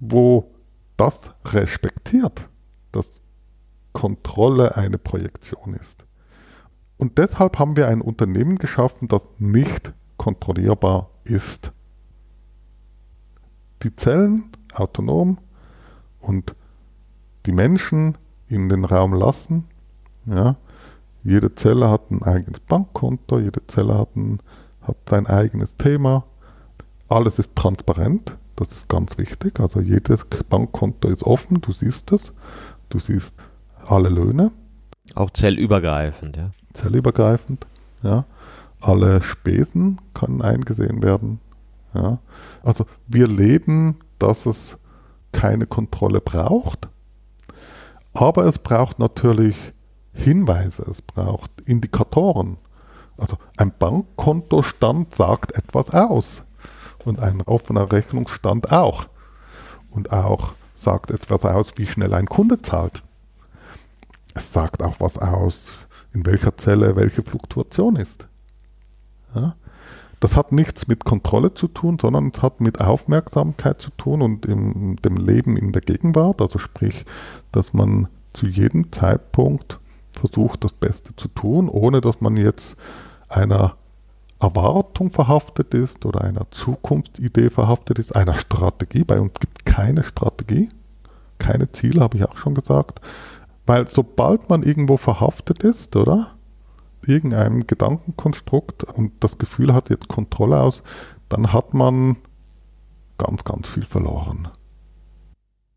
wo 0.00 0.50
das 0.96 1.30
respektiert, 1.44 2.48
dass 2.92 3.22
Kontrolle 3.92 4.76
eine 4.76 4.98
Projektion 4.98 5.74
ist. 5.74 6.06
Und 6.96 7.18
deshalb 7.18 7.58
haben 7.58 7.76
wir 7.76 7.88
ein 7.88 8.00
Unternehmen 8.00 8.56
geschaffen, 8.56 9.08
das 9.08 9.22
nicht 9.38 9.92
kontrollierbar 10.16 11.10
ist. 11.24 11.72
Die 13.82 13.94
Zellen 13.96 14.44
autonom 14.72 15.38
und 16.20 16.54
die 17.46 17.52
Menschen 17.52 18.16
in 18.48 18.68
den 18.68 18.84
Raum 18.84 19.14
lassen. 19.14 19.64
Ja. 20.26 20.56
Jede 21.22 21.54
Zelle 21.54 21.90
hat 21.90 22.10
ein 22.10 22.22
eigenes 22.22 22.60
Bankkonto, 22.60 23.38
jede 23.38 23.66
Zelle 23.66 23.96
hat, 23.98 24.14
ein, 24.16 24.40
hat 24.82 24.96
sein 25.08 25.26
eigenes 25.26 25.76
Thema. 25.76 26.24
Alles 27.08 27.38
ist 27.38 27.54
transparent, 27.54 28.36
das 28.56 28.68
ist 28.68 28.88
ganz 28.88 29.16
wichtig. 29.18 29.60
Also 29.60 29.80
jedes 29.80 30.26
Bankkonto 30.48 31.08
ist 31.08 31.22
offen, 31.22 31.60
du 31.60 31.72
siehst 31.72 32.12
es. 32.12 32.32
Du 32.90 32.98
siehst 32.98 33.34
alle 33.86 34.08
Löhne. 34.08 34.52
Auch 35.14 35.30
zellübergreifend, 35.30 36.36
ja. 36.36 36.50
Zellübergreifend, 36.74 37.66
ja. 38.02 38.24
Alle 38.80 39.22
Spesen 39.22 40.00
können 40.12 40.42
eingesehen 40.42 41.02
werden. 41.02 41.40
Ja. 41.94 42.18
Also 42.62 42.86
wir 43.06 43.26
leben, 43.26 44.00
dass 44.18 44.46
es 44.46 44.76
keine 45.32 45.66
Kontrolle 45.66 46.20
braucht, 46.20 46.88
aber 48.12 48.46
es 48.46 48.58
braucht 48.58 48.98
natürlich 48.98 49.56
Hinweise, 50.12 50.82
es 50.90 51.02
braucht 51.02 51.50
Indikatoren. 51.64 52.58
Also 53.16 53.36
ein 53.56 53.72
Bankkontostand 53.76 55.14
sagt 55.14 55.52
etwas 55.52 55.90
aus 55.90 56.42
und 57.04 57.20
ein 57.20 57.42
offener 57.42 57.90
Rechnungsstand 57.90 58.72
auch. 58.72 59.06
Und 59.90 60.12
auch 60.12 60.54
sagt 60.76 61.10
etwas 61.10 61.44
aus, 61.44 61.72
wie 61.76 61.86
schnell 61.86 62.14
ein 62.14 62.26
Kunde 62.26 62.60
zahlt. 62.62 63.02
Es 64.34 64.52
sagt 64.52 64.82
auch 64.82 65.00
was 65.00 65.18
aus, 65.18 65.72
in 66.12 66.26
welcher 66.26 66.56
Zelle 66.56 66.96
welche 66.96 67.22
Fluktuation 67.22 67.96
ist. 67.96 68.28
Ja? 69.34 69.56
Das 70.24 70.36
hat 70.36 70.52
nichts 70.52 70.88
mit 70.88 71.04
Kontrolle 71.04 71.52
zu 71.52 71.68
tun, 71.68 71.98
sondern 72.00 72.32
es 72.34 72.40
hat 72.40 72.62
mit 72.62 72.80
Aufmerksamkeit 72.80 73.82
zu 73.82 73.90
tun 73.90 74.22
und 74.22 74.46
in 74.46 74.96
dem 74.96 75.18
Leben 75.18 75.58
in 75.58 75.72
der 75.72 75.82
Gegenwart. 75.82 76.40
Also 76.40 76.58
sprich, 76.58 77.04
dass 77.52 77.74
man 77.74 78.08
zu 78.32 78.46
jedem 78.46 78.90
Zeitpunkt 78.90 79.80
versucht, 80.18 80.64
das 80.64 80.72
Beste 80.72 81.14
zu 81.14 81.28
tun, 81.28 81.68
ohne 81.68 82.00
dass 82.00 82.22
man 82.22 82.38
jetzt 82.38 82.74
einer 83.28 83.74
Erwartung 84.40 85.10
verhaftet 85.10 85.74
ist 85.74 86.06
oder 86.06 86.22
einer 86.22 86.50
Zukunftsidee 86.52 87.50
verhaftet 87.50 87.98
ist, 87.98 88.16
einer 88.16 88.36
Strategie. 88.36 89.04
Bei 89.04 89.20
uns 89.20 89.34
gibt 89.38 89.58
es 89.58 89.64
keine 89.66 90.04
Strategie, 90.04 90.70
keine 91.36 91.70
Ziele, 91.70 92.00
habe 92.00 92.16
ich 92.16 92.24
auch 92.24 92.38
schon 92.38 92.54
gesagt. 92.54 93.02
Weil 93.66 93.88
sobald 93.88 94.48
man 94.48 94.62
irgendwo 94.62 94.96
verhaftet 94.96 95.62
ist, 95.62 95.94
oder? 95.96 96.30
Irgendeinem 97.06 97.66
Gedankenkonstrukt 97.66 98.84
und 98.84 99.12
das 99.20 99.38
Gefühl 99.38 99.74
hat 99.74 99.90
jetzt 99.90 100.08
Kontrolle 100.08 100.60
aus, 100.60 100.82
dann 101.28 101.52
hat 101.52 101.74
man 101.74 102.16
ganz, 103.18 103.44
ganz 103.44 103.68
viel 103.68 103.84
verloren. 103.84 104.48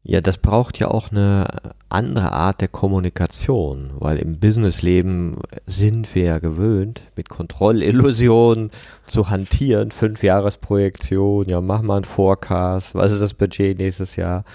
Ja, 0.10 0.22
das 0.22 0.38
braucht 0.38 0.80
ja 0.80 0.88
auch 0.88 1.12
eine 1.12 1.48
andere 1.90 2.32
Art 2.32 2.62
der 2.62 2.70
Kommunikation, 2.70 3.92
weil 4.00 4.18
im 4.20 4.40
Businessleben 4.40 5.38
sind 5.66 6.16
wir 6.16 6.24
ja 6.24 6.40
gewöhnt, 6.40 7.02
mit 7.18 7.28
Kontrollillusionen 7.28 8.72
zu 9.06 9.30
hantieren. 9.30 9.92
Fünf 9.92 10.24
Jahresprojektion, 10.24 11.50
ja, 11.50 11.60
mach 11.60 11.82
mal 11.82 11.98
einen 11.98 12.06
Forecast, 12.06 12.96
was 12.96 13.12
ist 13.12 13.22
das 13.22 13.34
Budget 13.34 13.80
nächstes 13.80 14.16
Jahr? 14.16 14.46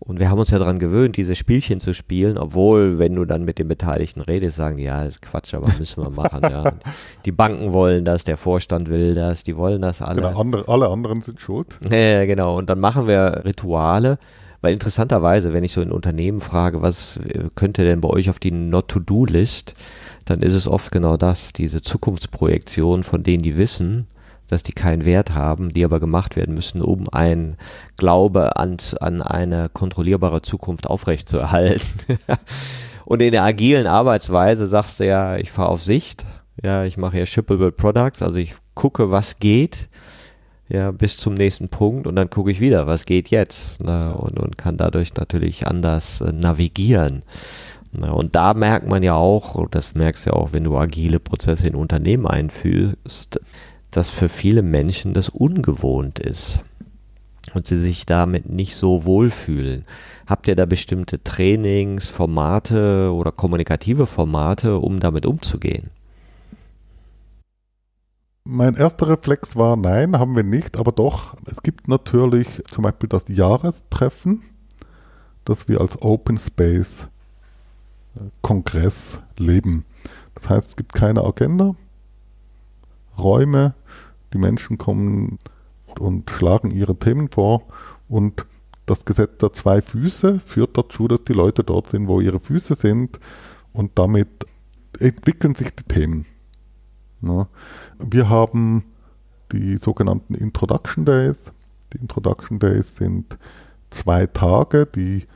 Und 0.00 0.20
wir 0.20 0.30
haben 0.30 0.38
uns 0.38 0.50
ja 0.50 0.58
daran 0.58 0.78
gewöhnt, 0.78 1.16
diese 1.16 1.34
Spielchen 1.34 1.80
zu 1.80 1.92
spielen, 1.92 2.38
obwohl, 2.38 2.98
wenn 2.98 3.14
du 3.14 3.24
dann 3.24 3.44
mit 3.44 3.58
den 3.58 3.66
Beteiligten 3.68 4.20
redest, 4.20 4.56
sagen 4.56 4.76
die, 4.76 4.84
ja, 4.84 5.04
das 5.04 5.16
ist 5.16 5.22
Quatsch, 5.22 5.54
aber 5.54 5.68
müssen 5.78 6.02
wir 6.02 6.10
machen. 6.10 6.40
ja. 6.42 6.72
Die 7.24 7.32
Banken 7.32 7.72
wollen 7.72 8.04
das, 8.04 8.24
der 8.24 8.36
Vorstand 8.36 8.88
will 8.88 9.14
das, 9.14 9.42
die 9.42 9.56
wollen 9.56 9.82
das 9.82 10.00
alle. 10.00 10.22
Genau, 10.22 10.40
andere, 10.40 10.68
alle 10.68 10.88
anderen 10.88 11.22
sind 11.22 11.40
schuld. 11.40 11.66
Ja, 11.90 12.24
genau. 12.26 12.56
Und 12.56 12.70
dann 12.70 12.78
machen 12.78 13.06
wir 13.06 13.42
Rituale, 13.44 14.18
weil 14.60 14.72
interessanterweise, 14.72 15.52
wenn 15.52 15.64
ich 15.64 15.72
so 15.72 15.82
in 15.82 15.90
Unternehmen 15.90 16.40
frage, 16.40 16.80
was 16.80 17.18
könnte 17.54 17.84
denn 17.84 18.00
bei 18.00 18.08
euch 18.08 18.30
auf 18.30 18.38
die 18.38 18.50
Not-to-Do-List, 18.50 19.74
dann 20.24 20.42
ist 20.42 20.54
es 20.54 20.68
oft 20.68 20.90
genau 20.92 21.16
das, 21.16 21.52
diese 21.52 21.82
Zukunftsprojektion, 21.82 23.02
von 23.02 23.22
denen 23.22 23.42
die 23.42 23.56
wissen, 23.56 24.06
dass 24.48 24.62
die 24.62 24.72
keinen 24.72 25.04
Wert 25.04 25.34
haben, 25.34 25.72
die 25.72 25.84
aber 25.84 26.00
gemacht 26.00 26.36
werden 26.36 26.54
müssen, 26.54 26.82
um 26.82 27.08
ein 27.12 27.56
Glaube 27.96 28.56
an, 28.56 28.78
an 29.00 29.22
eine 29.22 29.68
kontrollierbare 29.68 30.42
Zukunft 30.42 30.86
aufrechtzuerhalten. 30.86 32.18
Und 33.04 33.22
in 33.22 33.32
der 33.32 33.44
agilen 33.44 33.86
Arbeitsweise 33.86 34.66
sagst 34.66 35.00
du 35.00 35.06
ja, 35.06 35.36
ich 35.36 35.50
fahre 35.50 35.70
auf 35.70 35.82
Sicht, 35.82 36.26
ja, 36.62 36.84
ich 36.84 36.96
mache 36.96 37.18
ja 37.18 37.26
Shippable 37.26 37.72
Products, 37.72 38.20
also 38.22 38.36
ich 38.36 38.54
gucke, 38.74 39.10
was 39.10 39.38
geht, 39.38 39.88
ja, 40.68 40.90
bis 40.90 41.16
zum 41.16 41.34
nächsten 41.34 41.68
Punkt 41.68 42.06
und 42.06 42.16
dann 42.16 42.28
gucke 42.28 42.50
ich 42.50 42.60
wieder, 42.60 42.86
was 42.86 43.06
geht 43.06 43.30
jetzt 43.30 43.82
ne, 43.82 44.14
und, 44.14 44.38
und 44.38 44.58
kann 44.58 44.76
dadurch 44.76 45.14
natürlich 45.14 45.66
anders 45.66 46.20
äh, 46.20 46.32
navigieren. 46.32 47.22
Ne, 47.98 48.12
und 48.12 48.36
da 48.36 48.52
merkt 48.52 48.86
man 48.86 49.02
ja 49.02 49.14
auch, 49.14 49.66
das 49.70 49.94
merkst 49.94 50.26
du 50.26 50.30
ja 50.30 50.36
auch, 50.36 50.52
wenn 50.52 50.64
du 50.64 50.76
agile 50.76 51.20
Prozesse 51.20 51.68
in 51.68 51.74
Unternehmen 51.74 52.26
einführst, 52.26 53.40
dass 53.90 54.08
für 54.08 54.28
viele 54.28 54.62
Menschen 54.62 55.14
das 55.14 55.28
ungewohnt 55.28 56.18
ist 56.18 56.60
und 57.54 57.66
sie 57.66 57.76
sich 57.76 58.06
damit 58.06 58.48
nicht 58.48 58.76
so 58.76 59.04
wohlfühlen. 59.04 59.84
Habt 60.26 60.48
ihr 60.48 60.56
da 60.56 60.66
bestimmte 60.66 61.22
Trainings, 61.22 62.06
Formate 62.06 63.12
oder 63.12 63.32
kommunikative 63.32 64.06
Formate, 64.06 64.78
um 64.78 65.00
damit 65.00 65.26
umzugehen? 65.26 65.90
Mein 68.44 68.76
erster 68.76 69.08
Reflex 69.08 69.56
war, 69.56 69.76
nein, 69.76 70.18
haben 70.18 70.34
wir 70.34 70.42
nicht, 70.42 70.78
aber 70.78 70.92
doch, 70.92 71.34
es 71.46 71.62
gibt 71.62 71.86
natürlich 71.86 72.62
zum 72.66 72.84
Beispiel 72.84 73.08
das 73.08 73.24
Jahrestreffen, 73.28 74.42
das 75.44 75.68
wir 75.68 75.80
als 75.82 76.00
Open 76.00 76.38
Space 76.38 77.08
äh, 78.16 78.20
Kongress 78.40 79.18
leben. 79.36 79.84
Das 80.34 80.48
heißt, 80.48 80.68
es 80.68 80.76
gibt 80.76 80.94
keine 80.94 81.24
Agenda, 81.24 81.74
Räume, 83.18 83.74
die 84.32 84.38
Menschen 84.38 84.78
kommen 84.78 85.38
und 85.98 86.30
schlagen 86.30 86.70
ihre 86.70 86.96
Themen 86.96 87.28
vor 87.28 87.62
und 88.08 88.46
das 88.86 89.04
Gesetz 89.04 89.38
der 89.38 89.52
zwei 89.52 89.82
Füße 89.82 90.40
führt 90.40 90.78
dazu, 90.78 91.08
dass 91.08 91.24
die 91.24 91.34
Leute 91.34 91.62
dort 91.62 91.90
sind, 91.90 92.08
wo 92.08 92.20
ihre 92.20 92.40
Füße 92.40 92.74
sind 92.74 93.20
und 93.72 93.98
damit 93.98 94.28
entwickeln 94.98 95.54
sich 95.54 95.74
die 95.74 95.84
Themen. 95.84 96.24
Ja. 97.20 97.48
Wir 97.98 98.30
haben 98.30 98.84
die 99.52 99.76
sogenannten 99.76 100.34
Introduction 100.34 101.04
Days. 101.04 101.36
Die 101.92 101.98
Introduction 101.98 102.58
Days 102.58 102.96
sind 102.96 103.38
zwei 103.90 104.26
Tage, 104.26 104.86
die 104.86 105.26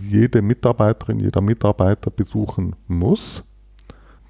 jede 0.00 0.42
Mitarbeiterin, 0.42 1.20
jeder 1.20 1.40
Mitarbeiter 1.40 2.10
besuchen 2.10 2.76
muss. 2.86 3.42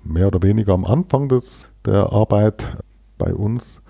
Mehr 0.04 0.28
oder 0.28 0.42
weniger 0.42 0.74
am 0.74 0.84
Anfang 0.84 1.28
des, 1.28 1.66
der 1.84 2.12
Arbeit 2.12 2.78
bei 3.18 3.34
uns. 3.34 3.80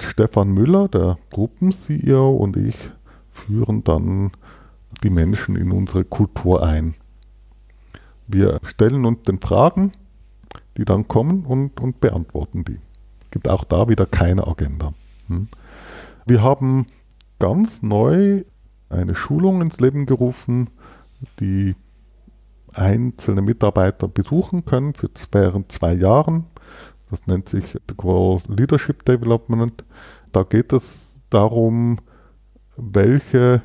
Stefan 0.00 0.52
Müller, 0.52 0.88
der 0.88 1.18
Gruppen-CEO 1.30 2.30
und 2.30 2.56
ich 2.56 2.74
führen 3.30 3.84
dann 3.84 4.32
die 5.02 5.10
Menschen 5.10 5.56
in 5.56 5.70
unsere 5.70 6.04
Kultur 6.04 6.62
ein. 6.62 6.94
Wir 8.26 8.60
stellen 8.64 9.04
uns 9.04 9.22
den 9.22 9.40
Fragen, 9.40 9.92
die 10.76 10.84
dann 10.84 11.08
kommen 11.08 11.44
und, 11.44 11.80
und 11.80 12.00
beantworten 12.00 12.64
die. 12.64 12.78
Es 13.22 13.30
gibt 13.30 13.48
auch 13.48 13.64
da 13.64 13.88
wieder 13.88 14.06
keine 14.06 14.46
Agenda. 14.46 14.92
Hm. 15.28 15.48
Wir 16.26 16.42
haben 16.42 16.86
ganz 17.38 17.82
neu 17.82 18.44
eine 18.88 19.14
Schulung 19.14 19.62
ins 19.62 19.80
Leben 19.80 20.06
gerufen, 20.06 20.70
die 21.40 21.74
einzelne 22.72 23.42
Mitarbeiter 23.42 24.08
besuchen 24.08 24.64
können 24.64 24.94
für 24.94 25.10
während 25.30 25.72
zwei 25.72 25.94
Jahren 25.94 26.46
Das 27.12 27.26
nennt 27.26 27.50
sich 27.50 27.78
The 27.88 27.94
Qual 27.94 28.40
Leadership 28.48 29.04
Development. 29.04 29.84
Da 30.32 30.44
geht 30.44 30.72
es 30.72 31.20
darum, 31.28 31.98
welche 32.78 33.60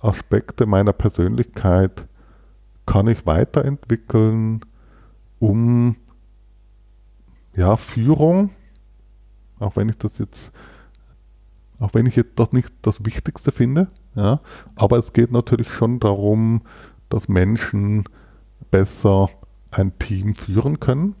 Aspekte 0.00 0.64
meiner 0.64 0.94
Persönlichkeit 0.94 2.06
kann 2.86 3.06
ich 3.06 3.26
weiterentwickeln, 3.26 4.60
um 5.38 5.96
ja, 7.54 7.76
Führung, 7.76 8.52
auch 9.58 9.76
wenn 9.76 9.90
ich 9.90 9.98
das 9.98 10.16
jetzt, 10.16 10.50
auch 11.80 11.92
wenn 11.92 12.06
ich 12.06 12.16
jetzt 12.16 12.38
das 12.38 12.52
nicht 12.52 12.72
das 12.80 13.04
Wichtigste 13.04 13.52
finde, 13.52 13.88
ja, 14.14 14.40
aber 14.76 14.96
es 14.96 15.12
geht 15.12 15.30
natürlich 15.30 15.68
schon 15.68 16.00
darum, 16.00 16.62
dass 17.10 17.28
Menschen 17.28 18.04
besser 18.70 19.28
ein 19.70 19.98
Team 19.98 20.34
führen 20.34 20.80
können. 20.80 21.16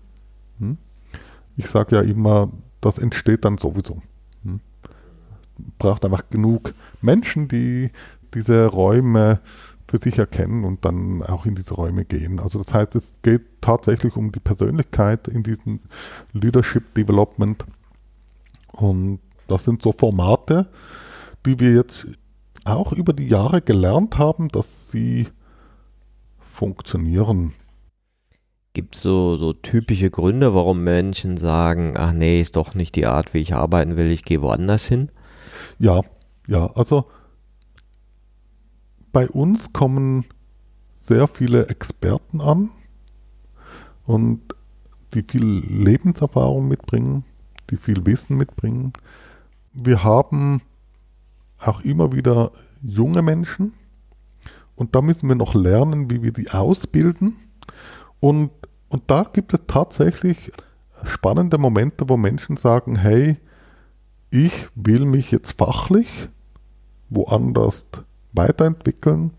Hm? 0.60 0.78
Ich 1.58 1.66
sage 1.66 1.96
ja 1.96 2.02
immer, 2.02 2.50
das 2.80 2.98
entsteht 2.98 3.44
dann 3.44 3.58
sowieso. 3.58 4.00
Hm? 4.44 4.60
Braucht 5.78 6.04
einfach 6.04 6.30
genug 6.30 6.72
Menschen, 7.02 7.48
die 7.48 7.90
diese 8.32 8.66
Räume 8.66 9.40
für 9.88 9.98
sich 9.98 10.18
erkennen 10.18 10.64
und 10.64 10.84
dann 10.84 11.22
auch 11.22 11.46
in 11.46 11.56
diese 11.56 11.74
Räume 11.74 12.04
gehen. 12.04 12.38
Also 12.38 12.62
das 12.62 12.72
heißt, 12.72 12.94
es 12.94 13.12
geht 13.22 13.42
tatsächlich 13.60 14.16
um 14.16 14.30
die 14.30 14.40
Persönlichkeit 14.40 15.26
in 15.26 15.42
diesem 15.42 15.80
Leadership 16.32 16.94
Development. 16.94 17.64
Und 18.70 19.18
das 19.48 19.64
sind 19.64 19.82
so 19.82 19.92
Formate, 19.92 20.68
die 21.44 21.58
wir 21.58 21.74
jetzt 21.74 22.06
auch 22.64 22.92
über 22.92 23.12
die 23.12 23.26
Jahre 23.26 23.62
gelernt 23.62 24.18
haben, 24.18 24.48
dass 24.48 24.90
sie 24.90 25.26
funktionieren. 26.38 27.54
Gibt 28.78 28.94
es 28.94 29.00
so, 29.00 29.36
so 29.36 29.54
typische 29.54 30.08
Gründe, 30.08 30.54
warum 30.54 30.84
Menschen 30.84 31.36
sagen, 31.36 31.94
ach 31.96 32.12
nee, 32.12 32.40
ist 32.40 32.54
doch 32.54 32.76
nicht 32.76 32.94
die 32.94 33.06
Art, 33.06 33.34
wie 33.34 33.38
ich 33.38 33.52
arbeiten 33.52 33.96
will, 33.96 34.08
ich 34.12 34.24
gehe 34.24 34.40
woanders 34.40 34.86
hin? 34.86 35.10
Ja, 35.80 36.02
ja, 36.46 36.70
also 36.76 37.06
bei 39.10 39.28
uns 39.28 39.72
kommen 39.72 40.26
sehr 41.00 41.26
viele 41.26 41.66
Experten 41.66 42.40
an 42.40 42.68
und 44.04 44.42
die 45.12 45.24
viel 45.28 45.44
Lebenserfahrung 45.44 46.68
mitbringen, 46.68 47.24
die 47.70 47.78
viel 47.78 48.06
Wissen 48.06 48.36
mitbringen. 48.36 48.92
Wir 49.72 50.04
haben 50.04 50.62
auch 51.58 51.80
immer 51.80 52.12
wieder 52.12 52.52
junge 52.80 53.22
Menschen 53.22 53.72
und 54.76 54.94
da 54.94 55.02
müssen 55.02 55.28
wir 55.28 55.34
noch 55.34 55.56
lernen, 55.56 56.12
wie 56.12 56.22
wir 56.22 56.32
die 56.32 56.50
ausbilden. 56.50 57.34
Und, 58.20 58.50
und 58.88 59.04
da 59.06 59.24
gibt 59.24 59.54
es 59.54 59.60
tatsächlich 59.66 60.52
spannende 61.04 61.58
Momente, 61.58 62.08
wo 62.08 62.16
Menschen 62.16 62.56
sagen, 62.56 62.96
hey, 62.96 63.36
ich 64.30 64.68
will 64.74 65.04
mich 65.04 65.30
jetzt 65.30 65.58
fachlich 65.58 66.28
woanders 67.08 67.86
weiterentwickeln 68.32 69.32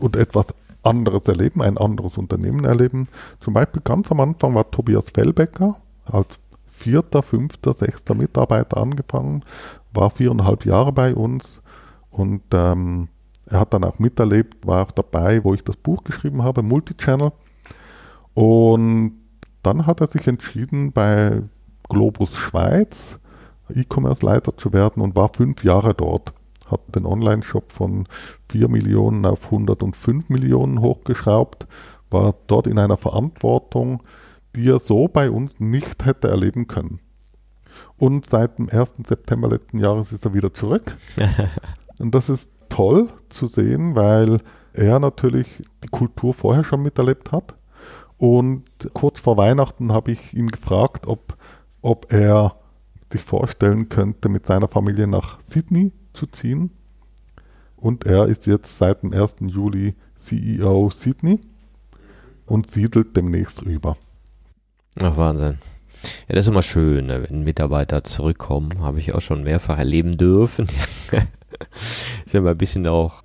und 0.00 0.16
etwas 0.16 0.54
anderes 0.82 1.26
erleben, 1.26 1.62
ein 1.62 1.76
anderes 1.76 2.16
Unternehmen 2.16 2.64
erleben. 2.64 3.08
Zum 3.40 3.54
Beispiel 3.54 3.82
ganz 3.82 4.10
am 4.10 4.20
Anfang 4.20 4.54
war 4.54 4.70
Tobias 4.70 5.10
Fellbecker 5.12 5.76
als 6.04 6.38
vierter, 6.66 7.22
fünfter, 7.22 7.74
sechster 7.74 8.14
Mitarbeiter 8.14 8.76
angefangen, 8.76 9.44
war 9.92 10.10
viereinhalb 10.10 10.64
Jahre 10.64 10.92
bei 10.92 11.14
uns 11.14 11.60
und 12.10 12.42
ähm, 12.52 13.08
er 13.46 13.60
hat 13.60 13.74
dann 13.74 13.84
auch 13.84 13.98
miterlebt, 13.98 14.66
war 14.66 14.84
auch 14.84 14.92
dabei, 14.92 15.42
wo 15.42 15.54
ich 15.54 15.64
das 15.64 15.76
Buch 15.76 16.04
geschrieben 16.04 16.42
habe, 16.42 16.62
Multichannel. 16.62 17.32
Und 18.38 19.14
dann 19.64 19.86
hat 19.86 20.00
er 20.00 20.06
sich 20.06 20.28
entschieden, 20.28 20.92
bei 20.92 21.42
Globus 21.88 22.36
Schweiz 22.36 23.18
E-Commerce-Leiter 23.68 24.56
zu 24.56 24.72
werden 24.72 25.02
und 25.02 25.16
war 25.16 25.30
fünf 25.34 25.64
Jahre 25.64 25.92
dort 25.92 26.32
hat 26.70 26.80
den 26.94 27.06
Online-Shop 27.06 27.72
von 27.72 28.06
4 28.50 28.68
Millionen 28.68 29.24
auf 29.24 29.46
105 29.46 30.28
Millionen 30.28 30.82
hochgeschraubt, 30.82 31.66
war 32.10 32.34
dort 32.46 32.66
in 32.66 32.78
einer 32.78 32.98
Verantwortung, 32.98 34.02
die 34.54 34.68
er 34.68 34.78
so 34.78 35.08
bei 35.08 35.30
uns 35.30 35.58
nicht 35.58 36.04
hätte 36.04 36.28
erleben 36.28 36.68
können. 36.68 37.00
Und 37.96 38.28
seit 38.28 38.58
dem 38.58 38.68
1. 38.68 38.94
September 39.06 39.48
letzten 39.48 39.78
Jahres 39.78 40.12
ist 40.12 40.26
er 40.26 40.34
wieder 40.34 40.52
zurück. 40.52 40.96
Und 42.00 42.14
das 42.14 42.28
ist 42.28 42.50
toll 42.68 43.08
zu 43.30 43.48
sehen, 43.48 43.96
weil 43.96 44.40
er 44.74 45.00
natürlich 45.00 45.62
die 45.82 45.88
Kultur 45.88 46.34
vorher 46.34 46.64
schon 46.64 46.82
miterlebt 46.82 47.32
hat. 47.32 47.57
Und 48.18 48.64
kurz 48.94 49.20
vor 49.20 49.36
Weihnachten 49.36 49.92
habe 49.92 50.10
ich 50.10 50.34
ihn 50.34 50.48
gefragt, 50.48 51.06
ob, 51.06 51.36
ob 51.80 52.12
er 52.12 52.56
sich 53.12 53.22
vorstellen 53.22 53.88
könnte, 53.88 54.28
mit 54.28 54.44
seiner 54.46 54.68
Familie 54.68 55.06
nach 55.06 55.38
Sydney 55.44 55.92
zu 56.12 56.26
ziehen. 56.26 56.70
Und 57.76 58.04
er 58.04 58.26
ist 58.26 58.46
jetzt 58.46 58.76
seit 58.76 59.02
dem 59.02 59.12
1. 59.12 59.36
Juli 59.42 59.94
CEO 60.18 60.90
Sydney 60.90 61.40
und 62.44 62.70
siedelt 62.70 63.16
demnächst 63.16 63.64
rüber. 63.64 63.96
Ach, 65.00 65.16
Wahnsinn. 65.16 65.58
Ja, 66.28 66.34
das 66.34 66.44
ist 66.44 66.48
immer 66.48 66.62
schön, 66.62 67.06
ne, 67.06 67.24
wenn 67.28 67.44
Mitarbeiter 67.44 68.02
zurückkommen. 68.02 68.80
Habe 68.80 68.98
ich 68.98 69.14
auch 69.14 69.20
schon 69.20 69.44
mehrfach 69.44 69.78
erleben 69.78 70.18
dürfen. 70.18 70.66
ist 72.26 72.34
ja 72.34 72.40
immer 72.40 72.50
ein 72.50 72.58
bisschen 72.58 72.88
auch 72.88 73.22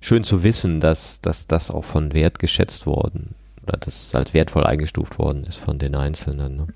schön 0.00 0.22
zu 0.22 0.44
wissen, 0.44 0.78
dass, 0.78 1.20
dass 1.20 1.48
das 1.48 1.70
auch 1.70 1.84
von 1.84 2.12
Wert 2.12 2.38
geschätzt 2.38 2.86
worden 2.86 3.34
oder 3.68 3.78
das 3.78 4.14
als 4.14 4.34
wertvoll 4.34 4.64
eingestuft 4.64 5.18
worden 5.18 5.44
ist 5.44 5.58
von 5.58 5.78
den 5.78 5.94
Einzelnen. 5.94 6.56
Ne? 6.56 6.66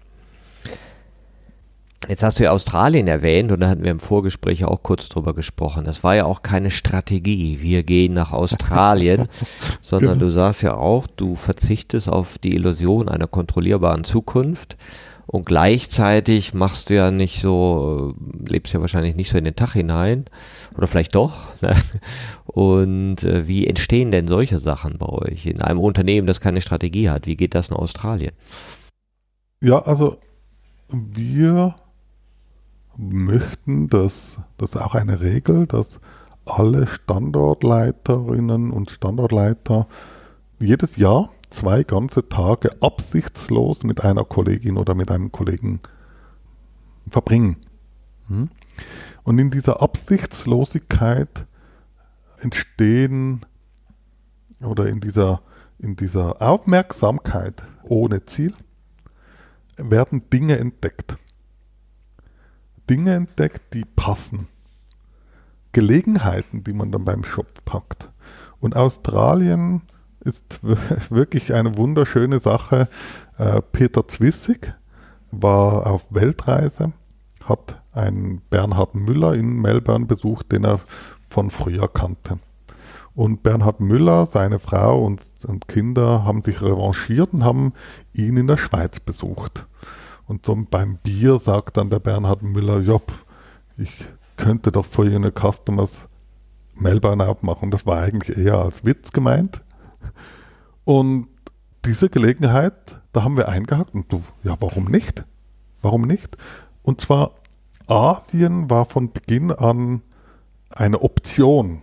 Jetzt 2.09 2.24
hast 2.24 2.38
du 2.38 2.45
ja 2.45 2.51
Australien 2.51 3.07
erwähnt 3.07 3.53
und 3.53 3.61
da 3.61 3.68
hatten 3.68 3.84
wir 3.84 3.90
im 3.93 4.01
Vorgespräch 4.01 4.64
auch 4.64 4.82
kurz 4.82 5.09
drüber 5.09 5.34
gesprochen. 5.34 5.84
Das 5.84 6.03
war 6.03 6.16
ja 6.16 6.24
auch 6.24 6.43
keine 6.43 6.72
Strategie, 6.72 7.59
wir 7.61 7.84
gehen 7.84 8.12
nach 8.12 8.32
Australien, 8.32 9.28
sondern 9.82 10.14
genau. 10.14 10.24
du 10.24 10.30
sagst 10.30 10.62
ja 10.62 10.74
auch, 10.74 11.07
du 11.07 11.36
verzichtest 11.36 12.09
auf 12.09 12.38
die 12.38 12.55
Illusion 12.55 13.09
einer 13.09 13.28
kontrollierbaren 13.28 14.03
Zukunft 14.03 14.76
und 15.33 15.47
gleichzeitig 15.47 16.53
machst 16.53 16.91
du 16.91 16.95
ja 16.95 17.11
nicht 17.11 17.41
so, 17.41 18.14
lebst 18.47 18.74
ja 18.74 18.83
wahrscheinlich 18.83 19.16
nicht 19.16 19.30
so 19.30 19.39
in 19.39 19.45
den 19.45 19.57
Tag 19.57 19.72
hinein 19.72 20.26
oder 20.76 20.87
vielleicht 20.87 21.14
doch. 21.14 21.47
Ne? 21.62 21.74
Und 22.45 23.22
äh, 23.22 23.49
wie 23.49 23.66
entstehen 23.66 24.11
denn 24.11 24.28
solche 24.28 24.61
Sachen 24.61 24.99
bei 24.99 25.07
euch 25.07 25.47
in 25.47 25.62
einem 25.62 25.78
Unternehmen, 25.78 26.26
das 26.26 26.41
keine 26.41 26.61
Strategie 26.61 27.09
hat? 27.09 27.26
Wie 27.26 27.37
geht 27.37 27.55
das 27.55 27.70
in 27.70 27.76
Australien? 27.76 28.33
Ja, 29.62 29.78
also 29.78 30.18
wir 30.89 31.76
möchten, 32.99 33.89
dass 33.89 34.37
das 34.59 34.74
ist 34.74 34.76
auch 34.76 34.95
eine 34.95 35.22
Regel, 35.22 35.66
dass 35.66 35.99
alle 36.45 36.87
Standortleiterinnen 36.87 38.70
und 38.70 38.91
Standortleiter 38.91 39.87
jedes 40.61 40.97
Jahr 40.97 41.30
zwei 41.53 41.85
ganze 41.85 42.29
Tage 42.29 42.71
absichtslos 42.81 43.85
mit 43.85 44.03
einer 44.03 44.25
Kollegin 44.25 44.77
oder 44.77 44.95
mit 44.95 45.11
einem 45.11 45.31
Kollegen 45.31 45.81
verbringen. 47.09 47.57
Hm? 48.29 48.51
Und 49.23 49.39
in 49.39 49.51
dieser 49.51 49.83
Absichtslosigkeit 49.83 51.47
entstehen 52.41 53.45
oder 54.61 54.89
in 54.89 55.01
dieser, 55.01 55.43
in 55.79 55.97
dieser 55.97 56.41
Aufmerksamkeit 56.43 57.63
ohne 57.85 58.25
Ziel 58.25 58.55
werden 59.77 60.29
Dinge 60.31 60.59
entdeckt. 60.59 61.17
Dinge 62.89 63.15
entdeckt, 63.15 63.75
die 63.75 63.85
passen. 63.85 64.49
Gelegenheiten, 65.73 66.65
die 66.65 66.75
man 66.75 66.93
dann 66.93 67.05
beim 67.05 67.25
Shop 67.25 67.65
packt. 67.65 68.11
Und 68.61 68.77
Australien 68.77 69.83
ist 70.25 70.61
wirklich 71.11 71.53
eine 71.55 71.77
wunderschöne 71.77 72.41
Sache. 72.41 72.89
Äh, 73.39 73.61
Peter 73.73 74.07
Zwissig 74.09 74.75
war 75.31 75.87
auf 75.87 76.07
Weltreise, 76.11 76.93
hat 77.45 77.83
einen 77.93 78.41
Bernhard 78.51 78.95
Müller 78.95 79.35
in 79.35 79.61
Melbourne 79.61 80.07
besucht, 80.07 80.53
den 80.53 80.64
er 80.64 80.81
von 81.29 81.51
früher 81.51 81.89
kannte. 81.89 82.39
Und 83.14 83.43
Bernhard 83.43 83.81
Müller, 83.81 84.27
seine 84.27 84.59
Frau 84.59 85.05
und, 85.05 85.20
und 85.47 85.68
Kinder 85.68 86.25
haben 86.25 86.43
sich 86.43 86.62
revanchiert 86.62 87.35
und 87.35 87.45
haben 87.45 87.75
ihn 88.14 88.39
in 88.39 88.47
der 88.47 88.57
Schweiz 88.57 89.01
besucht. 89.01 89.66
Und 90.27 90.47
so 90.47 90.57
beim 90.70 90.97
Bier 90.97 91.39
sagt 91.39 91.77
dann 91.77 91.91
der 91.91 91.99
Bernhard 91.99 92.43
Müller, 92.43 92.81
Job, 92.81 93.12
ich 93.77 93.93
könnte 94.37 94.73
doch 94.73 94.87
für 94.87 95.07
Ihre 95.07 95.31
Customers 95.31 96.09
Melbourne 96.75 97.27
aufmachen. 97.27 97.70
Das 97.70 97.85
war 97.85 98.01
eigentlich 98.01 98.39
eher 98.39 98.59
als 98.59 98.85
Witz 98.85 99.12
gemeint. 99.12 99.61
Und 100.85 101.29
diese 101.85 102.09
Gelegenheit, 102.09 103.01
da 103.13 103.25
haben 103.25 103.37
wir 103.37 103.49
eingehakt 103.49 103.95
und 103.95 104.13
du, 104.13 104.23
ja, 104.45 104.57
warum 104.61 104.85
nicht? 104.85 105.25
Warum 105.81 106.03
nicht? 106.03 106.37
Und 106.83 107.01
zwar 107.01 107.33
Asien 107.87 108.71
war 108.71 108.87
von 108.87 109.13
Beginn 109.13 109.51
an 109.51 110.03
eine 110.71 111.03
Option, 111.03 111.83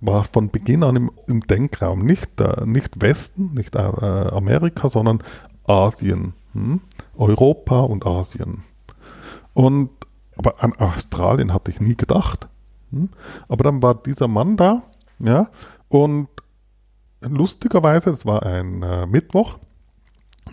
war 0.00 0.24
von 0.24 0.50
Beginn 0.50 0.82
an 0.82 0.96
im, 0.96 1.10
im 1.28 1.42
Denkraum, 1.42 2.04
nicht, 2.04 2.40
äh, 2.40 2.66
nicht 2.66 3.00
Westen, 3.00 3.54
nicht 3.54 3.74
äh, 3.76 3.78
Amerika, 3.78 4.90
sondern 4.90 5.22
Asien. 5.64 6.34
Hm? 6.52 6.80
Europa 7.16 7.80
und 7.80 8.06
Asien. 8.06 8.64
Und 9.52 9.90
aber 10.36 10.62
an 10.62 10.72
Australien 10.74 11.52
hatte 11.52 11.70
ich 11.70 11.80
nie 11.80 11.96
gedacht. 11.96 12.48
Hm? 12.90 13.10
Aber 13.48 13.64
dann 13.64 13.82
war 13.82 13.94
dieser 13.94 14.28
Mann 14.28 14.56
da, 14.56 14.82
ja, 15.18 15.48
und 15.88 16.28
lustigerweise, 17.28 18.10
das 18.10 18.26
war 18.26 18.44
ein 18.44 18.82
äh, 18.82 19.06
Mittwoch, 19.06 19.58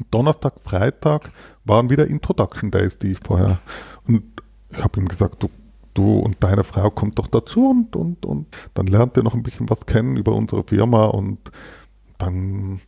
Donnerstag, 0.09 0.53
Freitag 0.63 1.32
waren 1.65 1.89
wieder 1.89 2.07
Introduction 2.07 2.72
Days, 2.72 2.97
die 2.97 3.13
ich 3.13 3.19
vorher. 3.24 3.59
Und 4.07 4.24
ich 4.69 4.84
habe 4.84 4.99
ihm 4.99 5.07
gesagt, 5.07 5.43
du, 5.43 5.49
du 5.93 6.19
und 6.19 6.38
deine 6.43 6.63
Frau 6.63 6.89
kommt 6.89 7.19
doch 7.19 7.28
dazu 7.28 7.69
und, 7.69 7.95
und, 7.95 8.26
und 8.26 8.47
dann 8.74 8.88
lernt 8.88 9.17
ihr 9.17 9.24
noch 9.24 9.34
ein 9.34 9.43
bisschen 9.43 9.69
was 9.69 9.86
kennen 9.86 10.17
über 10.17 10.34
unsere 10.34 10.63
Firma 10.63 11.05
und 11.05 11.39
dann 12.17 12.80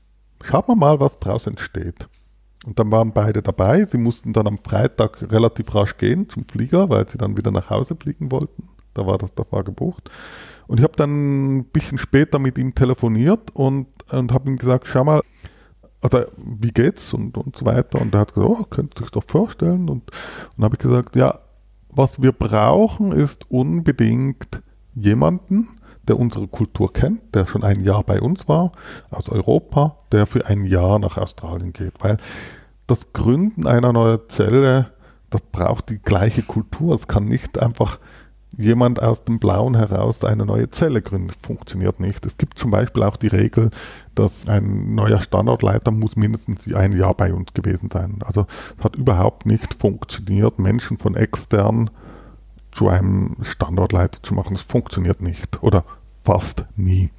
schauen 0.43 0.63
wir 0.67 0.75
mal, 0.75 0.99
was 0.99 1.19
draus 1.19 1.47
entsteht. 1.47 2.07
Und 2.65 2.79
dann 2.79 2.91
waren 2.91 3.11
beide 3.11 3.41
dabei. 3.41 3.85
Sie 3.85 3.97
mussten 3.97 4.31
dann 4.31 4.47
am 4.47 4.57
Freitag 4.57 5.31
relativ 5.31 5.73
rasch 5.75 5.97
gehen 5.97 6.29
zum 6.29 6.45
Flieger, 6.47 6.89
weil 6.89 7.09
sie 7.09 7.17
dann 7.17 7.35
wieder 7.35 7.51
nach 7.51 7.69
Hause 7.69 7.97
fliegen 7.99 8.31
wollten. 8.31 8.69
Da 8.93 9.05
war 9.05 9.17
das, 9.17 9.33
da 9.35 9.43
war 9.49 9.63
gebucht. 9.63 10.09
Und 10.67 10.79
ich 10.79 10.83
habe 10.83 10.95
dann 10.95 11.57
ein 11.57 11.65
bisschen 11.65 11.97
später 11.97 12.39
mit 12.39 12.57
ihm 12.57 12.75
telefoniert 12.75 13.51
und, 13.53 13.87
und 14.11 14.33
habe 14.33 14.49
ihm 14.49 14.57
gesagt, 14.57 14.87
schau 14.87 15.03
mal, 15.03 15.21
also 16.01 16.25
wie 16.37 16.71
geht's 16.71 17.13
und, 17.13 17.37
und 17.37 17.55
so 17.55 17.65
weiter. 17.65 18.01
Und 18.01 18.13
er 18.13 18.21
hat 18.21 18.33
gesagt, 18.33 18.51
oh, 18.51 18.63
könnt 18.65 18.99
ihr 18.99 19.03
euch 19.03 19.11
doch 19.11 19.23
vorstellen. 19.25 19.89
Und 19.89 20.03
dann 20.55 20.65
habe 20.65 20.75
ich 20.75 20.81
gesagt, 20.81 21.15
ja, 21.15 21.39
was 21.89 22.21
wir 22.21 22.31
brauchen, 22.31 23.11
ist 23.11 23.49
unbedingt 23.49 24.61
jemanden, 24.95 25.69
der 26.07 26.19
unsere 26.19 26.47
Kultur 26.47 26.91
kennt, 26.91 27.33
der 27.33 27.47
schon 27.47 27.63
ein 27.63 27.81
Jahr 27.81 28.03
bei 28.03 28.19
uns 28.19 28.47
war, 28.47 28.73
aus 29.09 29.29
Europa, 29.29 29.97
der 30.11 30.25
für 30.25 30.45
ein 30.45 30.65
Jahr 30.65 30.99
nach 30.99 31.17
Australien 31.17 31.71
geht. 31.71 31.93
Weil 31.99 32.17
das 32.87 33.13
Gründen 33.13 33.67
einer 33.67 33.93
neuen 33.93 34.19
Zelle, 34.27 34.91
das 35.29 35.41
braucht 35.51 35.89
die 35.89 35.99
gleiche 35.99 36.43
Kultur. 36.43 36.95
Es 36.95 37.07
kann 37.07 37.25
nicht 37.25 37.57
einfach 37.57 37.99
jemand 38.57 39.01
aus 39.01 39.23
dem 39.23 39.39
Blauen 39.39 39.75
heraus 39.75 40.23
eine 40.23 40.45
neue 40.45 40.69
Zelle 40.69 41.01
gründet. 41.01 41.37
Funktioniert 41.41 41.99
nicht. 41.99 42.25
Es 42.25 42.37
gibt 42.37 42.59
zum 42.59 42.71
Beispiel 42.71 43.03
auch 43.03 43.17
die 43.17 43.27
Regel, 43.27 43.71
dass 44.15 44.47
ein 44.47 44.95
neuer 44.95 45.21
Standortleiter 45.21 45.91
muss 45.91 46.15
mindestens 46.15 46.71
ein 46.73 46.93
Jahr 46.93 47.13
bei 47.13 47.33
uns 47.33 47.53
gewesen 47.53 47.89
sein. 47.89 48.19
Also 48.23 48.45
es 48.77 48.83
hat 48.83 48.95
überhaupt 48.95 49.45
nicht 49.45 49.73
funktioniert, 49.73 50.59
Menschen 50.59 50.97
von 50.97 51.15
extern 51.15 51.89
zu 52.71 52.89
einem 52.89 53.35
Standortleiter 53.43 54.21
zu 54.21 54.33
machen. 54.33 54.53
Das 54.53 54.63
funktioniert 54.63 55.21
nicht 55.21 55.61
oder 55.63 55.83
fast 56.23 56.65
nie. 56.75 57.09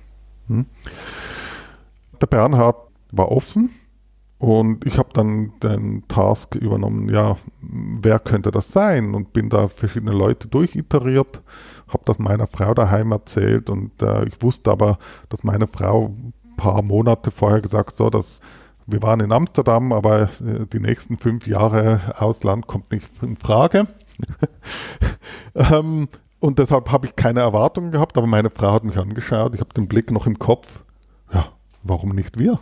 Hm? 0.47 0.66
Der 2.20 2.26
Bernhard 2.26 2.76
war 3.11 3.30
offen 3.30 3.70
und 4.45 4.84
ich 4.84 4.99
habe 4.99 5.09
dann 5.14 5.55
den 5.62 6.07
Task 6.07 6.55
übernommen, 6.55 7.09
ja, 7.09 7.38
wer 7.62 8.18
könnte 8.18 8.51
das 8.51 8.68
sein? 8.68 9.14
Und 9.14 9.32
bin 9.32 9.49
da 9.49 9.68
verschiedene 9.68 10.12
Leute 10.12 10.49
durchiteriert, 10.49 11.40
habe 11.88 12.03
das 12.05 12.18
meiner 12.18 12.47
Frau 12.47 12.74
daheim 12.74 13.11
erzählt 13.12 13.70
und 13.70 14.03
äh, 14.03 14.26
ich 14.26 14.42
wusste 14.42 14.70
aber, 14.70 14.99
dass 15.30 15.45
meine 15.45 15.66
Frau 15.66 16.09
ein 16.09 16.34
paar 16.59 16.82
Monate 16.82 17.30
vorher 17.30 17.62
gesagt 17.62 17.97
so, 17.97 18.11
dass 18.11 18.40
wir 18.86 19.01
waren 19.01 19.20
in 19.20 19.32
Amsterdam, 19.32 19.95
aber 19.95 20.24
äh, 20.24 20.66
die 20.70 20.80
nächsten 20.80 21.16
fünf 21.16 21.47
Jahre 21.47 22.03
Ausland 22.18 22.66
kommt 22.66 22.92
nicht 22.92 23.09
in 23.22 23.38
Frage. 23.38 23.86
ähm, 25.55 26.07
und 26.38 26.59
deshalb 26.59 26.92
habe 26.92 27.07
ich 27.07 27.16
keine 27.16 27.40
Erwartungen 27.40 27.92
gehabt, 27.92 28.18
aber 28.18 28.26
meine 28.26 28.51
Frau 28.51 28.72
hat 28.72 28.84
mich 28.84 28.99
angeschaut, 28.99 29.55
ich 29.55 29.61
habe 29.61 29.72
den 29.72 29.88
Blick 29.88 30.11
noch 30.11 30.26
im 30.26 30.38
Kopf. 30.38 30.84
Ja, 31.32 31.47
warum 31.82 32.11
nicht 32.11 32.38
wir? 32.38 32.61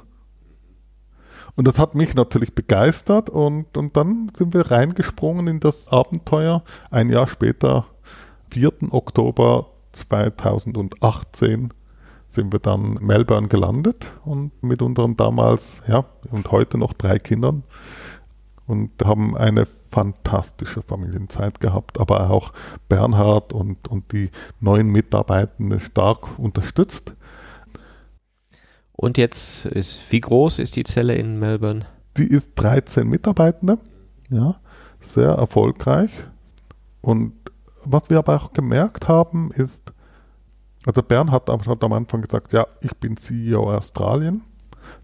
Und 1.55 1.66
das 1.66 1.78
hat 1.78 1.94
mich 1.94 2.14
natürlich 2.14 2.55
begeistert 2.55 3.28
und, 3.28 3.76
und 3.76 3.96
dann 3.96 4.30
sind 4.34 4.55
wir 4.55 4.70
reingesprungen 4.70 5.48
in 5.48 5.61
das 5.61 5.88
Abenteuer. 5.88 6.64
Ein 6.90 7.11
Jahr 7.11 7.28
später, 7.28 7.86
4. 8.50 8.72
Oktober 8.90 9.66
2018, 9.92 11.74
sind 12.28 12.53
wir 12.53 12.61
dann 12.61 12.96
in 12.96 13.07
Melbourne 13.07 13.48
gelandet 13.48 14.11
und 14.24 14.50
mit 14.62 14.80
unseren 14.80 15.16
damals, 15.18 15.82
ja, 15.86 16.07
und 16.30 16.50
heute 16.50 16.78
noch 16.78 16.94
drei 16.94 17.18
Kindern 17.18 17.62
und 18.66 18.90
haben 19.05 19.36
eine 19.36 19.66
fantastische 19.90 20.80
Familienzeit 20.80 21.61
gehabt, 21.61 22.00
aber 22.00 22.30
auch 22.30 22.53
Bernhard 22.88 23.53
und, 23.53 23.86
und 23.88 24.11
die 24.12 24.30
neuen 24.61 24.88
Mitarbeitenden 24.88 25.78
stark 25.80 26.38
unterstützt. 26.38 27.14
Und 28.93 29.18
jetzt 29.18 29.66
ist, 29.66 30.01
wie 30.11 30.20
groß 30.20 30.59
ist 30.59 30.76
die 30.76 30.84
Zelle 30.84 31.14
in 31.14 31.38
Melbourne? 31.38 31.86
Die 32.16 32.26
ist 32.26 32.51
13 32.57 33.09
Mitarbeitende, 33.09 33.78
ja, 34.30 34.57
sehr 35.01 35.30
erfolgreich. 35.30 36.11
Und 37.01 37.32
was 37.84 38.03
wir 38.09 38.18
aber 38.18 38.36
auch 38.36 38.53
gemerkt 38.53 39.09
haben, 39.09 39.51
ist, 39.53 39.82
also 40.84 41.03
Bernhard 41.03 41.49
hat, 41.49 41.66
hat 41.66 41.84
am 41.84 41.93
Anfang 41.93 42.22
gesagt, 42.22 42.53
ja, 42.53 42.66
ich 42.80 42.95
bin 42.97 43.16
CEO 43.16 43.72
Australien. 43.72 44.43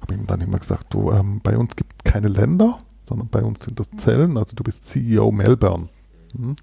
Habe 0.01 0.14
ihm 0.14 0.26
dann 0.26 0.41
immer 0.41 0.59
gesagt, 0.59 0.93
du, 0.93 1.11
ähm, 1.12 1.41
bei 1.43 1.57
uns 1.57 1.74
gibt 1.76 1.95
es 1.99 2.12
keine 2.12 2.28
Länder, 2.28 2.78
sondern 3.09 3.28
bei 3.28 3.43
uns 3.43 3.64
sind 3.64 3.80
das 3.80 3.89
Zellen, 3.97 4.36
also 4.36 4.55
du 4.55 4.62
bist 4.62 4.86
CEO 4.86 5.30
Melbourne. 5.32 5.89
Hm. 6.36 6.57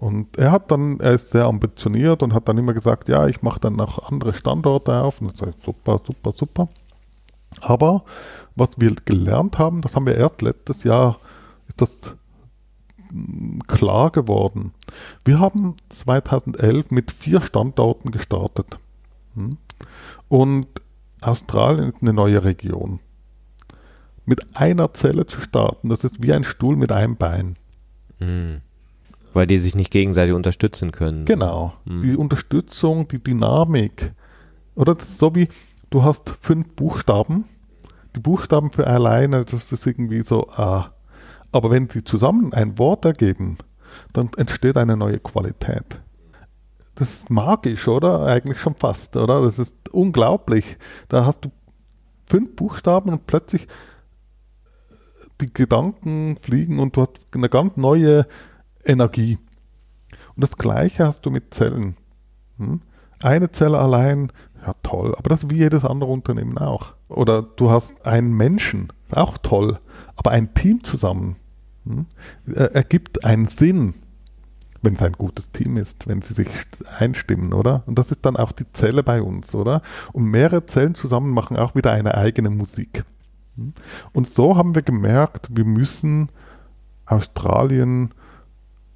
Und 0.00 0.38
er 0.38 0.50
hat 0.50 0.70
dann, 0.70 0.98
er 1.00 1.12
ist 1.12 1.30
sehr 1.30 1.44
ambitioniert 1.44 2.22
und 2.22 2.32
hat 2.32 2.48
dann 2.48 2.56
immer 2.56 2.72
gesagt, 2.72 3.10
ja, 3.10 3.26
ich 3.26 3.42
mache 3.42 3.60
dann 3.60 3.76
noch 3.76 4.10
andere 4.10 4.32
Standorte 4.32 4.98
auf. 5.02 5.20
Und 5.20 5.34
ich 5.34 5.38
sage, 5.38 5.52
super, 5.62 6.00
super, 6.02 6.32
super. 6.34 6.68
Aber 7.60 8.04
was 8.56 8.80
wir 8.80 8.94
gelernt 9.04 9.58
haben, 9.58 9.82
das 9.82 9.94
haben 9.94 10.06
wir 10.06 10.14
erst 10.14 10.40
letztes 10.40 10.84
Jahr, 10.84 11.18
ist 11.68 11.82
das 11.82 12.14
klar 13.66 14.10
geworden. 14.10 14.72
Wir 15.22 15.38
haben 15.38 15.76
2011 15.90 16.90
mit 16.90 17.10
vier 17.10 17.42
Standorten 17.42 18.10
gestartet. 18.10 18.78
Hm? 19.34 19.58
Und 20.30 20.66
Australien 21.20 21.90
ist 21.90 22.00
eine 22.00 22.14
neue 22.14 22.42
Region. 22.42 23.00
Mit 24.24 24.56
einer 24.56 24.94
Zelle 24.94 25.26
zu 25.26 25.42
starten, 25.42 25.90
das 25.90 26.04
ist 26.04 26.22
wie 26.22 26.32
ein 26.32 26.44
Stuhl 26.44 26.76
mit 26.76 26.90
einem 26.90 27.16
Bein. 27.16 27.56
Mhm. 28.18 28.62
Weil 29.32 29.46
die 29.46 29.58
sich 29.58 29.74
nicht 29.74 29.90
gegenseitig 29.90 30.34
unterstützen 30.34 30.92
können. 30.92 31.24
Genau. 31.24 31.74
Hm. 31.86 32.02
Die 32.02 32.16
Unterstützung, 32.16 33.06
die 33.08 33.22
Dynamik. 33.22 34.12
Oder 34.74 34.96
so 35.18 35.34
wie, 35.34 35.48
du 35.90 36.02
hast 36.02 36.32
fünf 36.40 36.68
Buchstaben. 36.74 37.44
Die 38.16 38.20
Buchstaben 38.20 38.72
für 38.72 38.86
alleine, 38.86 39.44
das 39.44 39.72
ist 39.72 39.86
irgendwie 39.86 40.22
so, 40.22 40.48
ah. 40.50 40.92
Aber 41.52 41.70
wenn 41.70 41.88
sie 41.88 42.02
zusammen 42.02 42.52
ein 42.52 42.78
Wort 42.78 43.04
ergeben, 43.04 43.58
dann 44.12 44.30
entsteht 44.36 44.76
eine 44.76 44.96
neue 44.96 45.18
Qualität. 45.18 46.00
Das 46.94 47.10
ist 47.10 47.30
magisch, 47.30 47.88
oder? 47.88 48.26
Eigentlich 48.26 48.60
schon 48.60 48.74
fast, 48.74 49.16
oder? 49.16 49.42
Das 49.42 49.58
ist 49.58 49.74
unglaublich. 49.90 50.76
Da 51.08 51.24
hast 51.24 51.44
du 51.44 51.50
fünf 52.26 52.54
Buchstaben 52.56 53.10
und 53.10 53.26
plötzlich 53.26 53.66
die 55.40 55.52
Gedanken 55.52 56.36
fliegen 56.42 56.78
und 56.78 56.96
du 56.96 57.02
hast 57.02 57.12
eine 57.32 57.48
ganz 57.48 57.76
neue 57.76 58.26
Energie. 58.84 59.38
Und 60.34 60.42
das 60.42 60.56
Gleiche 60.56 61.06
hast 61.06 61.26
du 61.26 61.30
mit 61.30 61.52
Zellen. 61.54 61.96
Hm? 62.58 62.80
Eine 63.22 63.50
Zelle 63.50 63.78
allein, 63.78 64.32
ja 64.64 64.74
toll, 64.82 65.14
aber 65.16 65.28
das 65.28 65.44
ist 65.44 65.50
wie 65.50 65.58
jedes 65.58 65.84
andere 65.84 66.10
Unternehmen 66.10 66.58
auch. 66.58 66.94
Oder 67.08 67.42
du 67.42 67.70
hast 67.70 67.94
einen 68.06 68.32
Menschen, 68.32 68.88
auch 69.10 69.36
toll, 69.38 69.78
aber 70.16 70.30
ein 70.30 70.54
Team 70.54 70.84
zusammen 70.84 71.36
hm? 71.84 72.06
ergibt 72.46 73.24
einen 73.24 73.48
Sinn, 73.48 73.94
wenn 74.82 74.94
es 74.94 75.02
ein 75.02 75.12
gutes 75.12 75.50
Team 75.50 75.76
ist, 75.76 76.08
wenn 76.08 76.22
sie 76.22 76.34
sich 76.34 76.48
einstimmen, 76.98 77.52
oder? 77.52 77.82
Und 77.86 77.98
das 77.98 78.10
ist 78.10 78.24
dann 78.24 78.36
auch 78.36 78.52
die 78.52 78.70
Zelle 78.72 79.02
bei 79.02 79.20
uns, 79.20 79.54
oder? 79.54 79.82
Und 80.12 80.24
mehrere 80.24 80.64
Zellen 80.66 80.94
zusammen 80.94 81.32
machen 81.32 81.56
auch 81.56 81.74
wieder 81.74 81.92
eine 81.92 82.14
eigene 82.14 82.50
Musik. 82.50 83.04
Hm? 83.56 83.72
Und 84.12 84.32
so 84.32 84.56
haben 84.56 84.74
wir 84.74 84.82
gemerkt, 84.82 85.48
wir 85.54 85.64
müssen 85.64 86.30
Australien 87.04 88.14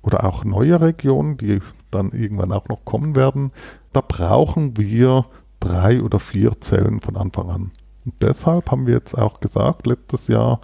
oder 0.05 0.25
auch 0.25 0.45
neue 0.45 0.81
Regionen, 0.81 1.37
die 1.37 1.61
dann 1.91 2.11
irgendwann 2.13 2.53
auch 2.53 2.69
noch 2.69 2.85
kommen 2.85 3.17
werden, 3.17 3.51
da 3.93 4.01
brauchen 4.01 4.77
wir 4.77 5.27
drei 5.61 6.03
oder 6.03 6.21
vier 6.21 6.61
Zellen 6.61 7.01
von 7.01 7.17
Anfang 7.17 7.51
an. 7.51 7.71
Und 8.05 8.15
deshalb 8.21 8.71
haben 8.71 8.87
wir 8.87 8.95
jetzt 8.95 9.17
auch 9.17 9.41
gesagt, 9.41 9.87
letztes 9.87 10.29
Jahr, 10.29 10.61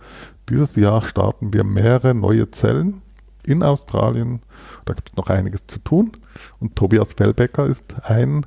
dieses 0.49 0.77
Jahr 0.77 1.03
starten 1.03 1.53
wir 1.53 1.65
mehrere 1.65 2.15
neue 2.15 2.51
Zellen 2.51 3.03
in 3.45 3.63
Australien. 3.63 4.43
Da 4.85 4.93
gibt 4.93 5.11
es 5.11 5.17
noch 5.17 5.31
einiges 5.31 5.67
zu 5.67 5.79
tun. 5.79 6.13
Und 6.59 6.77
Tobias 6.77 7.15
Fellbecker 7.15 7.65
ist 7.67 7.95
ein 8.05 8.45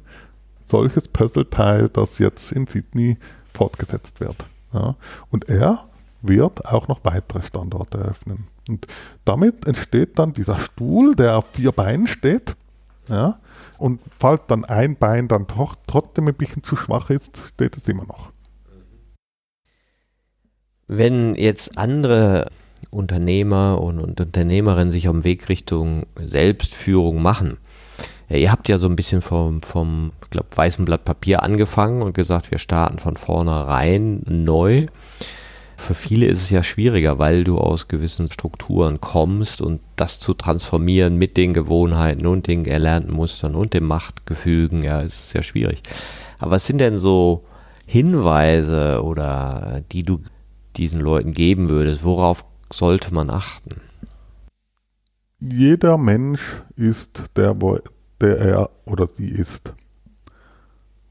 solches 0.66 1.08
Puzzleteil, 1.08 1.89
das 1.89 2.20
jetzt 2.20 2.52
in 2.52 2.68
Sydney 2.68 3.18
fortgesetzt 3.54 4.20
wird. 4.20 4.46
Ja. 4.74 4.96
Und 5.32 5.50
er 5.50 5.86
wird 6.22 6.66
auch 6.66 6.88
noch 6.88 7.00
weitere 7.04 7.44
Standorte 7.44 7.98
eröffnen. 7.98 8.48
Und 8.70 8.88
damit 9.26 9.68
entsteht 9.68 10.18
dann 10.20 10.34
dieser 10.34 10.57
Stuhl, 10.57 11.16
der 11.16 11.38
auf 11.38 11.51
vier 11.51 11.72
Beinen 11.72 12.07
steht. 12.07 12.55
Ja, 13.09 13.39
und 13.78 13.99
falls 14.18 14.43
dann 14.47 14.64
ein 14.64 14.95
Bein 14.95 15.28
dann 15.28 15.45
doch 15.47 15.76
trotzdem 15.88 16.28
ein 16.28 16.36
bisschen 16.36 16.64
zu 16.64 16.76
schwach 16.76 17.09
ist, 17.09 17.38
steht 17.53 17.76
es 17.76 17.88
immer 17.88 18.05
noch. 18.05 18.32
Wenn 20.88 21.36
jetzt 21.36 21.78
andere 21.78 22.49
Unternehmer 22.91 23.82
und, 23.82 23.99
und 23.99 24.22
Unternehmerinnen 24.22 24.89
sich 24.89 25.07
auf 25.09 25.16
dem 25.16 25.24
Weg 25.24 25.49
Richtung 25.49 26.03
Selbstführung 26.18 27.22
machen. 27.22 27.57
Ja, 28.30 28.38
ihr 28.38 28.51
habt 28.51 28.70
ja 28.70 28.78
so 28.78 28.88
ein 28.88 28.95
bisschen 28.95 29.22
vom, 29.22 29.61
vom 29.61 30.11
ich 30.24 30.30
glaube, 30.30 30.47
weißen 30.55 30.86
Blatt 30.86 31.03
Papier 31.03 31.43
angefangen 31.43 32.01
und 32.01 32.14
gesagt, 32.14 32.51
wir 32.51 32.59
starten 32.59 32.99
von 32.99 33.18
vornherein 33.18 34.22
neu. 34.26 34.88
Für 35.84 35.95
viele 35.95 36.27
ist 36.27 36.43
es 36.43 36.49
ja 36.49 36.63
schwieriger, 36.63 37.19
weil 37.19 37.43
du 37.43 37.57
aus 37.57 37.89
gewissen 37.89 38.29
Strukturen 38.29 39.01
kommst 39.01 39.59
und 39.59 39.81
das 39.97 40.21
zu 40.21 40.34
transformieren 40.34 41.17
mit 41.17 41.36
den 41.36 41.53
Gewohnheiten 41.53 42.25
und 42.25 42.47
den 42.47 42.63
erlernten 42.63 43.13
Mustern 43.13 43.53
und 43.53 43.73
dem 43.73 43.84
Machtgefügen, 43.84 44.81
ja, 44.81 45.01
ist 45.01 45.31
sehr 45.31 45.43
schwierig. 45.43 45.84
Aber 46.39 46.51
was 46.51 46.65
sind 46.65 46.77
denn 46.77 46.97
so 46.97 47.43
Hinweise 47.86 49.03
oder 49.03 49.81
die 49.91 50.03
du 50.03 50.21
diesen 50.77 51.01
Leuten 51.01 51.34
geben 51.34 51.67
würdest? 51.67 52.05
Worauf 52.05 52.45
sollte 52.71 53.13
man 53.13 53.29
achten? 53.29 53.81
Jeder 55.41 55.97
Mensch 55.97 56.61
ist 56.77 57.23
der, 57.36 57.57
der 58.21 58.38
er 58.38 58.69
oder 58.86 59.09
sie 59.13 59.27
ist. 59.27 59.73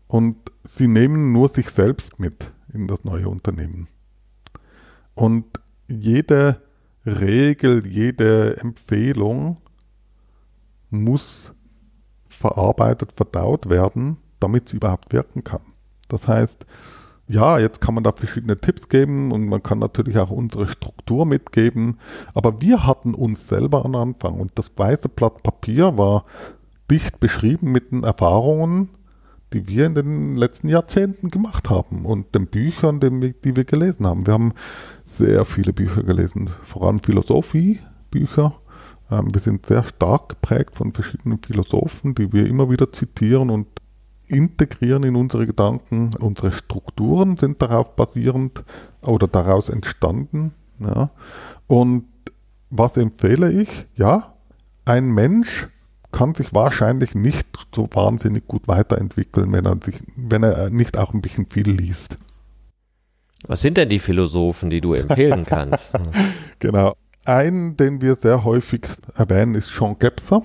Und 0.06 0.38
sie 0.64 0.88
nehmen 0.88 1.30
nur 1.30 1.50
sich 1.50 1.68
selbst 1.68 2.18
mit 2.18 2.48
in 2.72 2.88
das 2.88 3.04
neue 3.04 3.28
Unternehmen. 3.28 3.88
Und 5.14 5.44
jede 5.88 6.62
Regel, 7.04 7.86
jede 7.86 8.56
Empfehlung 8.58 9.56
muss 10.90 11.52
verarbeitet, 12.28 13.12
verdaut 13.12 13.68
werden, 13.68 14.18
damit 14.40 14.68
sie 14.68 14.76
überhaupt 14.76 15.12
wirken 15.12 15.44
kann. 15.44 15.62
Das 16.08 16.28
heißt, 16.28 16.66
ja, 17.28 17.58
jetzt 17.58 17.80
kann 17.80 17.94
man 17.94 18.04
da 18.04 18.12
verschiedene 18.12 18.56
Tipps 18.56 18.88
geben 18.88 19.32
und 19.32 19.46
man 19.46 19.62
kann 19.62 19.78
natürlich 19.78 20.18
auch 20.18 20.30
unsere 20.30 20.66
Struktur 20.68 21.24
mitgeben, 21.24 21.98
aber 22.34 22.60
wir 22.60 22.86
hatten 22.86 23.14
uns 23.14 23.48
selber 23.48 23.84
am 23.84 23.94
Anfang 23.94 24.40
und 24.40 24.52
das 24.56 24.72
weiße 24.76 25.08
Blatt 25.08 25.42
Papier 25.42 25.96
war 25.96 26.24
dicht 26.90 27.20
beschrieben 27.20 27.72
mit 27.72 27.92
den 27.92 28.02
Erfahrungen, 28.02 28.90
die 29.52 29.66
wir 29.68 29.86
in 29.86 29.94
den 29.94 30.36
letzten 30.36 30.68
Jahrzehnten 30.68 31.30
gemacht 31.30 31.70
haben 31.70 32.04
und 32.04 32.34
den 32.34 32.48
Büchern, 32.48 33.00
die 33.00 33.56
wir 33.56 33.64
gelesen 33.64 34.06
haben. 34.06 34.26
Wir 34.26 34.34
haben 34.34 34.52
sehr 35.16 35.44
viele 35.44 35.72
Bücher 35.72 36.02
gelesen, 36.02 36.50
vor 36.64 36.86
allem 36.86 36.98
Philosophie-Bücher. 36.98 38.54
Ähm, 39.10 39.28
wir 39.32 39.40
sind 39.40 39.66
sehr 39.66 39.84
stark 39.84 40.30
geprägt 40.30 40.76
von 40.76 40.92
verschiedenen 40.92 41.38
Philosophen, 41.38 42.14
die 42.14 42.32
wir 42.32 42.46
immer 42.46 42.70
wieder 42.70 42.92
zitieren 42.92 43.50
und 43.50 43.66
integrieren 44.26 45.04
in 45.04 45.16
unsere 45.16 45.46
Gedanken. 45.46 46.12
Unsere 46.18 46.52
Strukturen 46.52 47.36
sind 47.36 47.60
darauf 47.60 47.94
basierend 47.94 48.64
oder 49.02 49.28
daraus 49.28 49.68
entstanden. 49.68 50.52
Ja. 50.78 51.10
Und 51.66 52.04
was 52.70 52.96
empfehle 52.96 53.52
ich? 53.52 53.86
Ja, 53.94 54.34
ein 54.84 55.10
Mensch 55.10 55.68
kann 56.10 56.34
sich 56.34 56.54
wahrscheinlich 56.54 57.14
nicht 57.14 57.46
so 57.74 57.88
wahnsinnig 57.92 58.46
gut 58.46 58.68
weiterentwickeln, 58.68 59.52
wenn 59.52 59.64
er, 59.66 59.78
sich, 59.82 60.02
wenn 60.16 60.42
er 60.42 60.70
nicht 60.70 60.98
auch 60.98 61.14
ein 61.14 61.22
bisschen 61.22 61.46
viel 61.50 61.70
liest. 61.70 62.16
Was 63.47 63.61
sind 63.61 63.76
denn 63.76 63.88
die 63.88 63.99
Philosophen, 63.99 64.70
die 64.70 64.80
du 64.80 64.95
empfehlen 64.95 65.45
kannst? 65.47 65.90
genau. 66.59 66.95
Ein, 67.24 67.76
den 67.76 68.01
wir 68.01 68.16
sehr 68.16 68.45
häufig 68.45 68.82
erwähnen, 69.14 69.55
ist 69.55 69.70
Jean 69.70 69.99
Gebser, 69.99 70.43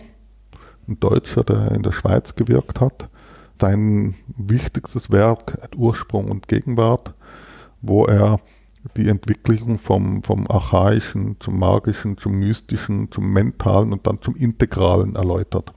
ein 0.88 1.00
Deutscher, 1.00 1.44
der 1.44 1.72
in 1.72 1.82
der 1.82 1.92
Schweiz 1.92 2.36
gewirkt 2.36 2.80
hat. 2.82 3.10
Sein 3.60 4.14
wichtigstes 4.38 5.12
Werk, 5.12 5.70
Ursprung 5.76 6.30
und 6.30 6.48
Gegenwart, 6.48 7.16
wo 7.82 8.06
er 8.06 8.40
die 8.96 9.10
Entwicklung 9.10 9.80
vom, 9.80 10.22
vom 10.24 10.46
Archaischen 10.48 11.38
zum 11.40 11.60
Magischen, 11.60 12.18
zum 12.18 12.34
Mystischen, 12.34 13.12
zum 13.12 13.34
Mentalen 13.34 13.92
und 13.92 14.06
dann 14.06 14.22
zum 14.22 14.36
Integralen 14.36 15.16
erläutert. 15.16 15.74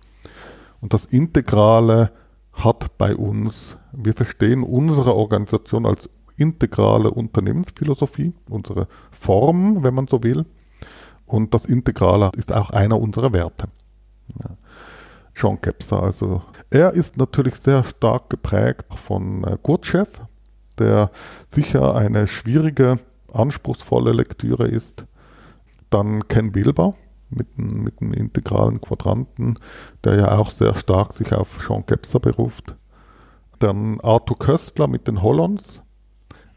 Und 0.81 0.93
das 0.93 1.07
Integrale 1.07 2.12
hat 2.53 2.99
bei 2.99 3.16
uns, 3.16 3.77
wir 3.93 4.12
verstehen 4.12 4.62
unsere 4.62 5.14
Organisation 5.14 5.87
als 5.87 6.09
integrale 6.41 7.11
Unternehmensphilosophie, 7.11 8.32
unsere 8.49 8.88
Form, 9.11 9.82
wenn 9.82 9.95
man 9.95 10.09
so 10.09 10.22
will. 10.22 10.47
Und 11.26 11.55
das 11.55 11.66
Integrale 11.66 12.30
ist 12.36 12.53
auch 12.53 12.70
einer 12.70 13.01
unserer 13.01 13.32
Werte. 13.32 13.68
Ja. 14.43 15.57
Kepser, 15.62 16.03
also 16.03 16.43
er 16.68 16.93
ist 16.93 17.16
natürlich 17.16 17.57
sehr 17.57 17.82
stark 17.84 18.28
geprägt 18.28 18.84
von 18.95 19.43
äh, 19.45 19.57
Gurdjieff, 19.62 20.20
der 20.78 21.11
sicher 21.49 21.95
eine 21.95 22.26
schwierige, 22.26 22.99
anspruchsvolle 23.32 24.12
Lektüre 24.12 24.68
ist. 24.68 25.07
Dann 25.88 26.28
Ken 26.28 26.55
Wilber 26.55 26.95
mit, 27.30 27.59
mit 27.59 28.01
dem 28.01 28.12
integralen 28.12 28.80
Quadranten, 28.80 29.57
der 30.05 30.16
ja 30.16 30.38
auch 30.38 30.51
sehr 30.51 30.74
stark 30.74 31.14
sich 31.14 31.32
auf 31.32 31.64
Jean 31.66 31.86
Kepser 31.86 32.20
beruft. 32.20 32.74
Dann 33.61 34.01
Arthur 34.01 34.38
Köstler 34.38 34.88
mit 34.88 35.09
den 35.09 35.22
Hollands, 35.22 35.80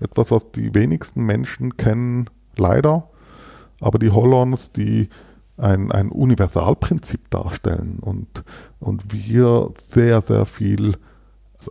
etwas, 0.03 0.31
was 0.31 0.51
die 0.51 0.73
wenigsten 0.75 1.23
Menschen 1.23 1.77
kennen, 1.77 2.29
leider. 2.55 3.09
Aber 3.79 3.99
die 3.99 4.11
Hollands, 4.11 4.71
die 4.71 5.09
ein, 5.57 5.91
ein 5.91 6.09
Universalprinzip 6.09 7.29
darstellen 7.29 7.99
und, 7.99 8.43
und 8.79 9.13
wir 9.13 9.69
sehr, 9.87 10.21
sehr 10.21 10.45
viel 10.45 10.97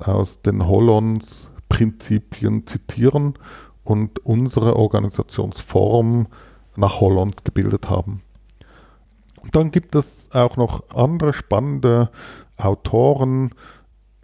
aus 0.00 0.40
den 0.42 0.66
Hollands 0.66 1.46
Prinzipien 1.68 2.66
zitieren 2.66 3.34
und 3.84 4.24
unsere 4.24 4.76
Organisationsform 4.76 6.26
nach 6.76 7.00
Holland 7.00 7.44
gebildet 7.44 7.90
haben. 7.90 8.22
Dann 9.50 9.70
gibt 9.70 9.94
es 9.94 10.28
auch 10.32 10.56
noch 10.56 10.94
andere 10.94 11.32
spannende 11.32 12.10
Autoren. 12.56 13.50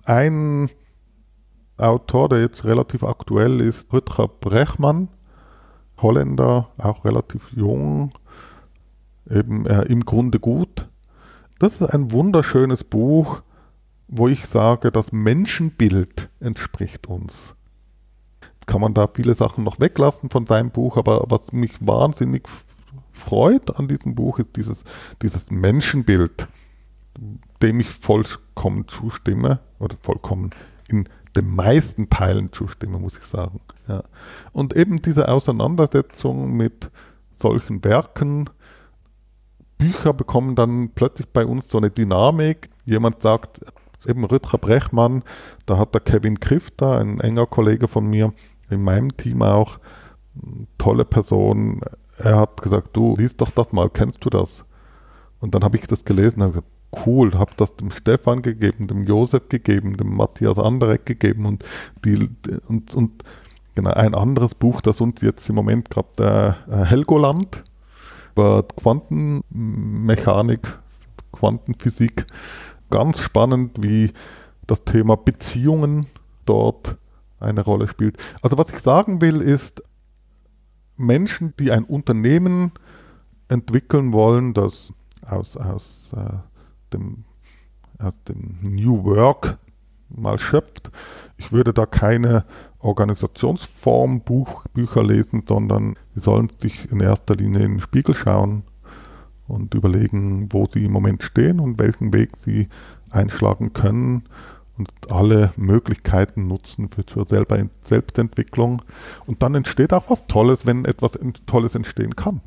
Ein 0.04 0.70
Autor, 1.78 2.28
der 2.28 2.40
jetzt 2.40 2.64
relativ 2.64 3.04
aktuell 3.04 3.60
ist, 3.60 3.92
Rutger 3.92 4.28
Brechmann, 4.28 5.08
Holländer, 5.98 6.68
auch 6.78 7.04
relativ 7.04 7.50
jung, 7.52 8.10
eben 9.30 9.66
äh, 9.66 9.82
im 9.82 10.04
Grunde 10.04 10.38
gut. 10.38 10.88
Das 11.58 11.80
ist 11.80 11.88
ein 11.88 12.12
wunderschönes 12.12 12.84
Buch, 12.84 13.42
wo 14.06 14.28
ich 14.28 14.46
sage, 14.46 14.90
das 14.90 15.12
Menschenbild 15.12 16.28
entspricht 16.40 17.06
uns. 17.06 17.54
Jetzt 18.40 18.66
kann 18.66 18.80
man 18.80 18.94
da 18.94 19.06
viele 19.12 19.34
Sachen 19.34 19.64
noch 19.64 19.80
weglassen 19.80 20.30
von 20.30 20.46
seinem 20.46 20.70
Buch, 20.70 20.96
aber 20.96 21.24
was 21.28 21.52
mich 21.52 21.74
wahnsinnig 21.80 22.48
freut 23.12 23.76
an 23.76 23.88
diesem 23.88 24.14
Buch 24.14 24.38
ist 24.38 24.56
dieses, 24.56 24.84
dieses 25.20 25.50
Menschenbild, 25.50 26.48
dem 27.62 27.80
ich 27.80 27.90
vollkommen 27.90 28.86
zustimme 28.88 29.60
oder 29.78 29.96
vollkommen 30.00 30.50
in 30.88 31.08
den 31.38 31.54
meisten 31.54 32.10
Teilen 32.10 32.52
zustimme, 32.52 32.98
muss 32.98 33.16
ich 33.16 33.24
sagen. 33.24 33.60
Ja. 33.86 34.02
Und 34.52 34.76
eben 34.76 35.00
diese 35.00 35.28
Auseinandersetzung 35.28 36.52
mit 36.52 36.90
solchen 37.36 37.84
Werken, 37.84 38.50
Bücher 39.78 40.12
bekommen 40.12 40.56
dann 40.56 40.90
plötzlich 40.94 41.28
bei 41.28 41.46
uns 41.46 41.68
so 41.68 41.78
eine 41.78 41.90
Dynamik. 41.90 42.68
Jemand 42.84 43.22
sagt, 43.22 43.60
eben 44.06 44.24
Rütger 44.24 44.58
Brechmann, 44.58 45.22
da 45.66 45.78
hat 45.78 45.94
der 45.94 46.00
Kevin 46.00 46.40
Krifter, 46.40 46.98
ein 46.98 47.20
enger 47.20 47.46
Kollege 47.46 47.86
von 47.88 48.06
mir, 48.06 48.32
in 48.70 48.82
meinem 48.82 49.16
Team 49.16 49.42
auch, 49.42 49.78
tolle 50.76 51.04
Person, 51.04 51.80
er 52.18 52.38
hat 52.38 52.60
gesagt, 52.60 52.96
du 52.96 53.16
liest 53.16 53.40
doch 53.40 53.50
das 53.50 53.72
mal, 53.72 53.88
kennst 53.88 54.24
du 54.24 54.30
das? 54.30 54.64
Und 55.40 55.54
dann 55.54 55.62
habe 55.62 55.76
ich 55.76 55.86
das 55.86 56.04
gelesen 56.04 56.40
und 56.40 56.42
habe 56.42 56.52
gesagt, 56.54 56.72
cool, 57.06 57.34
habe 57.34 57.52
das 57.56 57.74
dem 57.76 57.90
Stefan 57.90 58.42
gegeben, 58.42 58.86
dem 58.86 59.04
Josef 59.04 59.48
gegeben, 59.48 59.96
dem 59.96 60.14
Matthias 60.14 60.58
Anderek 60.58 61.06
gegeben 61.06 61.46
und, 61.46 61.64
die, 62.04 62.28
und, 62.66 62.94
und 62.94 63.24
genau, 63.74 63.90
ein 63.90 64.14
anderes 64.14 64.54
Buch, 64.54 64.80
das 64.80 65.00
uns 65.00 65.20
jetzt 65.20 65.48
im 65.48 65.54
Moment 65.54 65.90
gerade 65.90 66.08
der 66.18 66.56
äh, 66.70 66.84
Helgoland 66.84 67.62
über 68.32 68.62
Quantenmechanik, 68.62 70.78
Quantenphysik, 71.32 72.26
ganz 72.90 73.18
spannend, 73.18 73.76
wie 73.80 74.12
das 74.66 74.84
Thema 74.84 75.16
Beziehungen 75.16 76.06
dort 76.46 76.96
eine 77.40 77.62
Rolle 77.62 77.88
spielt. 77.88 78.16
Also 78.42 78.56
was 78.56 78.70
ich 78.70 78.78
sagen 78.78 79.20
will, 79.20 79.40
ist, 79.40 79.82
Menschen, 80.96 81.54
die 81.58 81.70
ein 81.70 81.84
Unternehmen 81.84 82.72
entwickeln 83.48 84.12
wollen, 84.12 84.54
das 84.54 84.92
aus, 85.26 85.56
aus 85.56 86.10
äh, 86.16 86.57
dem, 86.90 87.24
aus 87.98 88.14
dem 88.24 88.58
New 88.62 89.04
Work 89.04 89.58
mal 90.08 90.38
schöpft. 90.38 90.90
Ich 91.36 91.52
würde 91.52 91.72
da 91.72 91.86
keine 91.86 92.44
Organisationsform 92.78 94.22
Bücher 94.72 95.02
lesen, 95.02 95.44
sondern 95.46 95.96
sie 96.14 96.20
sollen 96.20 96.50
sich 96.60 96.90
in 96.90 97.00
erster 97.00 97.34
Linie 97.34 97.64
in 97.64 97.72
den 97.72 97.80
Spiegel 97.80 98.14
schauen 98.14 98.62
und 99.46 99.74
überlegen, 99.74 100.48
wo 100.52 100.66
sie 100.70 100.84
im 100.84 100.92
Moment 100.92 101.22
stehen 101.22 101.60
und 101.60 101.78
welchen 101.78 102.12
Weg 102.12 102.30
sie 102.44 102.68
einschlagen 103.10 103.72
können 103.72 104.24
und 104.76 104.90
alle 105.10 105.52
Möglichkeiten 105.56 106.46
nutzen 106.46 106.88
für 106.88 107.04
zur 107.04 107.26
selber 107.26 107.58
Selbstentwicklung. 107.82 108.82
Und 109.26 109.42
dann 109.42 109.54
entsteht 109.54 109.92
auch 109.92 110.08
was 110.10 110.26
Tolles, 110.26 110.66
wenn 110.66 110.84
etwas 110.84 111.18
Tolles 111.46 111.74
entstehen 111.74 112.14
kann. 112.14 112.40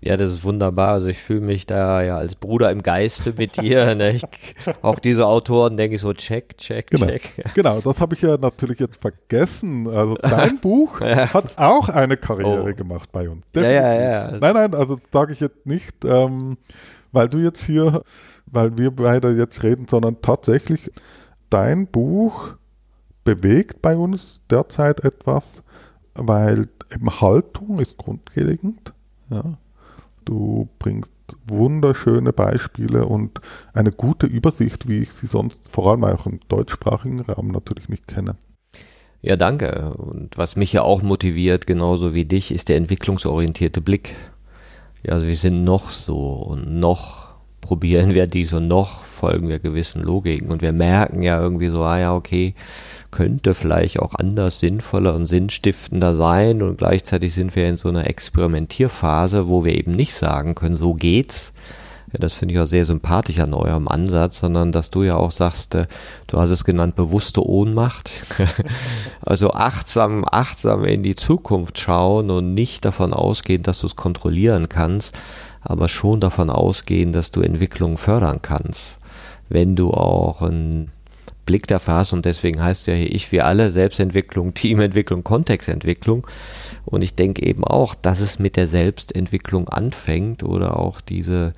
Ja, 0.00 0.16
das 0.16 0.32
ist 0.32 0.44
wunderbar. 0.44 0.92
Also 0.92 1.08
ich 1.08 1.18
fühle 1.18 1.40
mich 1.40 1.66
da 1.66 2.02
ja 2.02 2.16
als 2.16 2.36
Bruder 2.36 2.70
im 2.70 2.82
Geiste 2.82 3.34
mit 3.36 3.60
dir. 3.60 3.96
Ne? 3.96 4.12
Ich, 4.12 4.22
auch 4.82 5.00
diese 5.00 5.26
Autoren 5.26 5.76
denke 5.76 5.96
ich 5.96 6.02
so, 6.02 6.12
check, 6.12 6.56
check, 6.56 6.90
genau. 6.90 7.06
check. 7.06 7.44
Genau, 7.54 7.80
das 7.80 8.00
habe 8.00 8.14
ich 8.14 8.22
ja 8.22 8.36
natürlich 8.36 8.78
jetzt 8.78 9.00
vergessen. 9.00 9.88
Also 9.88 10.14
dein 10.16 10.58
Buch 10.60 11.00
ja. 11.00 11.32
hat 11.34 11.58
auch 11.58 11.88
eine 11.88 12.16
Karriere 12.16 12.70
oh. 12.70 12.76
gemacht 12.76 13.10
bei 13.10 13.28
uns. 13.28 13.42
Ja, 13.54 13.62
ja, 13.62 14.00
ja. 14.00 14.30
Nein, 14.38 14.54
nein, 14.54 14.74
also 14.74 14.94
das 14.96 15.06
sage 15.10 15.32
ich 15.32 15.40
jetzt 15.40 15.66
nicht, 15.66 16.04
ähm, 16.04 16.58
weil 17.10 17.28
du 17.28 17.38
jetzt 17.38 17.64
hier, 17.64 18.02
weil 18.46 18.78
wir 18.78 18.92
beide 18.92 19.32
jetzt 19.32 19.64
reden, 19.64 19.88
sondern 19.90 20.22
tatsächlich 20.22 20.92
dein 21.50 21.88
Buch 21.88 22.50
bewegt 23.24 23.82
bei 23.82 23.96
uns 23.96 24.38
derzeit 24.48 25.02
etwas, 25.02 25.62
weil 26.14 26.68
eben 26.94 27.20
Haltung 27.20 27.80
ist 27.80 27.96
grundlegend. 27.96 28.92
Ja 29.28 29.58
Du 30.28 30.68
bringst 30.78 31.10
wunderschöne 31.46 32.34
Beispiele 32.34 33.06
und 33.06 33.40
eine 33.72 33.90
gute 33.90 34.26
Übersicht, 34.26 34.86
wie 34.86 34.98
ich 34.98 35.12
sie 35.12 35.26
sonst 35.26 35.56
vor 35.70 35.90
allem 35.90 36.04
auch 36.04 36.26
im 36.26 36.40
deutschsprachigen 36.48 37.20
Raum 37.20 37.48
natürlich 37.48 37.88
nicht 37.88 38.06
kenne. 38.06 38.36
Ja, 39.22 39.36
danke. 39.36 39.94
Und 39.96 40.36
was 40.36 40.54
mich 40.54 40.74
ja 40.74 40.82
auch 40.82 41.00
motiviert, 41.00 41.66
genauso 41.66 42.14
wie 42.14 42.26
dich, 42.26 42.52
ist 42.52 42.68
der 42.68 42.76
entwicklungsorientierte 42.76 43.80
Blick. 43.80 44.14
Ja, 45.02 45.14
also 45.14 45.26
wir 45.26 45.36
sind 45.36 45.64
noch 45.64 45.92
so 45.92 46.18
und 46.18 46.78
noch 46.78 47.28
probieren 47.62 48.14
wir 48.14 48.26
dies 48.26 48.52
und 48.52 48.68
noch 48.68 49.04
folgen 49.04 49.48
wir 49.48 49.60
gewissen 49.60 50.02
Logiken 50.02 50.50
und 50.50 50.60
wir 50.60 50.74
merken 50.74 51.22
ja 51.22 51.40
irgendwie 51.40 51.70
so, 51.70 51.84
ah 51.84 51.98
ja, 51.98 52.14
okay, 52.14 52.54
könnte 53.10 53.54
vielleicht 53.54 54.00
auch 54.00 54.14
anders 54.14 54.60
sinnvoller 54.60 55.14
und 55.14 55.26
sinnstiftender 55.26 56.14
sein 56.14 56.62
und 56.62 56.78
gleichzeitig 56.78 57.34
sind 57.34 57.56
wir 57.56 57.68
in 57.68 57.76
so 57.76 57.88
einer 57.88 58.06
Experimentierphase, 58.06 59.48
wo 59.48 59.64
wir 59.64 59.74
eben 59.74 59.92
nicht 59.92 60.14
sagen 60.14 60.54
können, 60.54 60.74
so 60.74 60.94
geht's. 60.94 61.52
Ja, 62.12 62.20
das 62.20 62.32
finde 62.32 62.54
ich 62.54 62.60
auch 62.60 62.66
sehr 62.66 62.86
sympathisch 62.86 63.38
an 63.38 63.52
eurem 63.52 63.86
Ansatz, 63.86 64.38
sondern 64.38 64.72
dass 64.72 64.90
du 64.90 65.02
ja 65.02 65.16
auch 65.16 65.30
sagst, 65.30 65.74
äh, 65.74 65.86
du 66.26 66.38
hast 66.38 66.50
es 66.50 66.64
genannt, 66.64 66.96
bewusste 66.96 67.46
Ohnmacht. 67.46 68.10
also 69.20 69.50
achtsam, 69.50 70.24
achtsam 70.24 70.84
in 70.84 71.02
die 71.02 71.16
Zukunft 71.16 71.78
schauen 71.78 72.30
und 72.30 72.54
nicht 72.54 72.86
davon 72.86 73.12
ausgehen, 73.12 73.62
dass 73.62 73.80
du 73.80 73.86
es 73.88 73.96
kontrollieren 73.96 74.70
kannst, 74.70 75.18
aber 75.60 75.88
schon 75.88 76.20
davon 76.20 76.48
ausgehen, 76.48 77.12
dass 77.12 77.30
du 77.30 77.42
Entwicklung 77.42 77.98
fördern 77.98 78.40
kannst. 78.40 78.96
Wenn 79.50 79.76
du 79.76 79.90
auch 79.90 80.40
ein 80.40 80.90
Blick 81.48 81.66
der 81.66 81.80
Phase 81.80 82.14
und 82.14 82.26
deswegen 82.26 82.62
heißt 82.62 82.82
es 82.82 82.86
ja 82.88 82.94
hier 82.94 83.14
ich 83.14 83.32
wie 83.32 83.40
alle 83.40 83.70
Selbstentwicklung, 83.70 84.52
Teamentwicklung, 84.54 85.24
Kontextentwicklung. 85.24 86.26
Und 86.84 87.00
ich 87.00 87.14
denke 87.14 87.42
eben 87.42 87.64
auch, 87.64 87.94
dass 87.94 88.20
es 88.20 88.38
mit 88.38 88.56
der 88.56 88.68
Selbstentwicklung 88.68 89.66
anfängt 89.66 90.42
oder 90.42 90.78
auch 90.78 91.00
diese 91.00 91.54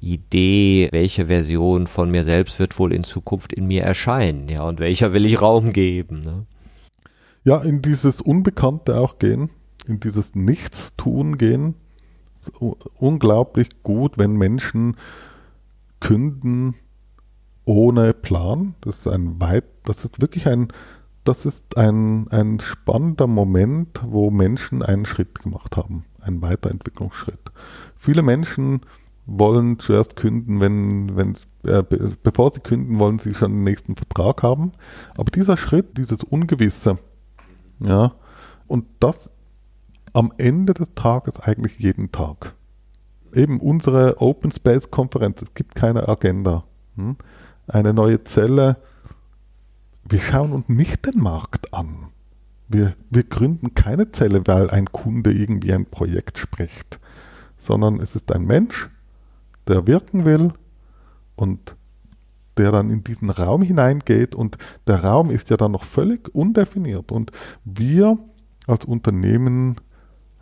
Idee, 0.00 0.88
welche 0.92 1.26
Version 1.26 1.88
von 1.88 2.08
mir 2.08 2.22
selbst 2.22 2.60
wird 2.60 2.78
wohl 2.78 2.92
in 2.92 3.02
Zukunft 3.02 3.52
in 3.52 3.66
mir 3.66 3.82
erscheinen, 3.82 4.48
ja, 4.48 4.62
und 4.62 4.78
welcher 4.78 5.12
will 5.12 5.26
ich 5.26 5.42
Raum 5.42 5.72
geben. 5.72 6.20
Ne? 6.20 6.46
Ja, 7.42 7.58
in 7.62 7.82
dieses 7.82 8.20
Unbekannte 8.20 8.96
auch 8.96 9.18
gehen, 9.18 9.50
in 9.88 9.98
dieses 9.98 10.36
Nichtstun 10.36 11.36
gehen. 11.36 11.74
unglaublich 12.94 13.82
gut, 13.82 14.18
wenn 14.18 14.34
Menschen 14.34 14.96
künden, 15.98 16.74
ohne 17.64 18.12
Plan. 18.12 18.74
Das 18.80 18.98
ist 18.98 19.08
ein 19.08 19.40
weit, 19.40 19.64
das 19.84 20.04
ist 20.04 20.20
wirklich 20.20 20.46
ein, 20.46 20.68
das 21.24 21.46
ist 21.46 21.76
ein, 21.76 22.28
ein 22.30 22.60
spannender 22.60 23.26
Moment, 23.26 24.00
wo 24.04 24.30
Menschen 24.30 24.82
einen 24.82 25.06
Schritt 25.06 25.40
gemacht 25.40 25.76
haben, 25.76 26.04
einen 26.20 26.42
Weiterentwicklungsschritt. 26.42 27.40
Viele 27.96 28.22
Menschen 28.22 28.80
wollen 29.26 29.78
zuerst 29.78 30.16
künden, 30.16 30.60
wenn, 30.60 31.16
wenn, 31.16 31.34
äh, 31.64 31.84
bevor 32.22 32.52
sie 32.52 32.60
künden, 32.60 32.98
wollen 32.98 33.18
sie 33.18 33.34
schon 33.34 33.52
den 33.52 33.64
nächsten 33.64 33.96
Vertrag 33.96 34.42
haben. 34.42 34.72
Aber 35.16 35.30
dieser 35.30 35.56
Schritt, 35.56 35.96
dieses 35.96 36.24
Ungewisse, 36.24 36.98
ja, 37.78 38.12
und 38.66 38.86
das 39.00 39.30
am 40.12 40.32
Ende 40.38 40.74
des 40.74 40.94
Tages 40.94 41.40
eigentlich 41.40 41.78
jeden 41.78 42.12
Tag. 42.12 42.54
Eben 43.32 43.60
unsere 43.60 44.20
Open 44.20 44.52
Space 44.52 44.90
Konferenz, 44.90 45.40
es 45.40 45.54
gibt 45.54 45.74
keine 45.74 46.08
Agenda. 46.08 46.64
Hm? 46.96 47.16
Eine 47.66 47.92
neue 47.92 48.24
Zelle. 48.24 48.76
Wir 50.08 50.20
schauen 50.20 50.52
uns 50.52 50.68
nicht 50.68 51.06
den 51.06 51.20
Markt 51.20 51.72
an. 51.72 52.08
Wir, 52.68 52.94
wir 53.10 53.24
gründen 53.24 53.74
keine 53.74 54.12
Zelle, 54.12 54.46
weil 54.46 54.70
ein 54.70 54.86
Kunde 54.86 55.32
irgendwie 55.32 55.72
ein 55.72 55.86
Projekt 55.86 56.38
spricht, 56.38 57.00
sondern 57.58 58.00
es 58.00 58.16
ist 58.16 58.32
ein 58.32 58.44
Mensch, 58.44 58.88
der 59.68 59.86
wirken 59.86 60.24
will 60.24 60.52
und 61.36 61.76
der 62.56 62.72
dann 62.72 62.90
in 62.90 63.04
diesen 63.04 63.30
Raum 63.30 63.62
hineingeht 63.62 64.34
und 64.34 64.58
der 64.86 65.04
Raum 65.04 65.30
ist 65.30 65.50
ja 65.50 65.56
dann 65.56 65.72
noch 65.72 65.84
völlig 65.84 66.34
undefiniert 66.34 67.12
und 67.12 67.30
wir 67.64 68.18
als 68.66 68.84
Unternehmen 68.84 69.76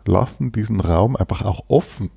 lassen 0.05 0.51
diesen 0.51 0.79
Raum 0.79 1.15
einfach 1.15 1.43
auch 1.43 1.65
offen. 1.67 2.11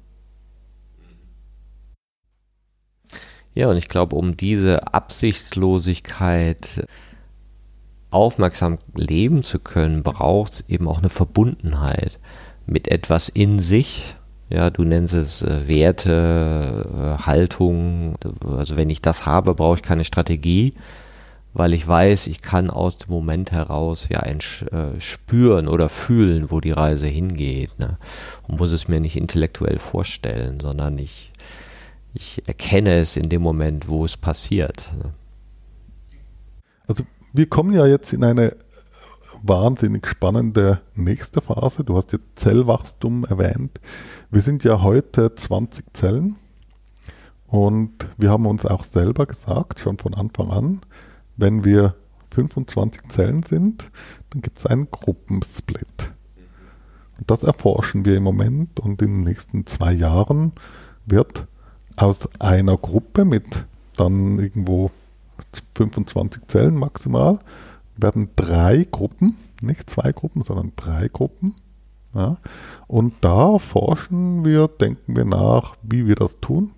Ja, 3.55 3.69
und 3.69 3.77
ich 3.77 3.89
glaube, 3.89 4.17
um 4.17 4.37
diese 4.37 4.93
Absichtslosigkeit 4.93 6.87
aufmerksam 8.11 8.79
leben 8.95 9.43
zu 9.43 9.59
können, 9.59 10.03
braucht 10.03 10.53
es 10.53 10.69
eben 10.69 10.89
auch 10.89 10.99
eine 10.99 11.09
Verbundenheit 11.09 12.19
mit 12.67 12.89
etwas 12.89 13.29
in 13.29 13.61
sich. 13.61 14.15
Ja, 14.51 14.71
du 14.71 14.85
nennst 14.85 15.15
es 15.15 15.43
äh, 15.43 15.67
Werte, 15.69 16.87
äh, 16.95 17.23
Haltung. 17.23 18.17
Also 18.57 18.77
wenn 18.77 18.91
ich 18.91 19.03
das 19.03 19.27
habe, 19.27 19.55
brauche 19.55 19.77
ich 19.77 19.83
keine 19.83 20.05
Strategie, 20.05 20.75
weil 21.55 21.73
ich 21.73 21.87
weiß, 21.87 22.27
ich 22.27 22.43
kann 22.43 22.71
aus 22.71 22.99
dem 22.99 23.11
Moment 23.11 23.53
heraus 23.53 24.09
ja 24.11 24.21
ein, 24.21 24.39
äh, 24.71 25.01
spüren 25.01 25.67
oder 25.67 25.89
fühlen, 25.89 26.51
wo 26.51 26.61
die 26.61 26.73
Reise 26.73 27.09
hingeht. 27.09 27.79
Ne? 27.79 27.99
Und 28.47 28.59
muss 28.59 28.73
es 28.73 28.87
mir 28.87 29.01
nicht 29.01 29.17
intellektuell 29.17 29.79
vorstellen, 29.79 30.61
sondern 30.61 30.99
ich 30.99 31.33
ich 32.15 32.47
erkenne 32.47 33.01
es 33.01 33.17
in 33.17 33.29
dem 33.29 33.43
Moment, 33.43 33.89
wo 33.89 34.05
es 34.05 34.17
passiert. 34.17 34.91
Also 36.87 37.05
wir 37.33 37.49
kommen 37.49 37.73
ja 37.73 37.87
jetzt 37.87 38.13
in 38.13 38.23
eine 38.23 38.57
wahnsinnig 39.43 40.07
spannende 40.07 40.81
nächste 40.95 41.41
Phase. 41.41 41.85
Du 41.85 41.97
hast 41.97 42.13
jetzt 42.13 42.25
Zellwachstum 42.37 43.25
erwähnt. 43.25 43.81
Wir 44.31 44.41
sind 44.41 44.65
ja 44.65 44.81
heute 44.83 45.35
20 45.35 45.85
Zellen 45.93 46.37
und 47.47 48.09
wir 48.17 48.31
haben 48.31 48.47
uns 48.47 48.65
auch 48.65 48.85
selber 48.85 49.27
gesagt, 49.27 49.81
schon 49.81 49.99
von 49.99 50.15
Anfang 50.15 50.51
an, 50.51 50.81
wenn 51.37 51.65
wir 51.65 51.97
25 52.31 53.03
Zellen 53.09 53.43
sind, 53.43 53.91
dann 54.31 54.41
gibt 54.41 54.59
es 54.59 54.67
einen 54.67 54.91
Gruppensplit. 54.91 56.13
Und 57.19 57.31
das 57.31 57.43
erforschen 57.43 58.05
wir 58.05 58.17
im 58.17 58.23
Moment 58.23 58.81
und 58.81 59.03
in 59.03 59.17
den 59.17 59.25
nächsten 59.25 59.67
zwei 59.67 59.93
Jahren 59.93 60.53
wird 61.07 61.47
aus 61.97 62.29
einer 62.41 62.77
Gruppe 62.77 63.25
mit 63.25 63.65
dann 63.97 64.39
irgendwo 64.39 64.91
25 65.75 66.47
Zellen 66.49 66.77
maximal 66.77 67.39
werden 67.97 68.31
drei 68.37 68.87
Gruppen, 68.91 69.37
nicht 69.61 69.89
zwei 69.89 70.13
Gruppen, 70.13 70.43
sondern 70.43 70.73
drei 70.77 71.09
Gruppen. 71.09 71.55
Ja. 72.15 72.39
Und 72.87 73.15
da 73.21 73.59
forschen 73.59 74.45
wir, 74.45 74.69
denken 74.69 75.17
wir 75.17 75.25
nach, 75.25 75.77
wie 75.83 76.07
wir 76.07 76.17
das 76.17 76.41
tun. 76.41 76.73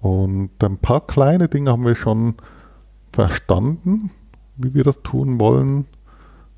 Und 0.00 0.50
ein 0.62 0.78
paar 0.78 1.06
kleine 1.06 1.48
Dinge 1.48 1.72
haben 1.72 1.84
wir 1.84 1.94
schon 1.94 2.34
verstanden, 3.12 4.10
wie 4.56 4.74
wir 4.74 4.84
das 4.84 5.02
tun 5.02 5.38
wollen. 5.40 5.86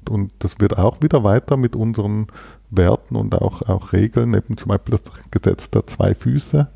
Und 0.09 0.33
das 0.41 0.61
wird 0.61 0.79
auch 0.79 1.01
wieder 1.01 1.23
weiter 1.25 1.57
mit 1.57 1.77
unseren 1.77 2.27
Werten 2.71 3.17
und 3.17 3.35
auch, 3.35 3.63
auch 3.63 3.93
Regeln, 3.93 4.35
eben 4.35 4.57
zum 4.57 4.69
Beispiel 4.69 4.97
das 4.97 5.03
Gesetz 5.31 5.71
der 5.71 5.87
zwei 5.87 6.15
Füße, 6.15 6.69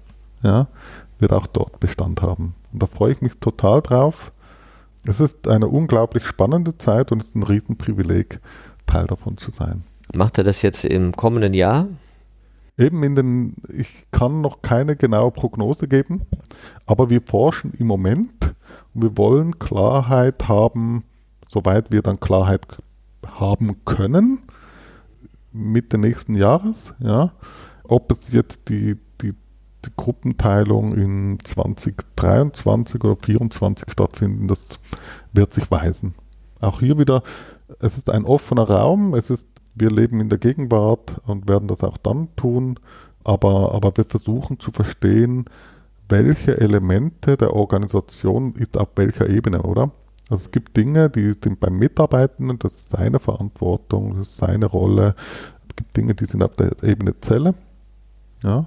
ja, 0.42 0.68
wird 1.18 1.32
auch 1.32 1.46
dort 1.46 1.80
Bestand 1.80 2.22
haben. 2.22 2.54
Und 2.72 2.82
da 2.82 2.86
freue 2.86 3.12
ich 3.12 3.20
mich 3.20 3.34
total 3.40 3.80
drauf. 3.82 4.32
Es 5.06 5.20
ist 5.20 5.48
eine 5.48 5.68
unglaublich 5.68 6.26
spannende 6.26 6.76
Zeit 6.78 7.12
und 7.12 7.22
es 7.22 7.28
ist 7.28 7.36
ein 7.36 7.42
Riesenprivileg, 7.42 8.40
Teil 8.86 9.06
davon 9.06 9.38
zu 9.38 9.50
sein. 9.50 9.84
Macht 10.14 10.38
er 10.38 10.44
das 10.44 10.62
jetzt 10.62 10.84
im 10.84 11.12
kommenden 11.12 11.54
Jahr? 11.54 11.88
Eben 12.78 13.02
in 13.02 13.14
den, 13.14 13.54
ich 13.68 14.06
kann 14.10 14.40
noch 14.42 14.60
keine 14.62 14.96
genaue 14.96 15.30
Prognose 15.30 15.88
geben, 15.88 16.26
aber 16.84 17.08
wir 17.08 17.22
forschen 17.22 17.72
im 17.78 17.86
Moment 17.86 18.54
und 18.94 19.02
wir 19.02 19.16
wollen 19.16 19.58
Klarheit 19.58 20.48
haben, 20.48 21.04
soweit 21.48 21.90
wir 21.90 22.02
dann 22.02 22.20
Klarheit 22.20 22.66
haben 23.32 23.84
können, 23.84 24.40
Mitte 25.52 25.96
nächsten 25.96 26.34
Jahres, 26.34 26.92
ja. 26.98 27.32
Ob 27.84 28.12
es 28.12 28.32
jetzt 28.32 28.68
die 28.68 28.98
die 29.22 29.34
Gruppenteilung 29.94 30.94
in 30.94 31.38
2023 31.44 32.96
oder 32.96 33.18
2024 33.18 33.90
stattfinden, 33.90 34.48
das 34.48 34.58
wird 35.32 35.52
sich 35.52 35.70
weisen. 35.70 36.14
Auch 36.60 36.80
hier 36.80 36.98
wieder, 36.98 37.22
es 37.80 37.98
ist 37.98 38.10
ein 38.10 38.24
offener 38.24 38.68
Raum, 38.68 39.14
es 39.14 39.30
ist, 39.30 39.46
wir 39.74 39.90
leben 39.90 40.20
in 40.20 40.28
der 40.28 40.38
Gegenwart 40.38 41.20
und 41.26 41.48
werden 41.48 41.68
das 41.68 41.82
auch 41.82 41.98
dann 41.98 42.28
tun, 42.36 42.78
aber, 43.24 43.74
aber 43.74 43.92
wir 43.96 44.04
versuchen 44.04 44.58
zu 44.58 44.70
verstehen, 44.70 45.44
welche 46.08 46.60
Elemente 46.60 47.36
der 47.36 47.54
Organisation 47.54 48.54
ist 48.54 48.76
auf 48.78 48.88
welcher 48.96 49.28
Ebene, 49.28 49.62
oder? 49.62 49.90
Also 50.28 50.46
es 50.46 50.50
gibt 50.50 50.76
Dinge, 50.76 51.10
die 51.10 51.32
sind 51.42 51.60
beim 51.60 51.78
Mitarbeitenden, 51.78 52.58
das 52.58 52.74
ist 52.74 52.90
seine 52.90 53.20
Verantwortung, 53.20 54.18
das 54.18 54.28
ist 54.28 54.38
seine 54.38 54.66
Rolle. 54.66 55.14
Es 55.68 55.76
gibt 55.76 55.96
Dinge, 55.96 56.14
die 56.14 56.24
sind 56.24 56.42
auf 56.42 56.56
der 56.56 56.72
Ebene 56.82 57.20
Zelle, 57.20 57.54
ja, 58.42 58.66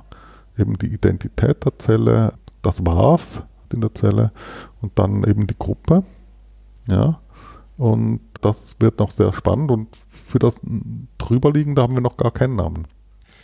eben 0.59 0.77
die 0.77 0.93
Identität 0.93 1.65
der 1.65 1.77
Zelle, 1.79 2.33
das 2.61 2.85
war's 2.85 3.41
in 3.71 3.81
der 3.81 3.93
Zelle 3.93 4.31
und 4.81 4.97
dann 4.99 5.23
eben 5.23 5.47
die 5.47 5.57
Gruppe, 5.57 6.03
ja. 6.87 7.19
Und 7.77 8.19
das 8.41 8.75
wird 8.79 8.99
noch 8.99 9.11
sehr 9.11 9.33
spannend 9.33 9.71
und 9.71 9.87
für 10.27 10.39
das 10.39 10.55
drüberliegende 11.17 11.81
haben 11.81 11.93
wir 11.93 12.01
noch 12.01 12.17
gar 12.17 12.31
keinen 12.31 12.55
Namen. 12.55 12.87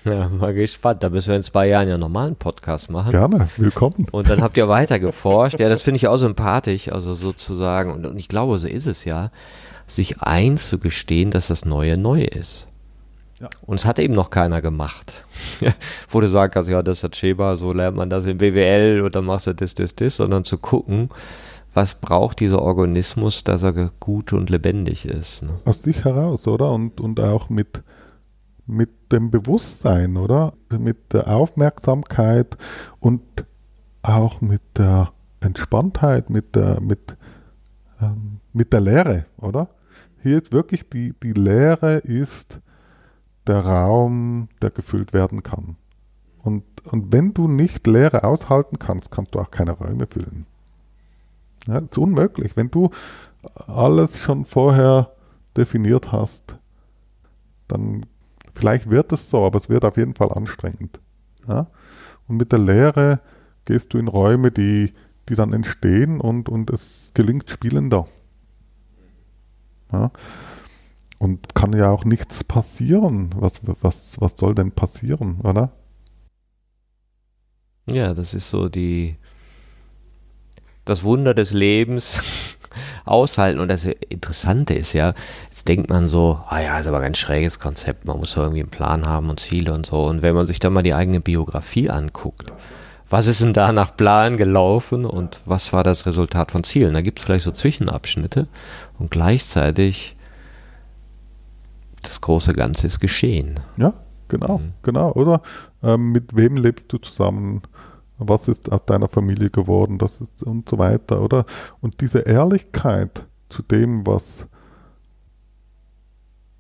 Ja, 0.06 0.30
mal 0.30 0.54
gespannt. 0.54 1.02
Da 1.02 1.10
müssen 1.10 1.30
wir 1.30 1.36
in 1.36 1.42
zwei 1.42 1.68
Jahren 1.68 1.90
ja 1.90 1.98
nochmal 1.98 2.28
einen 2.28 2.36
Podcast 2.36 2.92
machen. 2.92 3.12
Gerne, 3.12 3.48
willkommen. 3.58 4.06
Und 4.12 4.30
dann 4.30 4.42
habt 4.42 4.56
ihr 4.56 4.68
weiter 4.68 5.00
geforscht. 5.00 5.60
Ja, 5.60 5.68
das 5.68 5.82
finde 5.82 5.98
ich 5.98 6.08
auch 6.08 6.18
sympathisch, 6.18 6.92
also 6.92 7.16
sozusagen, 7.16 7.92
und, 7.92 8.06
und 8.06 8.18
ich 8.18 8.28
glaube, 8.28 8.58
so 8.60 8.68
ist 8.68 8.86
es 8.86 9.04
ja, 9.04 9.32
sich 9.88 10.22
einzugestehen, 10.22 11.32
dass 11.32 11.48
das 11.48 11.66
Neue 11.66 11.98
neu 11.98 12.22
ist. 12.22 12.68
Ja. 13.40 13.50
Und 13.66 13.76
es 13.78 13.86
hat 13.86 14.00
eben 14.00 14.14
noch 14.14 14.30
keiner 14.30 14.62
gemacht. 14.62 15.26
Wo 16.10 16.22
du 16.22 16.28
sagen 16.28 16.54
kannst, 16.54 16.70
ja, 16.70 16.82
das 16.82 17.04
ist 17.04 17.16
Sheba, 17.16 17.58
so 17.58 17.74
lernt 17.74 17.98
man 17.98 18.10
das 18.10 18.26
in 18.26 18.38
BWL 18.38 19.02
und 19.02 19.14
dann 19.16 19.26
machst 19.26 19.48
du 19.48 19.54
das, 19.54 19.76
das, 19.76 19.96
das, 19.96 20.18
sondern 20.18 20.46
zu 20.46 20.58
gucken, 20.58 21.10
was 21.74 21.96
braucht 21.96 22.40
dieser 22.40 22.62
Organismus, 22.62 23.44
dass 23.44 23.64
er 23.64 23.92
gut 24.00 24.32
und 24.32 24.50
lebendig 24.50 25.06
ist. 25.06 25.44
Ne? 25.44 25.50
Aus 25.66 25.82
sich 25.82 26.06
heraus, 26.06 26.48
oder? 26.48 26.72
Und, 26.72 27.02
und 27.02 27.20
auch 27.20 27.50
mit 27.50 27.84
mit 28.66 29.12
dem 29.12 29.32
Bewusstsein, 29.32 30.18
oder? 30.18 30.54
Mit 30.70 31.14
der 31.14 31.28
Aufmerksamkeit 31.28 32.58
und 33.00 33.22
auch 34.02 34.42
mit 34.42 34.62
der 34.78 35.12
Entspanntheit, 35.40 36.30
mit 36.30 36.56
der, 36.56 36.82
mit, 36.82 37.16
ähm, 38.02 38.40
mit 38.54 38.74
der 38.74 38.82
Lehre, 38.82 39.26
oder? 39.38 39.70
Hier 40.22 40.38
ist 40.38 40.52
wirklich 40.52 40.90
die, 40.90 41.14
die 41.22 41.34
Lehre 41.34 41.98
ist 41.98 42.60
der 43.48 43.60
Raum, 43.66 44.50
der 44.62 44.72
gefüllt 44.72 45.14
werden 45.14 45.44
kann. 45.44 45.78
Und, 46.42 46.64
und 46.86 47.12
wenn 47.12 47.34
du 47.34 47.48
nicht 47.48 47.88
Leere 47.88 48.24
aushalten 48.24 48.80
kannst, 48.80 49.12
kannst 49.12 49.36
du 49.36 49.40
auch 49.40 49.52
keine 49.52 49.72
Räume 49.72 50.08
füllen. 50.08 50.46
Ja, 51.68 51.82
das 51.82 51.92
ist 51.92 51.98
unmöglich. 51.98 52.56
Wenn 52.56 52.70
du 52.70 52.92
alles 53.68 54.20
schon 54.20 54.46
vorher 54.46 55.12
definiert 55.56 56.12
hast, 56.12 56.58
dann 57.68 58.06
Vielleicht 58.56 58.90
wird 58.90 59.12
es 59.12 59.30
so, 59.30 59.46
aber 59.46 59.60
es 59.60 59.70
wird 59.70 59.84
auf 59.84 59.98
jeden 59.98 60.16
Fall 60.16 60.32
anstrengend. 60.32 61.00
Ja? 61.48 61.68
Und 62.28 62.38
mit 62.38 62.52
der 62.52 62.60
Lehre 62.60 63.20
gehst 63.66 63.94
du 63.94 63.98
in 63.98 64.08
Räume, 64.08 64.52
die, 64.52 64.94
die 65.28 65.36
dann 65.36 65.54
entstehen 65.54 66.22
und, 66.22 66.48
und 66.48 66.70
es 66.70 67.12
gelingt 67.14 67.50
spielender. 67.50 68.08
Ja? 69.92 70.12
Und 71.18 71.56
kann 71.56 71.74
ja 71.74 71.90
auch 71.90 72.06
nichts 72.06 72.44
passieren. 72.44 73.34
Was, 73.36 73.62
was, 73.82 74.20
was 74.20 74.34
soll 74.38 74.54
denn 74.54 74.72
passieren, 74.72 75.40
oder? 75.44 75.72
Ja, 77.90 78.14
das 78.14 78.34
ist 78.34 78.50
so 78.50 78.68
die 78.68 79.18
das 80.86 81.04
Wunder 81.04 81.34
des 81.34 81.52
Lebens 81.52 82.22
aushalten. 83.06 83.60
Und 83.60 83.68
das 83.68 83.86
Interessante 83.86 84.74
ist 84.74 84.94
ja, 84.94 85.14
jetzt 85.46 85.68
denkt 85.68 85.90
man 85.90 86.08
so, 86.08 86.40
ah 86.48 86.60
ja, 86.60 86.80
ist 86.80 86.88
aber 86.88 87.00
ein 87.02 87.16
schräges 87.16 87.60
Konzept, 87.60 88.06
man 88.06 88.20
muss 88.20 88.36
irgendwie 88.38 88.62
einen 88.62 88.70
Plan 88.70 89.06
haben 89.06 89.30
und 89.30 89.40
Ziele 89.40 89.74
und 89.74 89.86
so. 89.86 90.04
Und 90.06 90.22
wenn 90.22 90.36
man 90.36 90.46
sich 90.46 90.60
dann 90.60 90.74
mal 90.74 90.84
die 90.84 90.94
eigene 90.94 91.20
Biografie 91.20 91.90
anguckt, 91.90 92.54
was 93.10 93.28
ist 93.28 93.42
denn 93.42 93.54
da 93.54 93.72
nach 93.72 93.96
Plan 93.96 94.36
gelaufen 94.38 95.06
und 95.06 95.40
was 95.46 95.74
war 95.74 95.84
das 95.84 96.06
Resultat 96.06 96.52
von 96.52 96.64
Zielen? 96.64 96.94
Da 96.94 97.02
gibt 97.02 97.20
es 97.20 97.26
vielleicht 97.26 97.46
so 97.46 97.52
Zwischenabschnitte 97.52 98.48
und 98.98 99.12
gleichzeitig 99.12 100.15
das 102.08 102.22
große 102.22 102.54
Ganze 102.54 102.88
ist 102.88 103.00
geschehen. 103.00 103.60
Ja, 103.78 103.94
genau, 104.28 104.60
mhm. 104.60 104.74
genau. 104.84 105.12
Oder 105.14 105.42
ähm, 105.84 106.12
mit 106.12 106.36
wem 106.36 106.58
lebst 106.58 106.92
du 106.92 106.98
zusammen? 106.98 107.62
was 108.18 108.48
ist 108.48 108.72
aus 108.72 108.86
deiner 108.86 109.08
Familie 109.08 109.50
geworden, 109.50 109.98
das 109.98 110.22
ist 110.22 110.44
und 110.44 110.70
so 110.70 110.78
weiter, 110.78 111.22
oder? 111.22 111.46
Und 111.82 112.02
diese 112.02 112.20
Ehrlichkeit 112.20 113.26
zu 113.50 113.62
dem, 113.62 114.06
was, 114.08 114.48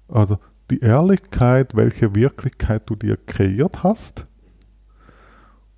also 0.07 0.37
die 0.69 0.79
Ehrlichkeit, 0.79 1.75
welche 1.75 2.15
Wirklichkeit 2.15 2.83
du 2.87 2.95
dir 2.95 3.17
kreiert 3.17 3.83
hast 3.83 4.25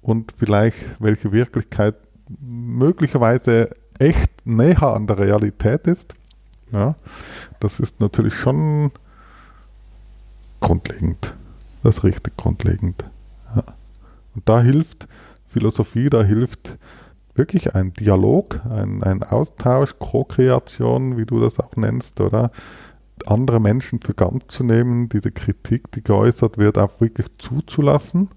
und 0.01 0.33
vielleicht 0.37 0.77
welche 0.99 1.31
Wirklichkeit 1.31 1.95
möglicherweise 2.39 3.69
echt 3.99 4.45
näher 4.45 4.83
an 4.83 5.07
der 5.07 5.19
Realität 5.19 5.87
ist, 5.87 6.15
ja, 6.71 6.95
das 7.59 7.79
ist 7.79 7.99
natürlich 7.99 8.35
schon 8.35 8.91
grundlegend. 10.59 11.33
Das 11.83 11.97
ist 11.97 12.03
richtig 12.03 12.37
grundlegend. 12.37 13.05
Ja. 13.55 13.63
Und 14.35 14.47
da 14.47 14.61
hilft 14.61 15.07
Philosophie, 15.47 16.09
da 16.09 16.23
hilft 16.23 16.77
wirklich 17.35 17.75
ein 17.75 17.93
Dialog, 17.93 18.59
ein, 18.65 19.03
ein 19.03 19.23
Austausch, 19.23 19.95
Co-Kreation, 19.99 21.17
wie 21.17 21.25
du 21.25 21.39
das 21.39 21.59
auch 21.59 21.75
nennst, 21.75 22.19
oder? 22.19 22.51
Andere 23.25 23.59
Menschen 23.59 23.99
für 24.01 24.13
ganz 24.13 24.45
zu 24.47 24.63
nehmen, 24.63 25.09
diese 25.09 25.31
Kritik, 25.31 25.91
die 25.91 26.03
geäußert 26.03 26.57
wird, 26.57 26.77
auch 26.77 27.01
wirklich 27.01 27.27
zuzulassen. 27.37 28.29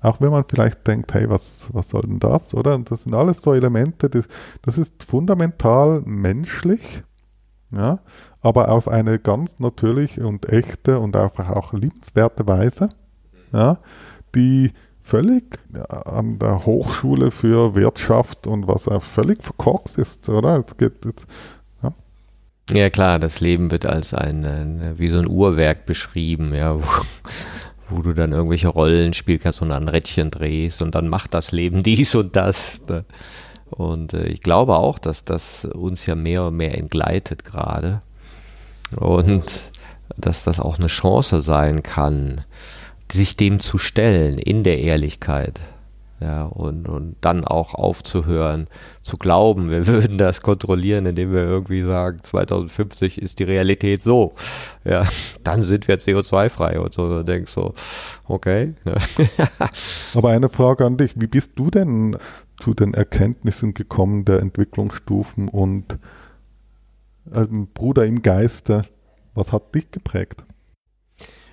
Auch 0.00 0.20
wenn 0.20 0.30
man 0.30 0.44
vielleicht 0.48 0.86
denkt, 0.86 1.14
hey, 1.14 1.30
was, 1.30 1.68
was 1.72 1.88
soll 1.90 2.02
denn 2.02 2.18
das, 2.18 2.54
oder? 2.54 2.74
Und 2.74 2.90
das 2.90 3.04
sind 3.04 3.14
alles 3.14 3.40
so 3.40 3.54
Elemente, 3.54 4.10
das, 4.10 4.26
das 4.62 4.76
ist 4.76 5.04
fundamental 5.04 6.02
menschlich, 6.04 7.04
ja, 7.72 8.00
aber 8.40 8.70
auf 8.70 8.88
eine 8.88 9.18
ganz 9.18 9.58
natürliche 9.58 10.26
und 10.26 10.48
echte 10.48 10.98
und 10.98 11.16
einfach 11.16 11.48
auch 11.48 11.72
liebenswerte 11.72 12.46
Weise, 12.46 12.90
ja, 13.52 13.78
die 14.34 14.72
völlig 15.02 15.58
an 15.88 16.38
der 16.38 16.64
Hochschule 16.64 17.30
für 17.30 17.74
Wirtschaft 17.74 18.46
und 18.46 18.66
was 18.66 18.88
auch 18.88 19.02
völlig 19.02 19.42
verkorkst 19.42 19.98
ist, 19.98 20.28
oder? 20.28 20.64
Es 20.66 20.76
geht 20.76 21.04
jetzt, 21.04 21.26
ja. 21.82 21.92
ja. 22.72 22.90
klar, 22.90 23.18
das 23.18 23.40
Leben 23.40 23.70
wird 23.70 23.86
als 23.86 24.14
ein, 24.14 24.44
ein 24.44 24.94
wie 24.98 25.08
so 25.08 25.18
ein 25.18 25.28
Uhrwerk 25.28 25.86
beschrieben, 25.86 26.54
ja, 26.54 26.76
wo, 26.76 26.82
wo, 27.90 28.02
du 28.02 28.12
dann 28.12 28.32
irgendwelche 28.32 28.68
Rollen 28.68 29.12
spielst 29.12 29.60
und 29.60 29.72
ein 29.72 29.88
Rädchen 29.88 30.30
drehst 30.30 30.82
und 30.82 30.94
dann 30.94 31.08
macht 31.08 31.34
das 31.34 31.52
Leben 31.52 31.82
dies 31.82 32.14
und 32.14 32.36
das. 32.36 32.80
Ne? 32.88 33.04
Und 33.72 34.12
äh, 34.12 34.26
ich 34.26 34.40
glaube 34.40 34.76
auch, 34.76 34.98
dass 34.98 35.24
das 35.24 35.64
uns 35.64 36.06
ja 36.06 36.14
mehr 36.14 36.44
und 36.44 36.56
mehr 36.56 36.76
entgleitet 36.76 37.44
gerade. 37.44 38.02
Und 38.96 39.70
dass 40.16 40.44
das 40.44 40.60
auch 40.60 40.78
eine 40.78 40.88
Chance 40.88 41.40
sein 41.40 41.82
kann, 41.82 42.42
sich 43.10 43.36
dem 43.36 43.60
zu 43.60 43.78
stellen 43.78 44.38
in 44.38 44.62
der 44.64 44.80
Ehrlichkeit. 44.80 45.60
Ja, 46.20 46.44
und, 46.44 46.88
und 46.88 47.16
dann 47.20 47.44
auch 47.44 47.74
aufzuhören, 47.74 48.68
zu 49.00 49.16
glauben, 49.16 49.70
wir 49.70 49.86
würden 49.88 50.18
das 50.18 50.40
kontrollieren, 50.40 51.04
indem 51.04 51.32
wir 51.32 51.42
irgendwie 51.42 51.82
sagen, 51.82 52.20
2050 52.22 53.20
ist 53.20 53.40
die 53.40 53.44
Realität 53.44 54.02
so. 54.02 54.34
Ja, 54.84 55.04
dann 55.42 55.62
sind 55.62 55.88
wir 55.88 55.98
CO2-frei 55.98 56.78
und 56.78 56.94
so. 56.94 57.08
Du 57.08 57.24
denkst 57.24 57.50
so, 57.50 57.74
okay. 58.28 58.74
Aber 60.14 60.30
eine 60.30 60.48
Frage 60.48 60.86
an 60.86 60.96
dich, 60.96 61.12
wie 61.16 61.26
bist 61.26 61.52
du 61.56 61.70
denn 61.70 62.16
zu 62.62 62.74
den 62.74 62.94
Erkenntnissen 62.94 63.74
gekommen 63.74 64.24
der 64.24 64.38
Entwicklungsstufen 64.38 65.48
und 65.48 65.98
als 67.30 67.48
Bruder 67.74 68.06
im 68.06 68.22
Geiste, 68.22 68.82
was 69.34 69.50
hat 69.50 69.74
dich 69.74 69.90
geprägt? 69.90 70.44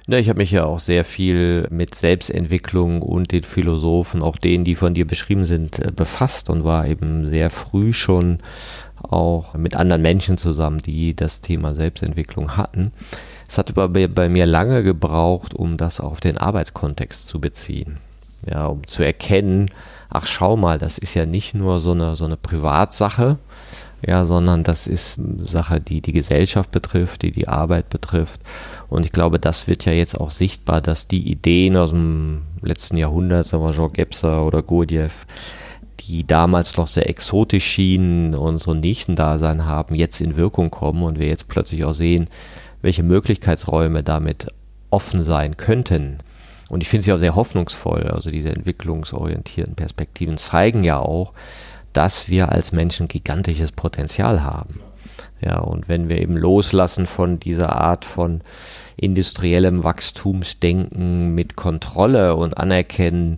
Ja, 0.08 0.18
ich 0.18 0.30
habe 0.30 0.40
mich 0.40 0.52
ja 0.52 0.66
auch 0.66 0.80
sehr 0.80 1.06
viel 1.06 1.68
mit 1.72 1.94
Selbstentwicklung 1.94 3.02
und 3.02 3.32
den 3.32 3.44
Philosophen, 3.44 4.22
auch 4.22 4.38
denen, 4.38 4.64
die 4.64 4.76
von 4.76 4.94
dir 4.94 5.06
beschrieben 5.06 5.46
sind, 5.46 5.80
äh, 5.80 5.92
befasst 5.92 6.50
und 6.50 6.64
war 6.64 6.88
eben 6.88 7.28
sehr 7.28 7.50
früh 7.50 7.94
schon 7.94 8.40
auch 9.02 9.56
mit 9.56 9.76
anderen 9.76 10.02
Menschen 10.02 10.38
zusammen, 10.38 10.80
die 10.80 11.16
das 11.16 11.42
Thema 11.42 11.74
Selbstentwicklung 11.74 12.58
hatten. 12.58 12.92
Es 13.48 13.58
hat 13.58 13.70
aber 13.70 13.88
bei 13.88 14.30
mir 14.30 14.46
lange 14.46 14.84
gebraucht, 14.84 15.54
um 15.54 15.78
das 15.78 16.00
auf 16.00 16.20
den 16.20 16.38
Arbeitskontext 16.38 17.28
zu 17.28 17.40
beziehen. 17.40 17.98
Ja, 18.46 18.66
um 18.66 18.86
zu 18.88 19.04
erkennen, 19.04 19.70
ach 20.10 20.26
schau 20.26 20.56
mal, 20.56 20.80
das 20.80 20.98
ist 20.98 21.14
ja 21.14 21.26
nicht 21.26 21.54
nur 21.54 21.80
so 21.80 21.92
eine, 21.92 22.16
so 22.16 22.26
eine 22.26 22.38
Privatsache, 22.38 23.38
ja, 24.06 24.24
sondern 24.24 24.64
das 24.64 24.88
ist 24.88 25.20
eine 25.20 25.48
Sache, 25.48 25.82
die 25.82 26.02
die 26.02 26.14
Gesellschaft 26.14 26.72
betrifft, 26.72 27.22
die 27.22 27.32
die 27.32 27.48
Arbeit 27.48 27.90
betrifft. 27.90 28.42
Und 28.88 29.06
ich 29.06 29.12
glaube, 29.12 29.40
das 29.40 29.68
wird 29.68 29.86
ja 29.86 29.92
jetzt 29.92 30.20
auch 30.20 30.32
sichtbar, 30.32 30.82
dass 30.82 31.08
die 31.08 31.30
Ideen 31.30 31.76
aus 31.76 31.90
dem 31.92 32.44
letzten 32.62 32.98
Jahrhundert, 32.98 33.46
sagen 33.46 33.64
wir 33.64 33.74
Jean 33.74 33.94
Gebser 33.94 34.46
oder 34.46 34.64
Gurdjieff, 34.64 35.26
die 36.00 36.26
damals 36.26 36.78
noch 36.78 36.88
sehr 36.88 37.10
exotisch 37.10 37.66
schienen 37.66 38.34
und 38.34 38.58
so 38.58 38.72
ein 38.72 38.80
Nischendasein 38.80 39.66
haben, 39.66 39.96
jetzt 39.96 40.22
in 40.22 40.38
Wirkung 40.38 40.72
kommen 40.72 41.04
und 41.04 41.20
wir 41.20 41.28
jetzt 41.28 41.50
plötzlich 41.50 41.84
auch 41.84 41.94
sehen, 41.94 42.28
welche 42.82 43.04
Möglichkeitsräume 43.04 44.02
damit 44.02 44.48
offen 44.90 45.24
sein 45.24 45.58
könnten. 45.58 46.20
Und 46.70 46.82
ich 46.82 46.90
finde 46.90 47.04
sie 47.04 47.14
auch 47.14 47.20
sehr 47.20 47.36
hoffnungsvoll. 47.36 48.04
Also 48.04 48.30
diese 48.30 48.50
entwicklungsorientierten 48.50 49.76
Perspektiven 49.76 50.38
zeigen 50.38 50.84
ja 50.84 51.00
auch, 51.00 51.34
dass 51.94 52.30
wir 52.30 52.52
als 52.52 52.72
Menschen 52.72 53.08
gigantisches 53.08 53.72
Potenzial 53.72 54.44
haben. 54.44 54.80
Ja, 55.42 55.60
und 55.60 55.88
wenn 55.88 56.10
wir 56.10 56.22
eben 56.22 56.36
loslassen 56.36 57.06
von 57.08 57.40
dieser 57.40 57.76
Art 57.76 58.04
von 58.04 58.42
industriellem 58.98 59.84
Wachstumsdenken 59.84 61.34
mit 61.34 61.56
Kontrolle 61.56 62.36
und 62.36 62.58
anerkennen, 62.58 63.38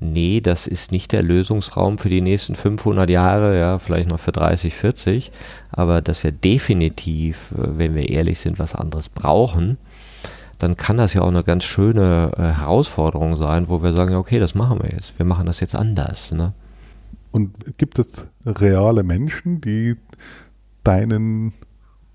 nee, 0.00 0.40
das 0.40 0.66
ist 0.66 0.92
nicht 0.92 1.12
der 1.12 1.22
Lösungsraum 1.22 1.98
für 1.98 2.08
die 2.08 2.22
nächsten 2.22 2.54
500 2.54 3.08
Jahre, 3.10 3.58
ja, 3.58 3.78
vielleicht 3.78 4.08
noch 4.10 4.20
für 4.20 4.32
30, 4.32 4.74
40, 4.74 5.30
aber 5.70 6.00
dass 6.00 6.24
wir 6.24 6.32
definitiv, 6.32 7.52
äh, 7.52 7.78
wenn 7.78 7.94
wir 7.94 8.08
ehrlich 8.08 8.40
sind, 8.40 8.58
was 8.58 8.74
anderes 8.74 9.10
brauchen, 9.10 9.76
dann 10.62 10.76
kann 10.76 10.96
das 10.96 11.12
ja 11.12 11.22
auch 11.22 11.28
eine 11.28 11.42
ganz 11.42 11.64
schöne 11.64 12.30
äh, 12.36 12.42
Herausforderung 12.42 13.34
sein, 13.34 13.68
wo 13.68 13.82
wir 13.82 13.94
sagen, 13.94 14.14
okay, 14.14 14.38
das 14.38 14.54
machen 14.54 14.80
wir 14.80 14.90
jetzt, 14.90 15.18
wir 15.18 15.26
machen 15.26 15.46
das 15.46 15.58
jetzt 15.58 15.74
anders. 15.74 16.30
Ne? 16.30 16.52
Und 17.32 17.76
gibt 17.78 17.98
es 17.98 18.26
reale 18.46 19.02
Menschen, 19.02 19.60
die 19.60 19.96
deinen 20.84 21.52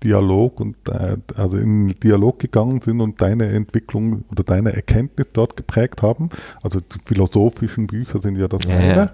Dialog 0.02 0.60
und 0.60 0.76
äh, 0.88 1.18
also 1.36 1.58
in 1.58 1.88
Dialog 2.00 2.38
gegangen 2.38 2.80
sind 2.80 3.02
und 3.02 3.20
deine 3.20 3.48
Entwicklung 3.48 4.24
oder 4.30 4.44
deine 4.44 4.72
Erkenntnis 4.72 5.26
dort 5.34 5.54
geprägt 5.54 6.00
haben. 6.00 6.30
Also 6.62 6.80
die 6.80 6.98
philosophischen 7.04 7.86
Bücher 7.86 8.18
sind 8.22 8.36
ja 8.36 8.48
das 8.48 8.64
ja, 8.64 8.76
eine. 8.76 8.96
Ja. 8.96 9.12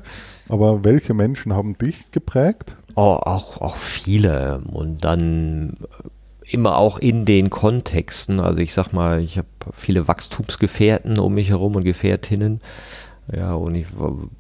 Aber 0.49 0.85
welche 0.85 1.13
Menschen 1.13 1.55
haben 1.55 1.77
dich 1.77 2.09
geprägt? 2.13 2.77
Oh, 2.95 3.19
auch, 3.21 3.61
auch 3.61 3.77
viele. 3.79 4.61
Und 4.61 5.05
dann 5.05 5.77
immer 6.51 6.77
auch 6.77 6.99
in 6.99 7.25
den 7.25 7.51
Kontexten. 7.51 8.41
Also 8.41 8.61
ich 8.61 8.75
sag 8.75 8.93
mal, 8.93 9.21
ich 9.21 9.39
habe 9.39 9.49
viele 9.73 10.09
Wachstumsgefährten 10.09 11.19
um 11.19 11.35
mich 11.35 11.51
herum 11.51 11.77
und 11.77 11.85
Gefährtinnen. 11.85 12.61
Ja, 13.35 13.55
und 13.55 13.75
ich 13.75 13.87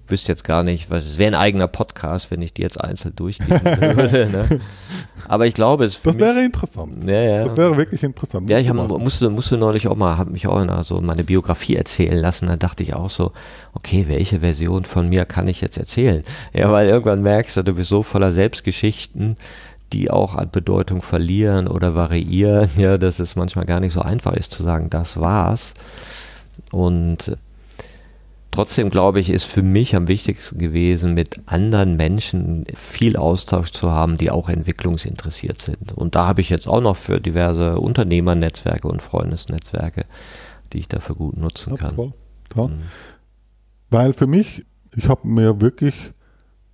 wüsste 0.08 0.30
jetzt 0.30 0.44
gar 0.44 0.62
nicht, 0.62 0.90
was 0.90 1.06
es 1.06 1.16
wäre 1.16 1.30
ein 1.30 1.40
eigener 1.40 1.68
Podcast, 1.68 2.30
wenn 2.30 2.42
ich 2.42 2.52
die 2.52 2.60
jetzt 2.60 2.78
einzeln 2.78 3.16
durchgehen 3.16 3.48
würde. 3.80 4.28
Ne? 4.28 4.60
Aber 5.26 5.46
ich 5.46 5.54
glaube, 5.54 5.86
es 5.86 6.02
Das 6.02 6.18
wäre 6.18 6.44
interessant. 6.44 7.08
Ja, 7.08 7.22
ja. 7.22 7.44
Das 7.46 7.56
wäre 7.56 7.78
wirklich 7.78 8.02
interessant. 8.02 8.50
Ja, 8.50 8.58
ich 8.58 8.68
hab, 8.68 8.76
musste, 8.76 9.30
musste 9.30 9.56
neulich 9.56 9.88
auch 9.88 9.96
mal, 9.96 10.18
habe 10.18 10.32
mich 10.32 10.46
auch 10.46 10.60
in 10.60 10.70
so 10.82 11.00
meine 11.00 11.24
Biografie 11.24 11.76
erzählen 11.76 12.18
lassen. 12.18 12.46
Da 12.46 12.56
dachte 12.56 12.82
ich 12.82 12.92
auch 12.92 13.08
so, 13.08 13.32
okay, 13.72 14.04
welche 14.08 14.40
Version 14.40 14.84
von 14.84 15.08
mir 15.08 15.24
kann 15.24 15.48
ich 15.48 15.62
jetzt 15.62 15.78
erzählen? 15.78 16.22
Ja, 16.52 16.70
weil 16.70 16.86
irgendwann 16.86 17.22
merkst 17.22 17.56
du, 17.56 17.64
du 17.64 17.74
bist 17.74 17.88
so 17.88 18.02
voller 18.02 18.32
Selbstgeschichten, 18.32 19.36
die 19.94 20.10
auch 20.10 20.34
an 20.34 20.50
Bedeutung 20.50 21.00
verlieren 21.00 21.68
oder 21.68 21.94
variieren, 21.94 22.68
ja, 22.76 22.98
dass 22.98 23.20
es 23.20 23.36
manchmal 23.36 23.64
gar 23.64 23.80
nicht 23.80 23.92
so 23.92 24.00
einfach 24.00 24.34
ist 24.34 24.52
zu 24.52 24.62
sagen, 24.62 24.90
das 24.90 25.18
war's. 25.18 25.74
Und 26.70 27.36
Trotzdem 28.54 28.88
glaube 28.88 29.18
ich, 29.18 29.30
ist 29.30 29.42
für 29.42 29.62
mich 29.62 29.96
am 29.96 30.06
wichtigsten 30.06 30.60
gewesen, 30.60 31.12
mit 31.12 31.40
anderen 31.46 31.96
Menschen 31.96 32.66
viel 32.72 33.16
Austausch 33.16 33.72
zu 33.72 33.90
haben, 33.90 34.16
die 34.16 34.30
auch 34.30 34.48
entwicklungsinteressiert 34.48 35.60
sind. 35.60 35.90
Und 35.92 36.14
da 36.14 36.28
habe 36.28 36.40
ich 36.40 36.50
jetzt 36.50 36.68
auch 36.68 36.80
noch 36.80 36.96
für 36.96 37.20
diverse 37.20 37.80
Unternehmernetzwerke 37.80 38.86
und 38.86 39.02
Freundesnetzwerke, 39.02 40.04
die 40.72 40.78
ich 40.78 40.86
dafür 40.86 41.16
gut 41.16 41.36
nutzen 41.36 41.72
ja, 41.72 41.78
kann. 41.78 41.96
Toll, 41.96 42.12
toll. 42.48 42.68
Mhm. 42.68 42.82
Weil 43.90 44.12
für 44.12 44.28
mich, 44.28 44.64
ich 44.94 45.08
habe 45.08 45.26
mir 45.26 45.60
wirklich 45.60 46.12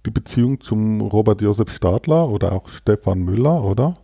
die 0.06 0.10
Beziehung 0.10 0.60
zum 0.60 1.00
Robert 1.00 1.42
Josef 1.42 1.72
Stadler 1.72 2.28
oder 2.28 2.52
auch 2.52 2.68
Stefan 2.68 3.20
Müller, 3.20 3.64
oder? 3.64 3.98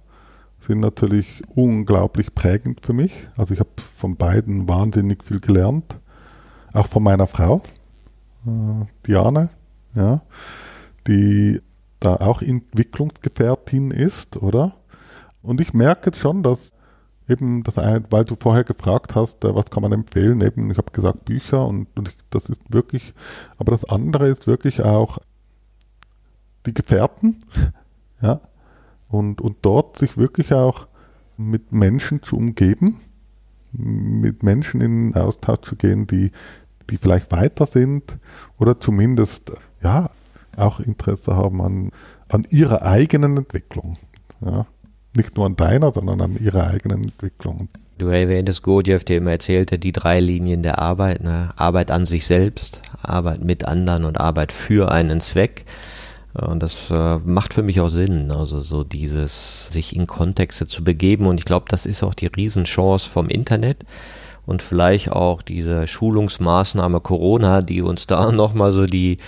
Sind 0.61 0.81
natürlich 0.81 1.43
unglaublich 1.55 2.35
prägend 2.35 2.85
für 2.85 2.93
mich. 2.93 3.29
Also 3.37 3.55
ich 3.55 3.61
habe 3.61 3.71
von 3.97 4.17
beiden 4.17 4.69
wahnsinnig 4.69 5.25
viel 5.25 5.41
gelernt 5.41 5.97
auch 6.77 6.87
von 6.87 7.03
meiner 7.03 7.27
Frau, 7.27 7.63
äh, 8.47 8.85
Diane, 9.07 9.51
ja, 9.95 10.23
die 11.07 11.61
da 12.01 12.17
auch 12.17 12.43
Entwicklungsgefährtin 12.43 13.91
ist, 13.91 14.37
oder? 14.37 14.75
Und 15.43 15.61
ich 15.61 15.73
merke 15.73 16.15
schon, 16.15 16.43
dass 16.43 16.73
eben 17.29 17.63
das, 17.63 17.77
weil 17.79 18.25
du 18.25 18.37
vorher 18.37 18.65
gefragt 18.65 19.15
hast, 19.15 19.45
äh, 19.45 19.55
was 19.55 19.71
kann 19.71 19.83
man 19.83 19.93
empfehlen, 19.93 20.43
eben, 20.43 20.71
ich 20.71 20.77
habe 20.77 20.93
gesagt 20.93 21.25
Bücher 21.25 21.67
und, 21.67 21.89
und 21.97 22.09
ich, 22.09 22.17
das 22.31 22.49
ist 22.51 22.61
wirklich, 22.69 23.15
aber 23.57 23.73
das 23.73 23.85
andere 23.87 24.29
ist 24.29 24.47
wirklich 24.47 24.83
auch 24.83 25.19
die 26.67 26.75
Gefährten, 26.75 27.43
ja, 28.21 28.41
und, 29.09 29.41
und 29.41 29.57
dort 29.63 29.99
sich 29.99 30.17
wirklich 30.17 30.53
auch 30.53 30.87
mit 31.37 31.73
Menschen 31.73 32.23
zu 32.23 32.37
umgeben, 32.37 33.01
mit 33.73 34.43
Menschen 34.43 34.81
in 34.81 35.15
Austausch 35.15 35.61
zu 35.63 35.77
gehen, 35.77 36.07
die, 36.07 36.33
die 36.91 36.97
vielleicht 36.97 37.31
weiter 37.31 37.67
sind 37.67 38.19
oder 38.59 38.81
zumindest 38.81 39.53
ja 39.83 40.11
auch 40.57 40.81
Interesse 40.81 41.37
haben 41.37 41.61
an, 41.61 41.91
an 42.29 42.47
ihrer 42.51 42.83
eigenen 42.83 43.37
Entwicklung. 43.37 43.97
Ja. 44.41 44.67
Nicht 45.15 45.37
nur 45.37 45.47
an 45.47 45.57
deiner, 45.57 45.93
sondern 45.93 46.21
an 46.21 46.37
ihrer 46.37 46.67
eigenen 46.69 47.05
Entwicklung. 47.05 47.69
Du 47.99 48.09
erwähntest 48.09 48.63
Gurdjieff, 48.63 49.05
der 49.05 49.19
immer 49.19 49.31
erzählte, 49.31 49.79
die 49.79 49.93
drei 49.93 50.21
Linien 50.21 50.63
der 50.63 50.79
Arbeit. 50.79 51.23
Ne? 51.23 51.51
Arbeit 51.57 51.91
an 51.91 52.05
sich 52.05 52.27
selbst, 52.27 52.81
Arbeit 53.01 53.43
mit 53.43 53.65
anderen 53.65 54.05
und 54.05 54.21
Arbeit 54.21 54.53
für 54.53 54.91
einen 54.91 55.23
Zweck. 55.23 55.65
Und 56.37 56.63
das 56.63 56.91
äh, 56.91 57.19
macht 57.19 57.55
für 57.55 57.63
mich 57.63 57.81
auch 57.81 57.89
Sinn, 57.89 58.31
also 58.31 58.61
so 58.61 58.85
dieses 58.85 59.69
sich 59.69 59.97
in 59.97 60.07
Kontexte 60.07 60.67
zu 60.67 60.85
begeben. 60.85 61.27
Und 61.27 61.39
ich 61.39 61.45
glaube, 61.45 61.67
das 61.69 61.87
ist 61.87 62.03
auch 62.03 62.15
die 62.15 62.27
Riesenchance 62.27 63.09
vom 63.09 63.29
Internet 63.29 63.79
und 64.47 64.63
vielleicht 64.63 65.11
auch 65.11 65.43
diese 65.43 65.87
Schulungsmaßnahme 65.87 67.01
Corona, 67.01 67.63
die 67.63 67.83
uns 67.83 68.07
da 68.07 68.33
nochmal 68.33 68.73
so 68.73 68.87
die, 68.87 69.19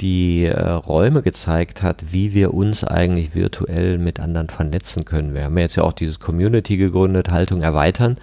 die 0.00 0.44
äh, 0.44 0.70
Räume 0.70 1.22
gezeigt 1.22 1.82
hat, 1.82 2.12
wie 2.12 2.34
wir 2.34 2.54
uns 2.54 2.84
eigentlich 2.84 3.34
virtuell 3.34 3.98
mit 3.98 4.18
anderen 4.18 4.48
vernetzen 4.48 5.04
können. 5.04 5.34
Wir 5.34 5.44
haben 5.44 5.58
jetzt 5.58 5.76
ja 5.76 5.84
auch 5.84 5.92
dieses 5.92 6.20
Community 6.20 6.76
gegründet, 6.76 7.30
Haltung 7.30 7.62
erweitern, 7.62 8.16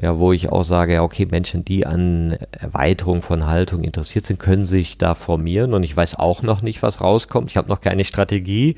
ja, 0.00 0.18
wo 0.18 0.32
ich 0.32 0.50
auch 0.50 0.64
sage, 0.64 0.94
ja, 0.94 1.02
okay, 1.02 1.26
Menschen, 1.30 1.64
die 1.64 1.86
an 1.86 2.36
Erweiterung 2.52 3.22
von 3.22 3.46
Haltung 3.46 3.82
interessiert 3.82 4.26
sind, 4.26 4.38
können 4.38 4.66
sich 4.66 4.98
da 4.98 5.14
formieren 5.14 5.74
und 5.74 5.82
ich 5.82 5.96
weiß 5.96 6.18
auch 6.18 6.42
noch 6.42 6.62
nicht, 6.62 6.82
was 6.82 7.00
rauskommt. 7.00 7.50
Ich 7.50 7.56
habe 7.56 7.68
noch 7.68 7.80
keine 7.80 8.04
Strategie. 8.04 8.76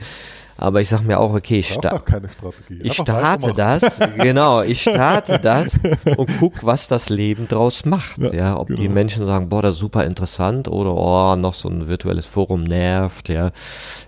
Aber 0.60 0.80
ich 0.80 0.88
sage 0.88 1.04
mir 1.04 1.20
auch, 1.20 1.34
okay, 1.34 1.60
ich, 1.60 1.72
sta 1.72 2.02
ich 2.82 2.94
starte 2.94 3.52
das, 3.54 4.00
genau, 4.18 4.62
ich 4.62 4.82
starte 4.82 5.38
das 5.38 5.68
und 6.16 6.28
guck, 6.40 6.66
was 6.66 6.88
das 6.88 7.10
Leben 7.10 7.46
draus 7.46 7.84
macht. 7.84 8.18
Ja, 8.18 8.34
ja 8.34 8.58
ob 8.58 8.66
genau. 8.66 8.80
die 8.80 8.88
Menschen 8.88 9.24
sagen, 9.24 9.48
boah, 9.48 9.62
das 9.62 9.74
ist 9.74 9.80
super 9.80 10.04
interessant 10.04 10.66
oder 10.66 10.94
oh, 10.94 11.36
noch 11.36 11.54
so 11.54 11.68
ein 11.68 11.86
virtuelles 11.86 12.26
Forum 12.26 12.64
nervt, 12.64 13.28
ja, 13.28 13.52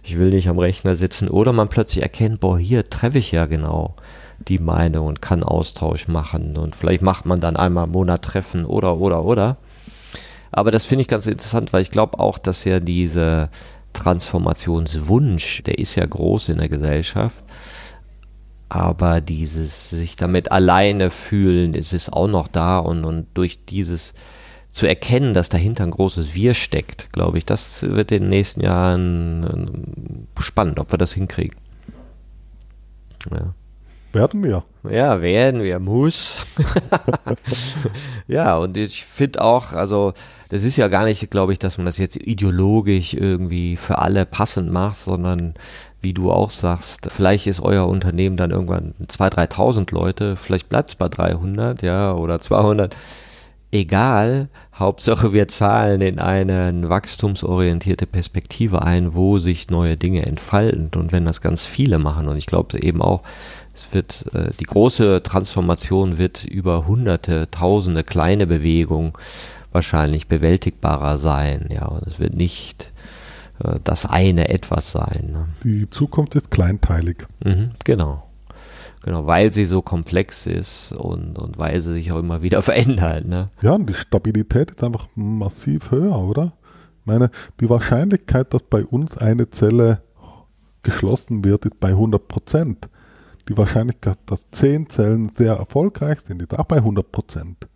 ich 0.02 0.18
will 0.18 0.30
nicht 0.30 0.48
am 0.48 0.58
Rechner 0.58 0.96
sitzen. 0.96 1.28
Oder 1.28 1.52
man 1.52 1.68
plötzlich 1.68 2.02
erkennt, 2.02 2.40
boah, 2.40 2.58
hier 2.58 2.90
treffe 2.90 3.18
ich 3.18 3.30
ja 3.30 3.46
genau 3.46 3.94
die 4.48 4.58
Meinung 4.58 5.06
und 5.06 5.22
kann 5.22 5.42
Austausch 5.42 6.08
machen 6.08 6.56
und 6.56 6.74
vielleicht 6.74 7.02
macht 7.02 7.26
man 7.26 7.40
dann 7.40 7.56
einmal 7.56 7.84
im 7.84 7.92
Monat 7.92 8.22
Treffen 8.22 8.64
oder 8.64 8.98
oder 8.98 9.24
oder. 9.24 9.56
Aber 10.52 10.70
das 10.70 10.84
finde 10.84 11.02
ich 11.02 11.08
ganz 11.08 11.26
interessant, 11.26 11.72
weil 11.72 11.82
ich 11.82 11.90
glaube 11.90 12.18
auch, 12.18 12.38
dass 12.38 12.64
ja 12.64 12.80
diese 12.80 13.50
Transformationswunsch, 13.92 15.62
der 15.64 15.78
ist 15.78 15.94
ja 15.94 16.06
groß 16.06 16.48
in 16.48 16.58
der 16.58 16.68
Gesellschaft. 16.68 17.44
Aber 18.68 19.20
dieses 19.20 19.90
sich 19.90 20.16
damit 20.16 20.52
alleine 20.52 21.10
fühlen, 21.10 21.74
ist 21.74 21.92
es 21.92 22.08
auch 22.08 22.28
noch 22.28 22.46
da 22.48 22.78
und, 22.78 23.04
und 23.04 23.26
durch 23.34 23.64
dieses 23.64 24.14
zu 24.70 24.86
erkennen, 24.86 25.34
dass 25.34 25.48
dahinter 25.48 25.82
ein 25.82 25.90
großes 25.90 26.34
Wir 26.34 26.54
steckt, 26.54 27.12
glaube 27.12 27.38
ich, 27.38 27.44
das 27.44 27.82
wird 27.82 28.12
in 28.12 28.22
den 28.22 28.30
nächsten 28.30 28.60
Jahren 28.60 29.44
äh, 30.36 30.40
spannend, 30.40 30.78
ob 30.78 30.92
wir 30.92 30.98
das 30.98 31.12
hinkriegen. 31.12 31.56
Ja. 33.32 33.54
Werden 34.12 34.42
wir. 34.42 34.64
Ja, 34.90 35.22
werden 35.22 35.62
wir, 35.62 35.78
muss. 35.78 36.46
ja, 38.26 38.56
und 38.56 38.76
ich 38.76 39.04
finde 39.04 39.42
auch, 39.42 39.72
also 39.72 40.14
das 40.48 40.64
ist 40.64 40.76
ja 40.76 40.88
gar 40.88 41.04
nicht, 41.04 41.30
glaube 41.30 41.52
ich, 41.52 41.60
dass 41.60 41.78
man 41.78 41.86
das 41.86 41.98
jetzt 41.98 42.16
ideologisch 42.16 43.14
irgendwie 43.14 43.76
für 43.76 43.98
alle 43.98 44.26
passend 44.26 44.72
macht, 44.72 44.96
sondern 44.96 45.54
wie 46.02 46.12
du 46.12 46.32
auch 46.32 46.50
sagst, 46.50 47.08
vielleicht 47.10 47.46
ist 47.46 47.60
euer 47.60 47.86
Unternehmen 47.86 48.36
dann 48.36 48.50
irgendwann 48.50 48.94
2.000, 49.06 49.48
3.000 49.52 49.94
Leute, 49.94 50.36
vielleicht 50.36 50.68
bleibt 50.68 50.90
es 50.90 50.96
bei 50.96 51.08
300, 51.08 51.82
ja, 51.82 52.12
oder 52.14 52.40
200. 52.40 52.96
Egal, 53.72 54.48
Hauptsache 54.74 55.32
wir 55.32 55.46
zahlen 55.46 56.00
in 56.00 56.18
eine 56.18 56.88
wachstumsorientierte 56.88 58.06
Perspektive 58.06 58.82
ein, 58.82 59.14
wo 59.14 59.38
sich 59.38 59.70
neue 59.70 59.96
Dinge 59.96 60.26
entfalten 60.26 60.90
und 60.96 61.12
wenn 61.12 61.24
das 61.24 61.40
ganz 61.40 61.66
viele 61.66 61.98
machen 61.98 62.26
und 62.26 62.36
ich 62.36 62.46
glaube 62.46 62.80
eben 62.80 63.00
auch, 63.00 63.22
es 63.80 63.94
wird, 63.94 64.26
äh, 64.34 64.50
die 64.58 64.64
große 64.64 65.22
Transformation 65.22 66.18
wird 66.18 66.44
über 66.44 66.86
hunderte, 66.86 67.50
tausende 67.50 68.04
kleine 68.04 68.46
Bewegungen 68.46 69.12
wahrscheinlich 69.72 70.28
bewältigbarer 70.28 71.18
sein. 71.18 71.68
Ja, 71.70 71.86
und 71.86 72.06
es 72.06 72.18
wird 72.18 72.34
nicht 72.34 72.92
äh, 73.64 73.78
das 73.84 74.06
eine 74.06 74.48
etwas 74.48 74.92
sein. 74.92 75.30
Ne? 75.32 75.48
Die 75.64 75.88
Zukunft 75.88 76.34
ist 76.34 76.50
kleinteilig. 76.50 77.26
Mhm, 77.44 77.70
genau. 77.84 78.24
Genau, 79.02 79.26
weil 79.26 79.50
sie 79.50 79.64
so 79.64 79.80
komplex 79.80 80.46
ist 80.46 80.92
und, 80.92 81.38
und 81.38 81.58
weil 81.58 81.80
sie 81.80 81.94
sich 81.94 82.12
auch 82.12 82.18
immer 82.18 82.42
wieder 82.42 82.62
verändert. 82.62 83.26
Ne? 83.26 83.46
Ja, 83.62 83.72
und 83.72 83.88
die 83.88 83.94
Stabilität 83.94 84.72
ist 84.72 84.84
einfach 84.84 85.06
massiv 85.14 85.90
höher, 85.90 86.18
oder? 86.18 86.52
Ich 87.00 87.06
meine, 87.06 87.30
die 87.60 87.70
Wahrscheinlichkeit, 87.70 88.52
dass 88.52 88.62
bei 88.62 88.84
uns 88.84 89.16
eine 89.16 89.48
Zelle 89.48 90.02
geschlossen 90.82 91.44
wird, 91.44 91.64
ist 91.64 91.80
bei 91.80 91.88
100 91.88 92.28
Prozent. 92.28 92.88
Die 93.50 93.58
Wahrscheinlichkeit, 93.58 94.16
dass 94.26 94.48
zehn 94.52 94.88
Zellen 94.88 95.28
sehr 95.30 95.54
erfolgreich 95.54 96.20
sind, 96.20 96.40
ist 96.40 96.56
auch 96.56 96.66
bei 96.66 96.76
100 96.76 97.10
Prozent. 97.10 97.66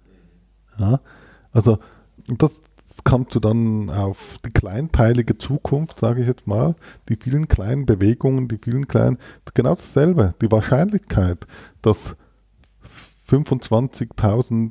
Ja, 0.78 1.00
also 1.50 1.78
das 2.28 2.62
kannst 3.02 3.34
du 3.34 3.40
dann 3.40 3.90
auf 3.90 4.38
die 4.46 4.52
kleinteilige 4.52 5.36
Zukunft, 5.36 5.98
sage 5.98 6.20
ich 6.20 6.28
jetzt 6.28 6.46
mal, 6.46 6.76
die 7.08 7.16
vielen 7.16 7.48
kleinen 7.48 7.86
Bewegungen, 7.86 8.46
die 8.46 8.58
vielen 8.62 8.86
kleinen, 8.86 9.18
genau 9.52 9.74
dasselbe. 9.74 10.34
Die 10.40 10.52
Wahrscheinlichkeit, 10.52 11.44
dass 11.82 12.14
25.000 13.28 14.70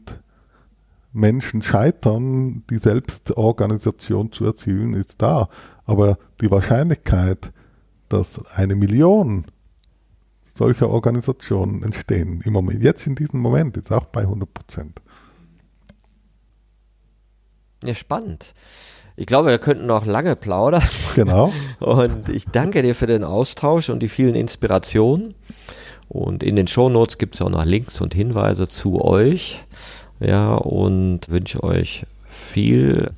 Menschen 1.12 1.64
scheitern, 1.64 2.64
die 2.70 2.78
Selbstorganisation 2.78 4.32
zu 4.32 4.46
erzielen, 4.46 4.94
ist 4.94 5.22
da. 5.22 5.50
Aber 5.84 6.18
die 6.40 6.50
Wahrscheinlichkeit, 6.50 7.52
dass 8.08 8.42
eine 8.56 8.76
Million 8.76 9.48
solcher 10.54 10.90
Organisationen 10.90 11.84
entstehen, 11.84 12.42
im 12.46 12.54
Moment, 12.54 12.84
jetzt 12.84 13.08
in 13.08 13.16
diesem 13.16 13.40
Moment, 13.40 13.78
ist 13.78 13.92
auch 13.92 14.06
bei 14.06 14.22
100 14.22 14.54
Prozent. 14.54 15.02
Ja, 17.84 17.94
spannend. 17.94 18.54
Ich 19.16 19.28
glaube, 19.28 19.50
wir 19.50 19.60
könnten 19.60 19.86
noch 19.86 20.06
lange 20.06 20.36
plaudern. 20.36 20.84
Genau. 21.16 21.54
Und 21.80 22.30
ich 22.30 22.46
danke 22.46 22.82
dir 22.82 22.96
für 22.96 23.08
den 23.08 23.24
Austausch 23.24 23.90
und 23.90 24.00
die 24.00 24.10
vielen 24.10 24.34
Inspirationen. 24.34 25.36
Und 26.10 26.42
in 26.42 26.56
den 26.56 26.68
Shownotes 26.68 27.18
gibt 27.18 27.36
es 27.36 27.40
ja 27.40 27.46
auch 27.46 27.52
noch 27.52 27.66
Links 27.66 28.02
und 28.02 28.14
Hinweise 28.14 28.68
zu 28.68 29.04
euch. 29.04 29.64
Ja, 30.20 30.56
und 30.56 31.30
wünsche 31.30 31.64
euch 31.64 32.06
viel, 32.30 33.12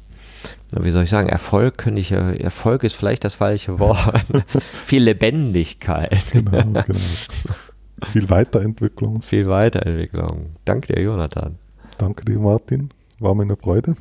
wie 0.72 0.92
soll 0.92 1.04
ich 1.04 1.10
sagen, 1.10 1.30
Erfolg 1.30 1.78
könnte 1.78 2.02
ich 2.02 2.12
Erfolg 2.12 2.84
ist 2.84 2.96
vielleicht 2.96 3.24
das 3.24 3.36
falsche 3.36 3.80
Wort. 3.80 4.26
viel 4.86 5.04
Lebendigkeit. 5.04 6.18
Genau, 6.32 6.52
genau. 6.52 7.00
Viel 8.12 8.30
Weiterentwicklung. 8.30 9.22
Viel 9.22 9.48
Weiterentwicklung. 9.48 10.56
Danke 10.66 10.94
dir, 10.94 11.02
Jonathan. 11.02 11.58
Danke 11.98 12.26
dir, 12.26 12.40
Martin. 12.40 12.90
War 13.20 13.34
mir 13.34 13.44
eine 13.44 13.56
Freude. 13.56 13.96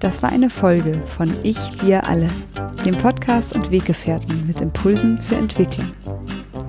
Das 0.00 0.22
war 0.22 0.30
eine 0.30 0.48
Folge 0.48 1.02
von 1.02 1.34
Ich, 1.42 1.58
wir 1.82 2.06
alle, 2.08 2.28
dem 2.84 2.96
Podcast 2.96 3.54
und 3.54 3.70
Weggefährten 3.70 4.46
mit 4.46 4.60
Impulsen 4.60 5.18
für 5.18 5.36
Entwicklung. 5.36 5.92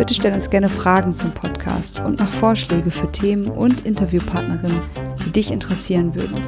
Bitte 0.00 0.14
stell 0.14 0.32
uns 0.32 0.48
gerne 0.48 0.70
Fragen 0.70 1.12
zum 1.12 1.30
Podcast 1.32 1.98
und 2.00 2.20
noch 2.20 2.26
Vorschläge 2.26 2.90
für 2.90 3.12
Themen 3.12 3.50
und 3.50 3.82
Interviewpartnerinnen, 3.82 4.80
die 5.26 5.30
dich 5.30 5.50
interessieren 5.50 6.14
würden. 6.14 6.40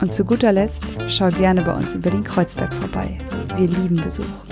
Und 0.00 0.12
zu 0.12 0.24
guter 0.24 0.52
Letzt 0.52 0.84
schau 1.08 1.28
gerne 1.30 1.62
bei 1.62 1.74
uns 1.74 1.92
in 1.92 2.02
Berlin-Kreuzberg 2.02 2.72
vorbei. 2.72 3.18
Wir 3.56 3.66
lieben 3.66 3.96
Besuch. 3.96 4.44